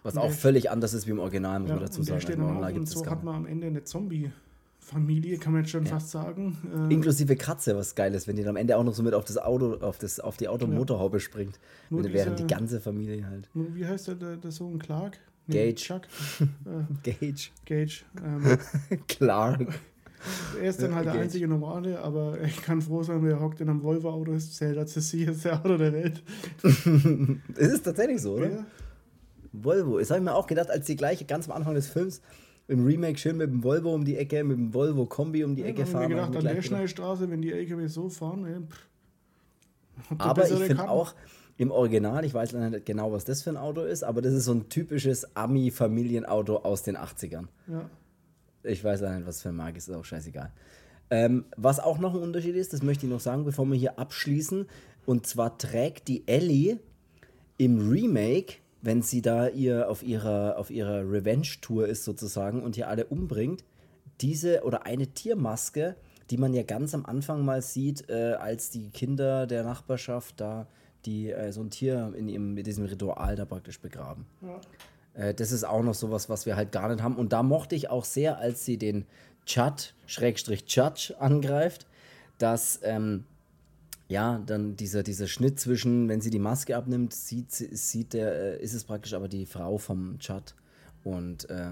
[0.04, 2.20] Was und auch völlig anders ist wie im Original, muss ja, man dazu sagen.
[2.20, 5.86] Steht also auf, und so hat man am Ende eine Zombie-Familie, kann man jetzt schon
[5.86, 5.92] ja.
[5.92, 6.58] fast sagen.
[6.90, 9.14] Äh, Inklusive Katze, was geil ist, wenn die dann am Ende auch noch so mit
[9.14, 11.60] auf das Auto, auf, das, auf die Automotorhaube springt.
[11.90, 13.50] Nur während die ganze Familie halt.
[13.54, 15.18] Wie heißt der, der, der Sohn Clark?
[15.48, 15.76] Nee, Gage.
[15.76, 16.02] Chuck.
[16.42, 17.50] äh, Gage.
[17.66, 18.04] Gage.
[18.22, 18.58] Ähm,
[19.08, 19.80] Clark.
[20.62, 23.70] Er ist dann halt der einzige Normale, aber ich kann froh sein, wer hockt in
[23.70, 26.24] einem Volvo-Auto, ist zählt als das sicherste Auto der Welt.
[27.56, 28.50] es ist tatsächlich so, oder?
[28.50, 28.66] Ja.
[29.52, 30.00] Volvo.
[30.00, 32.22] Das habe ich mir auch gedacht, als die gleiche ganz am Anfang des Films
[32.68, 35.62] im Remake schön mit dem Volvo um die Ecke, mit dem Volvo Kombi um die
[35.62, 36.04] ja, Ecke fahren.
[36.04, 38.58] Ich mir gedacht, an der Schnellstraße, wenn die LKW so fahren, ey,
[40.18, 41.14] aber ich finde auch
[41.58, 44.46] im Original, ich weiß nicht genau, was das für ein Auto ist, aber das ist
[44.46, 47.46] so ein typisches Ami-Familienauto aus den 80ern.
[47.68, 47.90] Ja.
[48.68, 50.52] Ich weiß auch nicht, was für ein Marke ist, ist auch scheißegal.
[51.10, 53.98] Ähm, was auch noch ein Unterschied ist, das möchte ich noch sagen, bevor wir hier
[53.98, 54.66] abschließen.
[55.06, 56.80] Und zwar trägt die Ellie
[57.58, 62.90] im Remake, wenn sie da ihr auf ihrer, auf ihrer Revenge-Tour ist sozusagen und hier
[62.90, 63.64] alle umbringt,
[64.22, 65.96] diese oder eine Tiermaske,
[66.30, 70.68] die man ja ganz am Anfang mal sieht, äh, als die Kinder der Nachbarschaft da
[71.06, 74.26] die äh, so ein Tier in, ihrem, mit diesem Ritual da praktisch begraben.
[74.42, 74.60] Ja.
[75.18, 77.16] Äh, das ist auch noch sowas, was wir halt gar nicht haben.
[77.16, 79.06] Und da mochte ich auch sehr, als sie den
[79.46, 81.88] Chat, Schrägstrich Judge angreift,
[82.38, 83.26] dass ähm,
[84.10, 88.64] ja, dann dieser, dieser Schnitt zwischen, wenn sie die Maske abnimmt, sieht, sieht der, äh,
[88.64, 90.56] ist es praktisch aber die Frau vom Chat
[91.04, 91.72] und äh,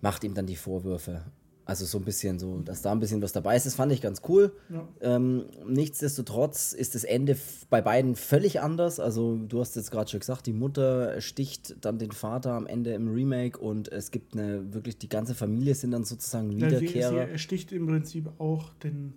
[0.00, 1.22] macht ihm dann die Vorwürfe.
[1.66, 4.00] Also so ein bisschen so, dass da ein bisschen was dabei ist, das fand ich
[4.00, 4.52] ganz cool.
[4.68, 4.86] Ja.
[5.00, 7.36] Ähm, nichtsdestotrotz ist das Ende
[7.70, 9.00] bei beiden völlig anders.
[9.00, 12.92] Also du hast jetzt gerade schon gesagt, die Mutter sticht dann den Vater am Ende
[12.92, 17.12] im Remake und es gibt eine wirklich, die ganze Familie sind dann sozusagen Wiederkehrer.
[17.16, 19.14] Ja, sie, sie sticht im Prinzip auch den,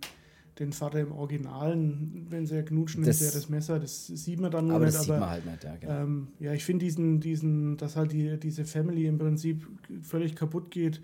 [0.58, 4.40] den Vater im Originalen, wenn sie ja knutschen, das, nimmt er das Messer, das sieht
[4.40, 4.98] man dann nur aber nicht.
[4.98, 6.02] Das aber, sieht man halt nicht, ja, genau.
[6.02, 9.68] ähm, ja ich finde diesen, diesen, dass halt die, diese Family im Prinzip
[10.02, 11.00] völlig kaputt geht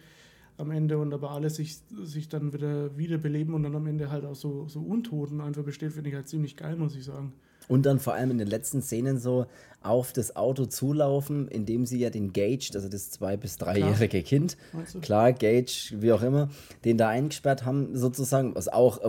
[0.58, 4.26] am Ende und aber alles sich, sich dann wieder wiederbeleben und dann am Ende halt
[4.26, 7.34] auch so, so Untoten einfach besteht, finde ich halt ziemlich geil, muss ich sagen.
[7.68, 9.48] Und dann vor allem in den letzten Szenen so
[9.82, 14.56] auf das Auto zulaufen, indem sie ja den Gage, also das zwei- bis dreijährige Kind,
[15.02, 16.50] klar, Gage, wie auch immer,
[16.86, 19.00] den da eingesperrt haben, sozusagen, was auch,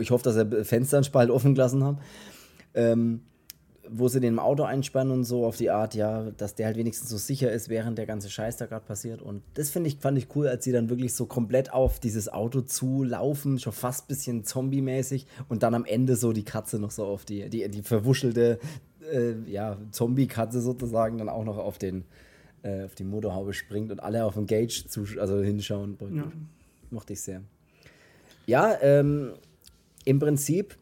[0.00, 1.98] ich hoffe, dass er Fensternspalt offen gelassen haben.
[2.74, 3.20] Ähm,
[3.88, 6.76] wo sie den im Auto einspannen und so auf die Art, ja, dass der halt
[6.76, 9.22] wenigstens so sicher ist, während der ganze Scheiß da gerade passiert.
[9.22, 12.32] Und das finde ich, fand ich cool, als sie dann wirklich so komplett auf dieses
[12.32, 16.90] Auto zulaufen, schon fast ein bisschen zombie-mäßig und dann am Ende so die Katze noch
[16.90, 18.58] so auf die, die, die verwuschelte,
[19.12, 22.04] äh, ja, Zombie-Katze sozusagen dann auch noch auf den,
[22.62, 25.98] äh, auf die Motorhaube springt und alle auf den Gage zu, also hinschauen.
[26.14, 26.32] Ja.
[26.90, 27.42] Mochte ich sehr.
[28.46, 29.32] Ja, ähm,
[30.04, 30.76] im Prinzip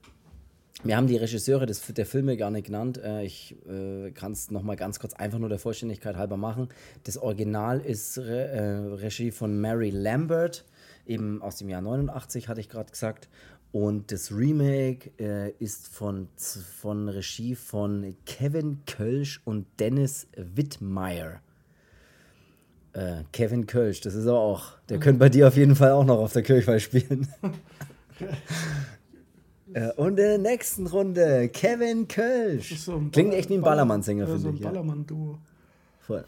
[0.84, 2.98] wir haben die Regisseure des, der Filme gar nicht genannt.
[2.98, 6.68] Äh, ich äh, kann es nochmal ganz kurz einfach nur der Vollständigkeit halber machen.
[7.04, 10.64] Das Original ist Re äh, Regie von Mary Lambert,
[11.06, 13.28] eben aus dem Jahr 89, hatte ich gerade gesagt.
[13.70, 21.40] Und das Remake äh, ist von, von Regie von Kevin Kölsch und Dennis Wittmeier.
[22.92, 26.18] Äh, Kevin Kölsch, das ist auch, der könnte bei dir auf jeden Fall auch noch
[26.18, 27.28] auf der Kirchweih spielen.
[29.74, 32.78] Äh, und in der nächsten Runde Kevin Kölsch.
[32.78, 34.60] So Klingt echt wie ein Ballermann-Sänger, finde so ich.
[34.60, 35.38] So ein Ballermann-Duo.
[36.00, 36.24] voll.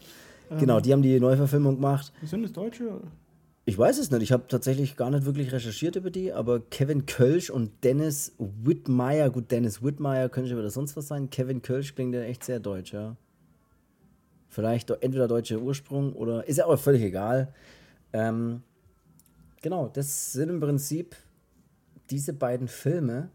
[0.51, 2.11] Ähm, genau, die haben die Neuverfilmung gemacht.
[2.23, 3.01] Sind das Deutsche?
[3.67, 4.21] Ich weiß es nicht.
[4.21, 9.31] Ich habe tatsächlich gar nicht wirklich recherchiert über die, aber Kevin Kölsch und Dennis Whitmire,
[9.31, 11.31] gut, Dennis Whitmire könnte wieder sonst was sein.
[11.31, 13.15] Kevin Kölsch klingt ja echt sehr deutsch, ja.
[14.49, 17.53] Vielleicht entweder deutscher Ursprung oder ist ja aber völlig egal.
[18.13, 18.61] Ähm,
[19.61, 21.15] genau, das sind im Prinzip
[22.09, 23.29] diese beiden Filme.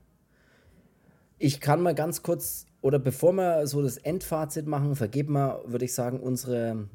[1.38, 5.84] Ich kann mal ganz kurz, oder bevor wir so das Endfazit machen, vergeben wir, würde
[5.84, 6.88] ich sagen, unsere,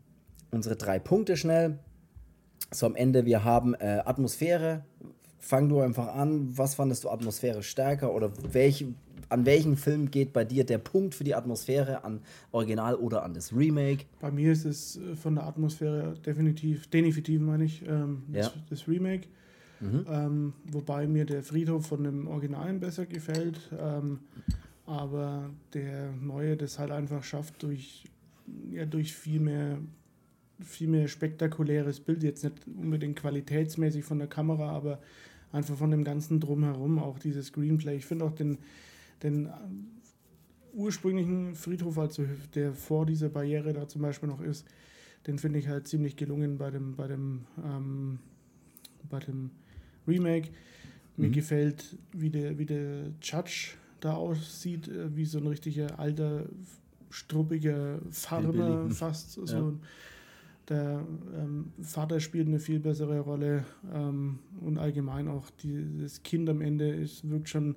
[0.52, 1.80] unsere drei Punkte schnell
[2.72, 4.84] so am Ende, wir haben äh, Atmosphäre.
[5.40, 6.58] Fang du einfach an.
[6.58, 8.86] Was fandest du Atmosphäre stärker oder welch,
[9.30, 12.04] an welchem Film geht bei dir der Punkt für die Atmosphäre?
[12.04, 12.22] An
[12.52, 14.06] Original oder an das Remake?
[14.20, 18.54] Bei mir ist es äh, von der Atmosphäre definitiv, definitiv meine ich, ähm, das, ja.
[18.70, 19.28] das, Remake.
[19.80, 20.06] Mhm.
[20.10, 23.60] Ähm, wobei mir der Friedhof von dem Originalen besser gefällt.
[23.78, 24.20] Ähm,
[24.86, 28.06] aber der neue das halt einfach schafft durch,
[28.70, 29.80] ja, durch viel mehr
[30.64, 35.00] viel mehr spektakuläres Bild, jetzt nicht unbedingt qualitätsmäßig von der Kamera, aber
[35.52, 37.98] einfach von dem ganzen Drumherum, auch dieses Screenplay.
[37.98, 38.58] Ich finde auch den,
[39.24, 39.52] den äh,
[40.74, 42.24] ursprünglichen Friedhof, also
[42.54, 44.66] der vor dieser Barriere da zum Beispiel noch ist,
[45.28, 48.20] den finde ich halt ziemlich gelungen bei dem, bei dem, ähm,
[49.10, 49.52] bei dem
[50.08, 50.50] Remake.
[51.18, 51.34] Mir mhm.
[51.34, 56.46] gefällt, wie der, wie der Judge da aussieht, äh, wie so ein richtiger alter,
[57.10, 59.32] struppiger Farmer fast.
[59.32, 59.74] So ja.
[60.68, 61.06] Der
[61.38, 66.62] ähm, Vater spielt eine viel bessere Rolle ähm, und allgemein auch die, das Kind am
[66.62, 67.76] Ende ist, wirkt schon,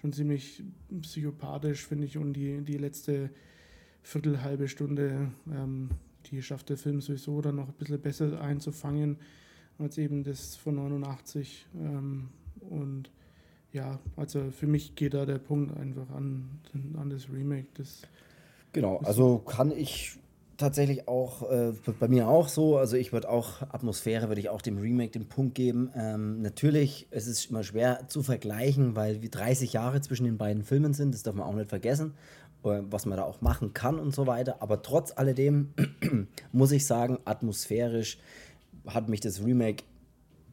[0.00, 0.62] schon ziemlich
[1.02, 2.16] psychopathisch, finde ich.
[2.16, 3.30] Und die, die letzte
[4.02, 5.90] Viertel, halbe Stunde, ähm,
[6.26, 9.18] die schafft der Film sowieso dann noch ein bisschen besser einzufangen
[9.80, 11.66] als eben das von 89.
[11.74, 12.28] Ähm,
[12.68, 13.10] und
[13.72, 16.60] ja, also für mich geht da der Punkt einfach an,
[16.98, 17.68] an das Remake.
[17.74, 18.02] Das
[18.72, 20.18] genau, also kann ich
[20.60, 22.76] tatsächlich auch äh, bei mir auch so.
[22.76, 25.90] Also ich würde auch Atmosphäre würde ich auch dem Remake den Punkt geben.
[25.96, 30.62] Ähm, natürlich, es ist immer schwer zu vergleichen, weil wie 30 Jahre zwischen den beiden
[30.62, 31.14] Filmen sind.
[31.14, 32.14] Das darf man auch nicht vergessen,
[32.64, 34.56] äh, was man da auch machen kann und so weiter.
[34.60, 35.72] Aber trotz alledem
[36.52, 38.18] muss ich sagen, atmosphärisch
[38.86, 39.84] hat mich das Remake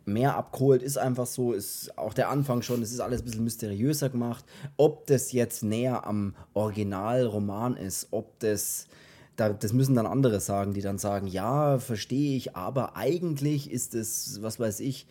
[0.05, 3.43] mehr abgeholt, ist einfach so, ist auch der Anfang schon, es ist alles ein bisschen
[3.43, 4.45] mysteriöser gemacht.
[4.77, 8.87] Ob das jetzt näher am Originalroman ist, ob das
[9.35, 13.93] da, das müssen dann andere sagen, die dann sagen, ja, verstehe ich, aber eigentlich ist
[13.93, 15.05] es, was weiß ich,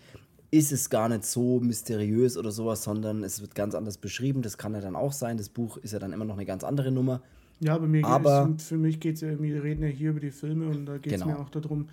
[0.51, 4.43] ist es gar nicht so mysteriös oder sowas, sondern es wird ganz anders beschrieben.
[4.43, 5.39] Das kann ja dann auch sein.
[5.39, 7.21] Das Buch ist ja dann immer noch eine ganz andere Nummer.
[7.61, 10.21] Ja, aber mir aber, es, für mich geht es ja, wir reden ja hier über
[10.21, 11.35] die Filme und da geht es genau.
[11.35, 11.89] mir auch darum,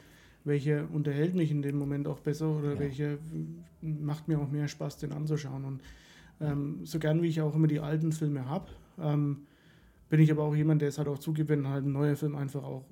[0.45, 2.79] welcher unterhält mich in dem Moment auch besser oder ja.
[2.79, 3.17] welcher
[3.81, 5.65] macht mir auch mehr Spaß, den anzuschauen.
[5.65, 5.81] Und
[6.41, 8.67] ähm, so gern wie ich auch immer die alten Filme habe,
[8.99, 9.47] ähm,
[10.09, 12.35] bin ich aber auch jemand, der es halt auch zugibt, wenn halt ein neuer Film
[12.35, 12.83] einfach auch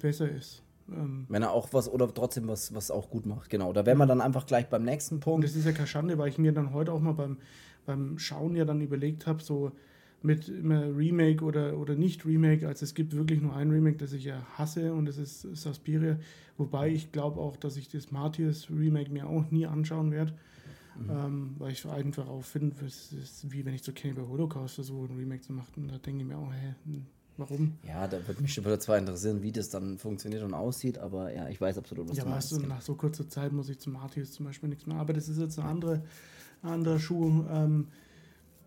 [0.00, 0.62] besser ist.
[0.90, 3.72] Ähm wenn er auch was oder trotzdem was, was auch gut macht, genau.
[3.72, 5.36] Da wären wir dann einfach gleich beim nächsten Punkt.
[5.36, 7.38] Und das ist ja keine Schande, weil ich mir dann heute auch mal beim,
[7.86, 9.72] beim Schauen ja dann überlegt habe, so
[10.24, 12.66] mit immer Remake oder, oder nicht Remake.
[12.66, 16.18] Also es gibt wirklich nur ein Remake, das ich ja hasse und das ist Suspiria.
[16.56, 20.34] Wobei ich glaube auch, dass ich das Martyrs Remake mir auch nie anschauen werde.
[20.98, 21.10] Mhm.
[21.10, 25.10] Ähm, weil ich einfach auch finde, es ist wie wenn ich so Cannibal Holocaust versuche,
[25.10, 25.88] ein Remake zu machen.
[25.88, 27.78] Da denke ich mir auch, hä, hm, warum?
[27.86, 31.48] Ja, da würde mich schon zwar interessieren, wie das dann funktioniert und aussieht, aber ja,
[31.48, 32.52] ich weiß absolut, was ja, du meinst.
[32.52, 34.98] Ja, nach so kurzer Zeit muss ich zum Martius zum Beispiel nichts mehr.
[34.98, 36.02] Aber das ist jetzt ein andere,
[36.60, 37.44] anderer Schuh.
[37.50, 37.88] Ähm,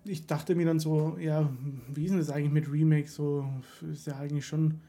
[0.06, 1.50] ich dachte mir dann so, ja,
[1.94, 3.16] wie ist denn das eigentlich mit Remakes?
[3.16, 3.48] So
[3.92, 4.80] ist ja eigentlich schon,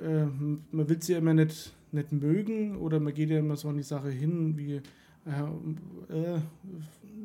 [0.00, 3.68] äh, man will sie ja immer nicht, nicht mögen oder man geht ja immer so
[3.68, 4.80] an die Sache hin, wie
[5.26, 6.40] äh,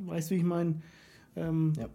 [0.06, 0.82] weißt du, wie ich meine?
[1.36, 1.90] Ähm, ja.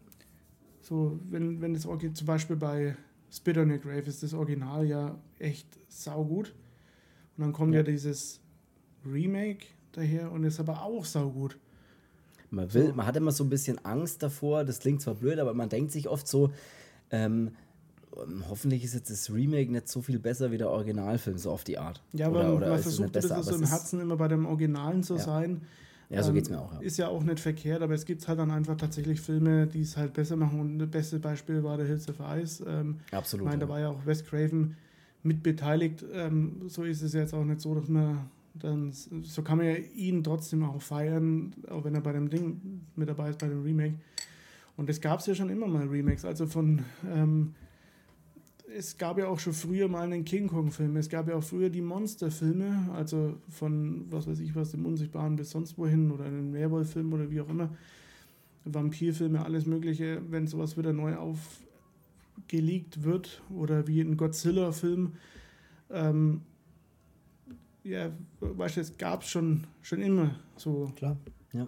[0.81, 2.97] So, wenn, wenn das Original, zum Beispiel bei
[3.31, 6.55] Spit on Your Grave ist das Original ja echt saugut.
[7.37, 8.41] Und dann kommt ja, ja dieses
[9.07, 11.57] Remake daher und ist aber auch saugut.
[12.53, 15.55] Man will, man hat immer so ein bisschen Angst davor, das klingt zwar blöd, aber
[15.55, 16.53] man denkt sich oft so,
[17.11, 17.53] ähm,
[18.49, 21.79] hoffentlich ist jetzt das Remake nicht so viel besser wie der Originalfilm, so auf die
[21.79, 22.03] Art.
[22.13, 25.03] Ja, aber oder, oder man versucht das, das so im Herzen immer bei dem Originalen
[25.03, 25.21] zu ja.
[25.21, 25.63] sein.
[26.11, 26.75] Ja, so geht es mir auch.
[26.75, 26.81] Ja.
[26.81, 29.97] Ist ja auch nicht verkehrt, aber es gibt halt dann einfach tatsächlich Filme, die es
[29.97, 30.61] halt besser machen.
[30.61, 32.63] Und das beste Beispiel war der Hills of Ice.
[32.69, 33.47] Ähm, Absolut.
[33.47, 34.77] Ich meine, da war ja auch Wes Craven
[35.23, 36.05] mit beteiligt.
[36.13, 39.77] Ähm, so ist es jetzt auch nicht so, dass man dann, so kann man ja
[39.77, 43.63] ihn trotzdem auch feiern, auch wenn er bei dem Ding mit dabei ist, bei dem
[43.63, 43.95] Remake.
[44.77, 46.25] Und es gab es ja schon immer mal Remakes.
[46.25, 47.55] Also von ähm,
[48.77, 50.97] es gab ja auch schon früher mal einen King Kong-Film.
[50.97, 55.37] Es gab ja auch früher die Monster-Filme, also von, was weiß ich was, dem Unsichtbaren
[55.37, 57.71] bis sonst wohin oder einen Werwolf-Film oder wie auch immer.
[58.65, 60.23] Vampirfilme, alles Mögliche.
[60.29, 65.13] Wenn sowas wieder neu aufgelegt wird oder wie ein Godzilla-Film,
[65.91, 66.43] ähm,
[67.85, 68.11] ja,
[68.41, 70.93] weißt du, das gab es schon, schon immer so.
[70.97, 71.17] Klar,
[71.53, 71.67] ja.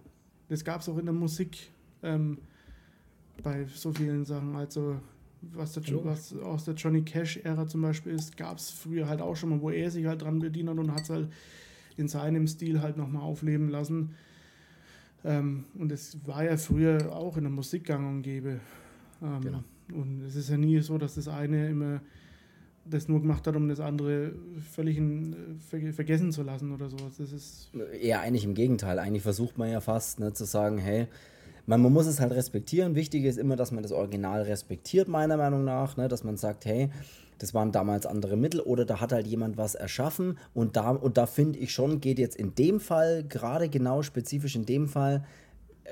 [0.49, 1.70] Das gab es auch in der Musik
[2.03, 2.39] ähm,
[3.43, 4.55] bei so vielen Sachen.
[4.57, 5.01] Also,
[5.53, 9.36] was, der, was aus der Johnny Cash-Ära zum Beispiel ist, gab es früher halt auch
[9.36, 11.28] schon mal, wo er sich halt dran bedient hat und hat es halt
[11.97, 14.15] in seinem Stil halt nochmal aufleben lassen.
[15.24, 18.61] Ähm, und es war ja früher auch in der Musik gang und gäbe.
[19.23, 19.65] Ähm, genau.
[19.93, 22.01] Und es ist ja nie so, dass das eine immer
[22.85, 24.32] das nur gemacht hat, um das andere
[24.73, 25.35] völlig in,
[25.70, 27.16] ver vergessen zu lassen oder sowas.
[27.19, 27.70] Das ist
[28.01, 28.98] Eher eigentlich im Gegenteil.
[28.98, 31.06] Eigentlich versucht man ja fast ne, zu sagen, hey,
[31.66, 32.94] man, man muss es halt respektieren.
[32.94, 35.97] Wichtig ist immer, dass man das Original respektiert, meiner Meinung nach.
[35.97, 36.90] Ne, dass man sagt, hey,
[37.39, 41.16] das waren damals andere Mittel oder da hat halt jemand was erschaffen und da, und
[41.16, 45.24] da finde ich schon, geht jetzt in dem Fall, gerade genau spezifisch in dem Fall,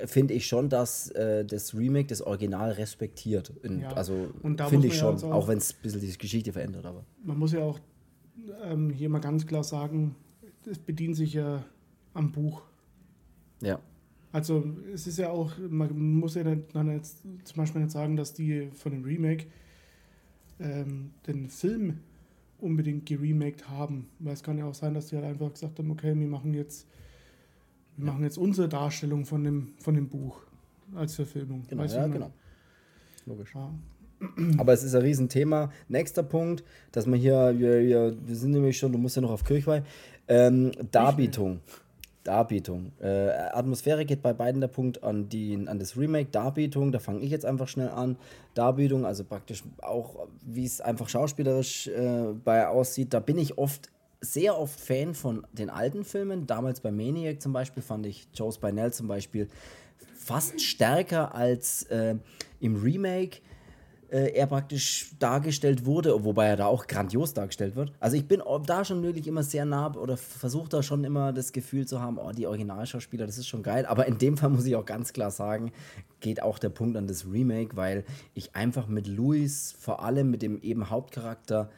[0.06, 3.52] finde ich schon, dass äh, das Remake das Original respektiert.
[3.62, 3.92] In, ja.
[3.92, 4.28] Also
[4.68, 6.86] finde ich schon, ja auch, auch wenn es ein bisschen die Geschichte verändert.
[6.86, 7.04] Aber.
[7.22, 7.78] Man muss ja auch
[8.64, 10.16] ähm, hier mal ganz klar sagen,
[10.66, 11.64] es bedient sich ja
[12.14, 12.62] am Buch.
[13.60, 13.80] Ja.
[14.32, 14.64] Also
[14.94, 18.70] es ist ja auch, man muss ja dann jetzt zum Beispiel nicht sagen, dass die
[18.72, 19.46] von dem Remake
[20.58, 21.98] ähm, den Film
[22.58, 24.08] unbedingt geremaked haben.
[24.20, 26.54] Weil es kann ja auch sein, dass die halt einfach gesagt haben, okay, wir machen
[26.54, 26.86] jetzt
[28.02, 30.40] wir machen jetzt unsere Darstellung von dem, von dem Buch
[30.94, 31.62] als Verfilmung.
[31.68, 32.32] Genau, weißt ja, genau.
[33.26, 33.54] Logisch.
[33.54, 33.70] Ja.
[34.58, 35.70] Aber es ist ein Riesenthema.
[35.88, 39.30] Nächster Punkt, dass man hier, wir, wir, wir sind nämlich schon, du musst ja noch
[39.30, 39.82] auf Kirchweih,
[40.26, 41.60] ähm, Darbietung.
[42.24, 42.92] Darbietung.
[43.00, 46.30] Äh, Atmosphäre geht bei beiden der Punkt an, die, an das Remake.
[46.30, 48.16] Darbietung, da fange ich jetzt einfach schnell an.
[48.54, 53.90] Darbietung, also praktisch auch, wie es einfach schauspielerisch äh, bei aussieht, da bin ich oft
[54.22, 56.46] sehr oft Fan von den alten Filmen.
[56.46, 59.48] Damals bei Maniac zum Beispiel fand ich Joe Spinell zum Beispiel
[60.14, 62.14] fast stärker als äh,
[62.60, 63.38] im Remake
[64.12, 67.92] äh, er praktisch dargestellt wurde, wobei er da auch grandios dargestellt wird.
[67.98, 71.52] Also ich bin da schon wirklich immer sehr nah oder versuche da schon immer das
[71.52, 73.86] Gefühl zu haben, oh, die Originalschauspieler, das ist schon geil.
[73.86, 75.72] Aber in dem Fall muss ich auch ganz klar sagen,
[76.20, 78.04] geht auch der Punkt an das Remake, weil
[78.34, 81.70] ich einfach mit Louis, vor allem mit dem eben Hauptcharakter,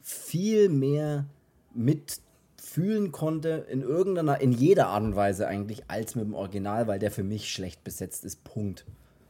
[0.00, 1.26] viel mehr
[1.74, 6.98] mitfühlen konnte, in irgendeiner, in jeder Art und Weise eigentlich, als mit dem Original, weil
[6.98, 8.44] der für mich schlecht besetzt ist.
[8.44, 8.84] Punkt.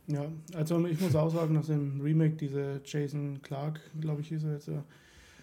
[0.06, 4.44] Ja, also ich muss auch sagen, dass im Remake diese Jason Clark, glaube ich, hieß
[4.44, 4.84] er jetzt, ja,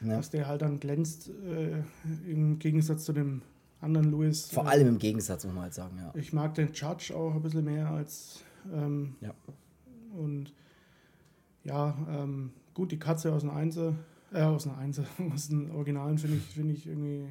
[0.02, 1.84] dass der halt dann glänzt äh,
[2.32, 3.42] im Gegensatz zu dem
[3.80, 4.48] anderen Louis.
[4.52, 6.12] Vor allem im Gegensatz, muss man halt sagen, ja.
[6.16, 8.44] Ich mag den Judge auch ein bisschen mehr als.
[8.72, 9.34] Ähm, ja.
[10.16, 10.54] Und
[11.64, 13.96] ja, ähm, gut, die Katze aus dem Einser
[14.34, 17.28] äh, aus einer Einser, aus den Originalen finde ich, find ich irgendwie,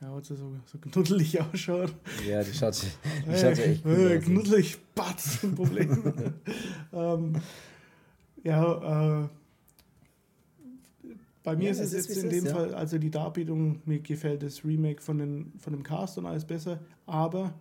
[0.00, 1.94] ja, weil sie so, so knuddelig ausschaut.
[2.26, 2.82] Ja, die schaut,
[3.26, 6.12] die schaut ja echt gut äh, Knuddelig, Batz, ein Problem.
[6.92, 7.36] ähm,
[8.42, 9.28] ja, äh,
[11.42, 14.42] bei mir ja, ist es jetzt in dem ist, Fall, also die Darbietung, mir gefällt
[14.42, 17.54] das Remake von, den, von dem Cast und alles besser, aber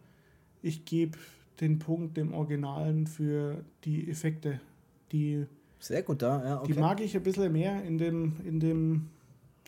[0.61, 1.17] ich gebe
[1.61, 4.59] den Punkt dem Originalen für die Effekte,
[5.11, 5.45] die
[5.79, 6.61] sehr gut da, ja.
[6.61, 6.73] Okay.
[6.73, 9.09] Die mag ich ein bisschen mehr in dem, in dem,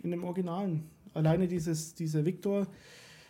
[0.03, 0.83] in dem Originalen.
[1.13, 2.67] Alleine dieses, dieser Victor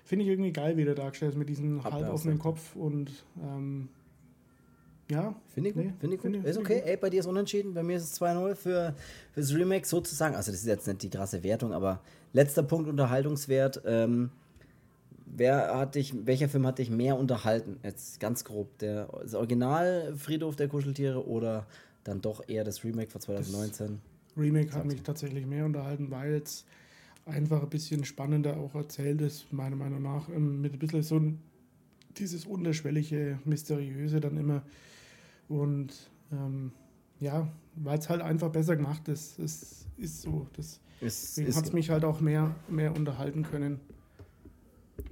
[0.03, 3.89] finde ich irgendwie geil, wie der dargestellt ist, mit diesem halb offenen Kopf und ähm,
[5.09, 5.35] ja.
[5.53, 5.85] Finde ich gut.
[5.85, 6.31] Nee, find ich gut.
[6.31, 6.81] Find, ist okay.
[6.85, 7.73] Ey, bei dir ist unentschieden.
[7.73, 8.95] Bei mir ist es 2-0 für,
[9.31, 10.35] für das Remake sozusagen.
[10.35, 12.01] Also, das ist jetzt nicht die krasse Wertung, aber
[12.33, 13.81] letzter Punkt: Unterhaltungswert.
[13.85, 14.31] Ähm,
[15.25, 17.77] wer hat dich, welcher Film hat dich mehr unterhalten?
[17.83, 18.77] Jetzt ganz grob.
[18.79, 21.67] Der, das Original Friedhof der Kuscheltiere oder
[22.07, 23.99] dann doch eher das Remake von 2019.
[24.27, 26.65] Das Remake hat mich tatsächlich mehr unterhalten, weil es
[27.25, 30.29] einfach ein bisschen spannender auch erzählt ist, meiner Meinung nach.
[30.29, 31.39] Ähm, mit ein bisschen so ein,
[32.17, 34.63] dieses unterschwellige, mysteriöse dann immer.
[35.49, 35.93] Und
[36.31, 36.71] ähm,
[37.19, 39.39] ja, weil es halt einfach besser gemacht ist.
[39.39, 40.47] Es ist so.
[40.53, 43.79] Das, ist, deswegen hat es mich halt auch mehr, mehr unterhalten können.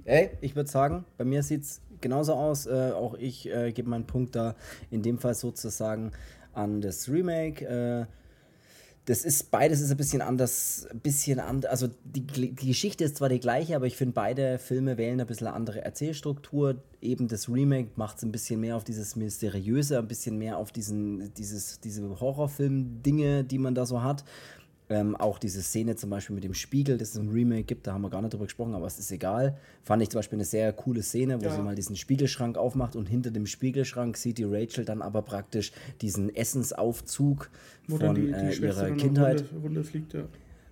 [0.04, 2.66] Ey, ich würde sagen, bei mir sieht es genauso aus.
[2.66, 4.54] Äh, auch ich äh, gebe meinen Punkt da
[4.90, 6.12] in dem Fall sozusagen
[6.56, 7.64] an das Remake.
[7.64, 8.06] Äh,
[9.06, 11.70] das ist beides ist ein bisschen anders, bisschen anders.
[11.70, 15.28] Also die, die Geschichte ist zwar die gleiche, aber ich finde beide Filme wählen ein
[15.28, 16.82] bisschen andere Erzählstruktur.
[17.00, 20.72] Eben das Remake macht es ein bisschen mehr auf dieses mysteriöse, ein bisschen mehr auf
[20.72, 24.24] diesen dieses diese Horrorfilm-Dinge, die man da so hat.
[24.88, 27.92] Ähm, auch diese Szene zum Beispiel mit dem Spiegel, das es im Remake gibt, da
[27.92, 29.58] haben wir gar nicht drüber gesprochen, aber es ist egal.
[29.82, 31.56] Fand ich zum Beispiel eine sehr coole Szene, wo ja.
[31.56, 35.72] sie mal diesen Spiegelschrank aufmacht und hinter dem Spiegelschrank sieht die Rachel dann aber praktisch
[36.02, 37.50] diesen Essensaufzug
[37.88, 39.40] wo von die, die äh, ihrer Kindheit.
[39.40, 40.22] Runde, Runde fliegt, ja.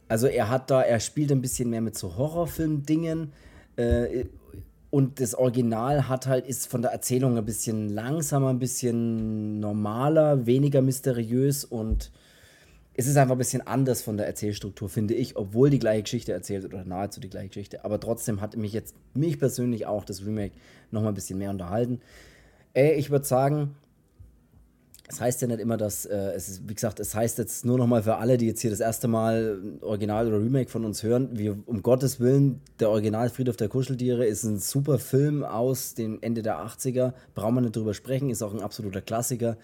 [0.06, 3.32] Also er hat da, er spielt ein bisschen mehr mit so Horrorfilm-Dingen.
[3.76, 4.26] Äh,
[4.90, 10.46] und das Original hat halt, ist von der Erzählung ein bisschen langsamer, ein bisschen normaler,
[10.46, 12.12] weniger mysteriös und
[12.96, 16.32] es ist einfach ein bisschen anders von der Erzählstruktur, finde ich, obwohl die gleiche Geschichte
[16.32, 17.84] erzählt oder nahezu die gleiche Geschichte.
[17.84, 20.54] Aber trotzdem hat mich jetzt, mich persönlich auch, das Remake
[20.92, 22.00] nochmal ein bisschen mehr unterhalten.
[22.72, 23.74] Ey, ich würde sagen,
[25.08, 27.78] es heißt ja nicht immer, dass, äh, es ist, wie gesagt, es heißt jetzt nur
[27.78, 31.30] nochmal für alle, die jetzt hier das erste Mal Original oder Remake von uns hören,
[31.32, 36.18] wir, um Gottes Willen, der Original Friedhof der Kuscheltiere ist ein super Film aus dem
[36.22, 39.58] Ende der 80er, brauchen wir nicht drüber sprechen, ist auch ein absoluter Klassiker,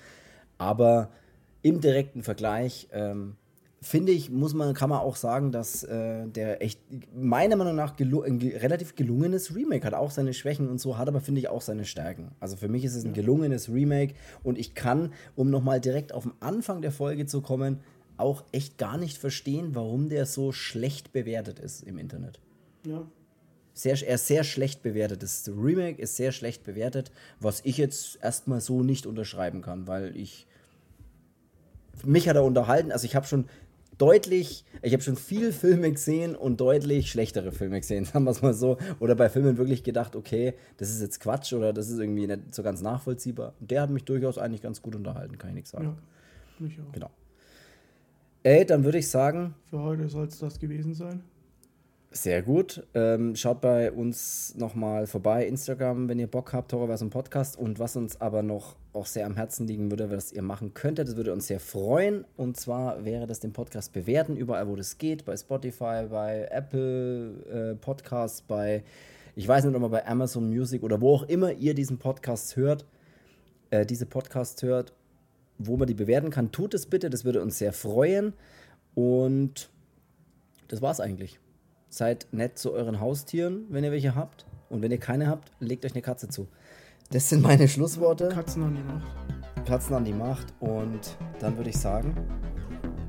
[0.58, 1.10] aber
[1.62, 3.36] im direkten Vergleich ähm,
[3.82, 6.80] finde ich, muss man, kann man auch sagen, dass äh, der echt
[7.14, 9.94] meiner Meinung nach gelu ein relativ gelungenes Remake hat.
[9.94, 12.32] Auch seine Schwächen und so, hat aber, finde ich, auch seine Stärken.
[12.40, 16.24] Also für mich ist es ein gelungenes Remake und ich kann, um nochmal direkt auf
[16.24, 17.80] den Anfang der Folge zu kommen,
[18.18, 22.38] auch echt gar nicht verstehen, warum der so schlecht bewertet ist im Internet.
[22.86, 23.06] Ja.
[23.72, 25.22] Sehr, er ist sehr schlecht bewertet.
[25.22, 30.14] Das Remake ist sehr schlecht bewertet, was ich jetzt erstmal so nicht unterschreiben kann, weil
[30.16, 30.46] ich
[32.04, 32.92] mich hat er unterhalten.
[32.92, 33.46] Also ich habe schon
[33.98, 38.42] deutlich, ich habe schon viel Filme gesehen und deutlich schlechtere Filme gesehen, sagen wir es
[38.42, 38.78] mal so.
[38.98, 42.54] Oder bei Filmen wirklich gedacht, okay, das ist jetzt Quatsch oder das ist irgendwie nicht
[42.54, 43.54] so ganz nachvollziehbar.
[43.60, 45.84] Und der hat mich durchaus eigentlich ganz gut unterhalten, kann ich nichts sagen.
[45.84, 45.96] Ja,
[46.58, 46.92] mich auch.
[46.92, 47.10] Genau.
[48.42, 49.54] Ey, dann würde ich sagen.
[49.68, 51.22] Für heute soll es das gewesen sein.
[52.12, 52.84] Sehr gut.
[52.94, 57.56] Ähm, schaut bei uns nochmal vorbei, Instagram, wenn ihr Bock habt, Horrorverse und Podcast.
[57.56, 61.06] Und was uns aber noch auch sehr am Herzen liegen würde, was ihr machen könntet,
[61.06, 62.24] das würde uns sehr freuen.
[62.36, 67.44] Und zwar wäre das den Podcast bewerten, überall wo das geht, bei Spotify, bei Apple
[67.44, 68.82] äh, Podcasts, bei,
[69.36, 72.86] ich weiß nicht, ob bei Amazon Music oder wo auch immer ihr diesen Podcast hört,
[73.70, 74.92] äh, diese Podcast hört,
[75.58, 76.50] wo man die bewerten kann.
[76.50, 78.32] Tut es bitte, das würde uns sehr freuen.
[78.96, 79.70] Und
[80.66, 81.38] das war's eigentlich.
[81.90, 84.46] Seid nett zu euren Haustieren, wenn ihr welche habt.
[84.68, 86.46] Und wenn ihr keine habt, legt euch eine Katze zu.
[87.10, 88.28] Das sind meine Schlussworte.
[88.28, 89.66] Katzen an die Macht.
[89.66, 90.54] Katzen an die Macht.
[90.60, 92.14] Und dann würde ich sagen,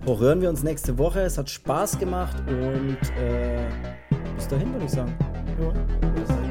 [0.07, 1.21] hören wir uns nächste Woche.
[1.21, 3.69] Es hat Spaß gemacht und äh,
[4.35, 5.15] bis dahin würde ich sagen.
[5.59, 6.09] Ja.
[6.09, 6.50] Bis dahin.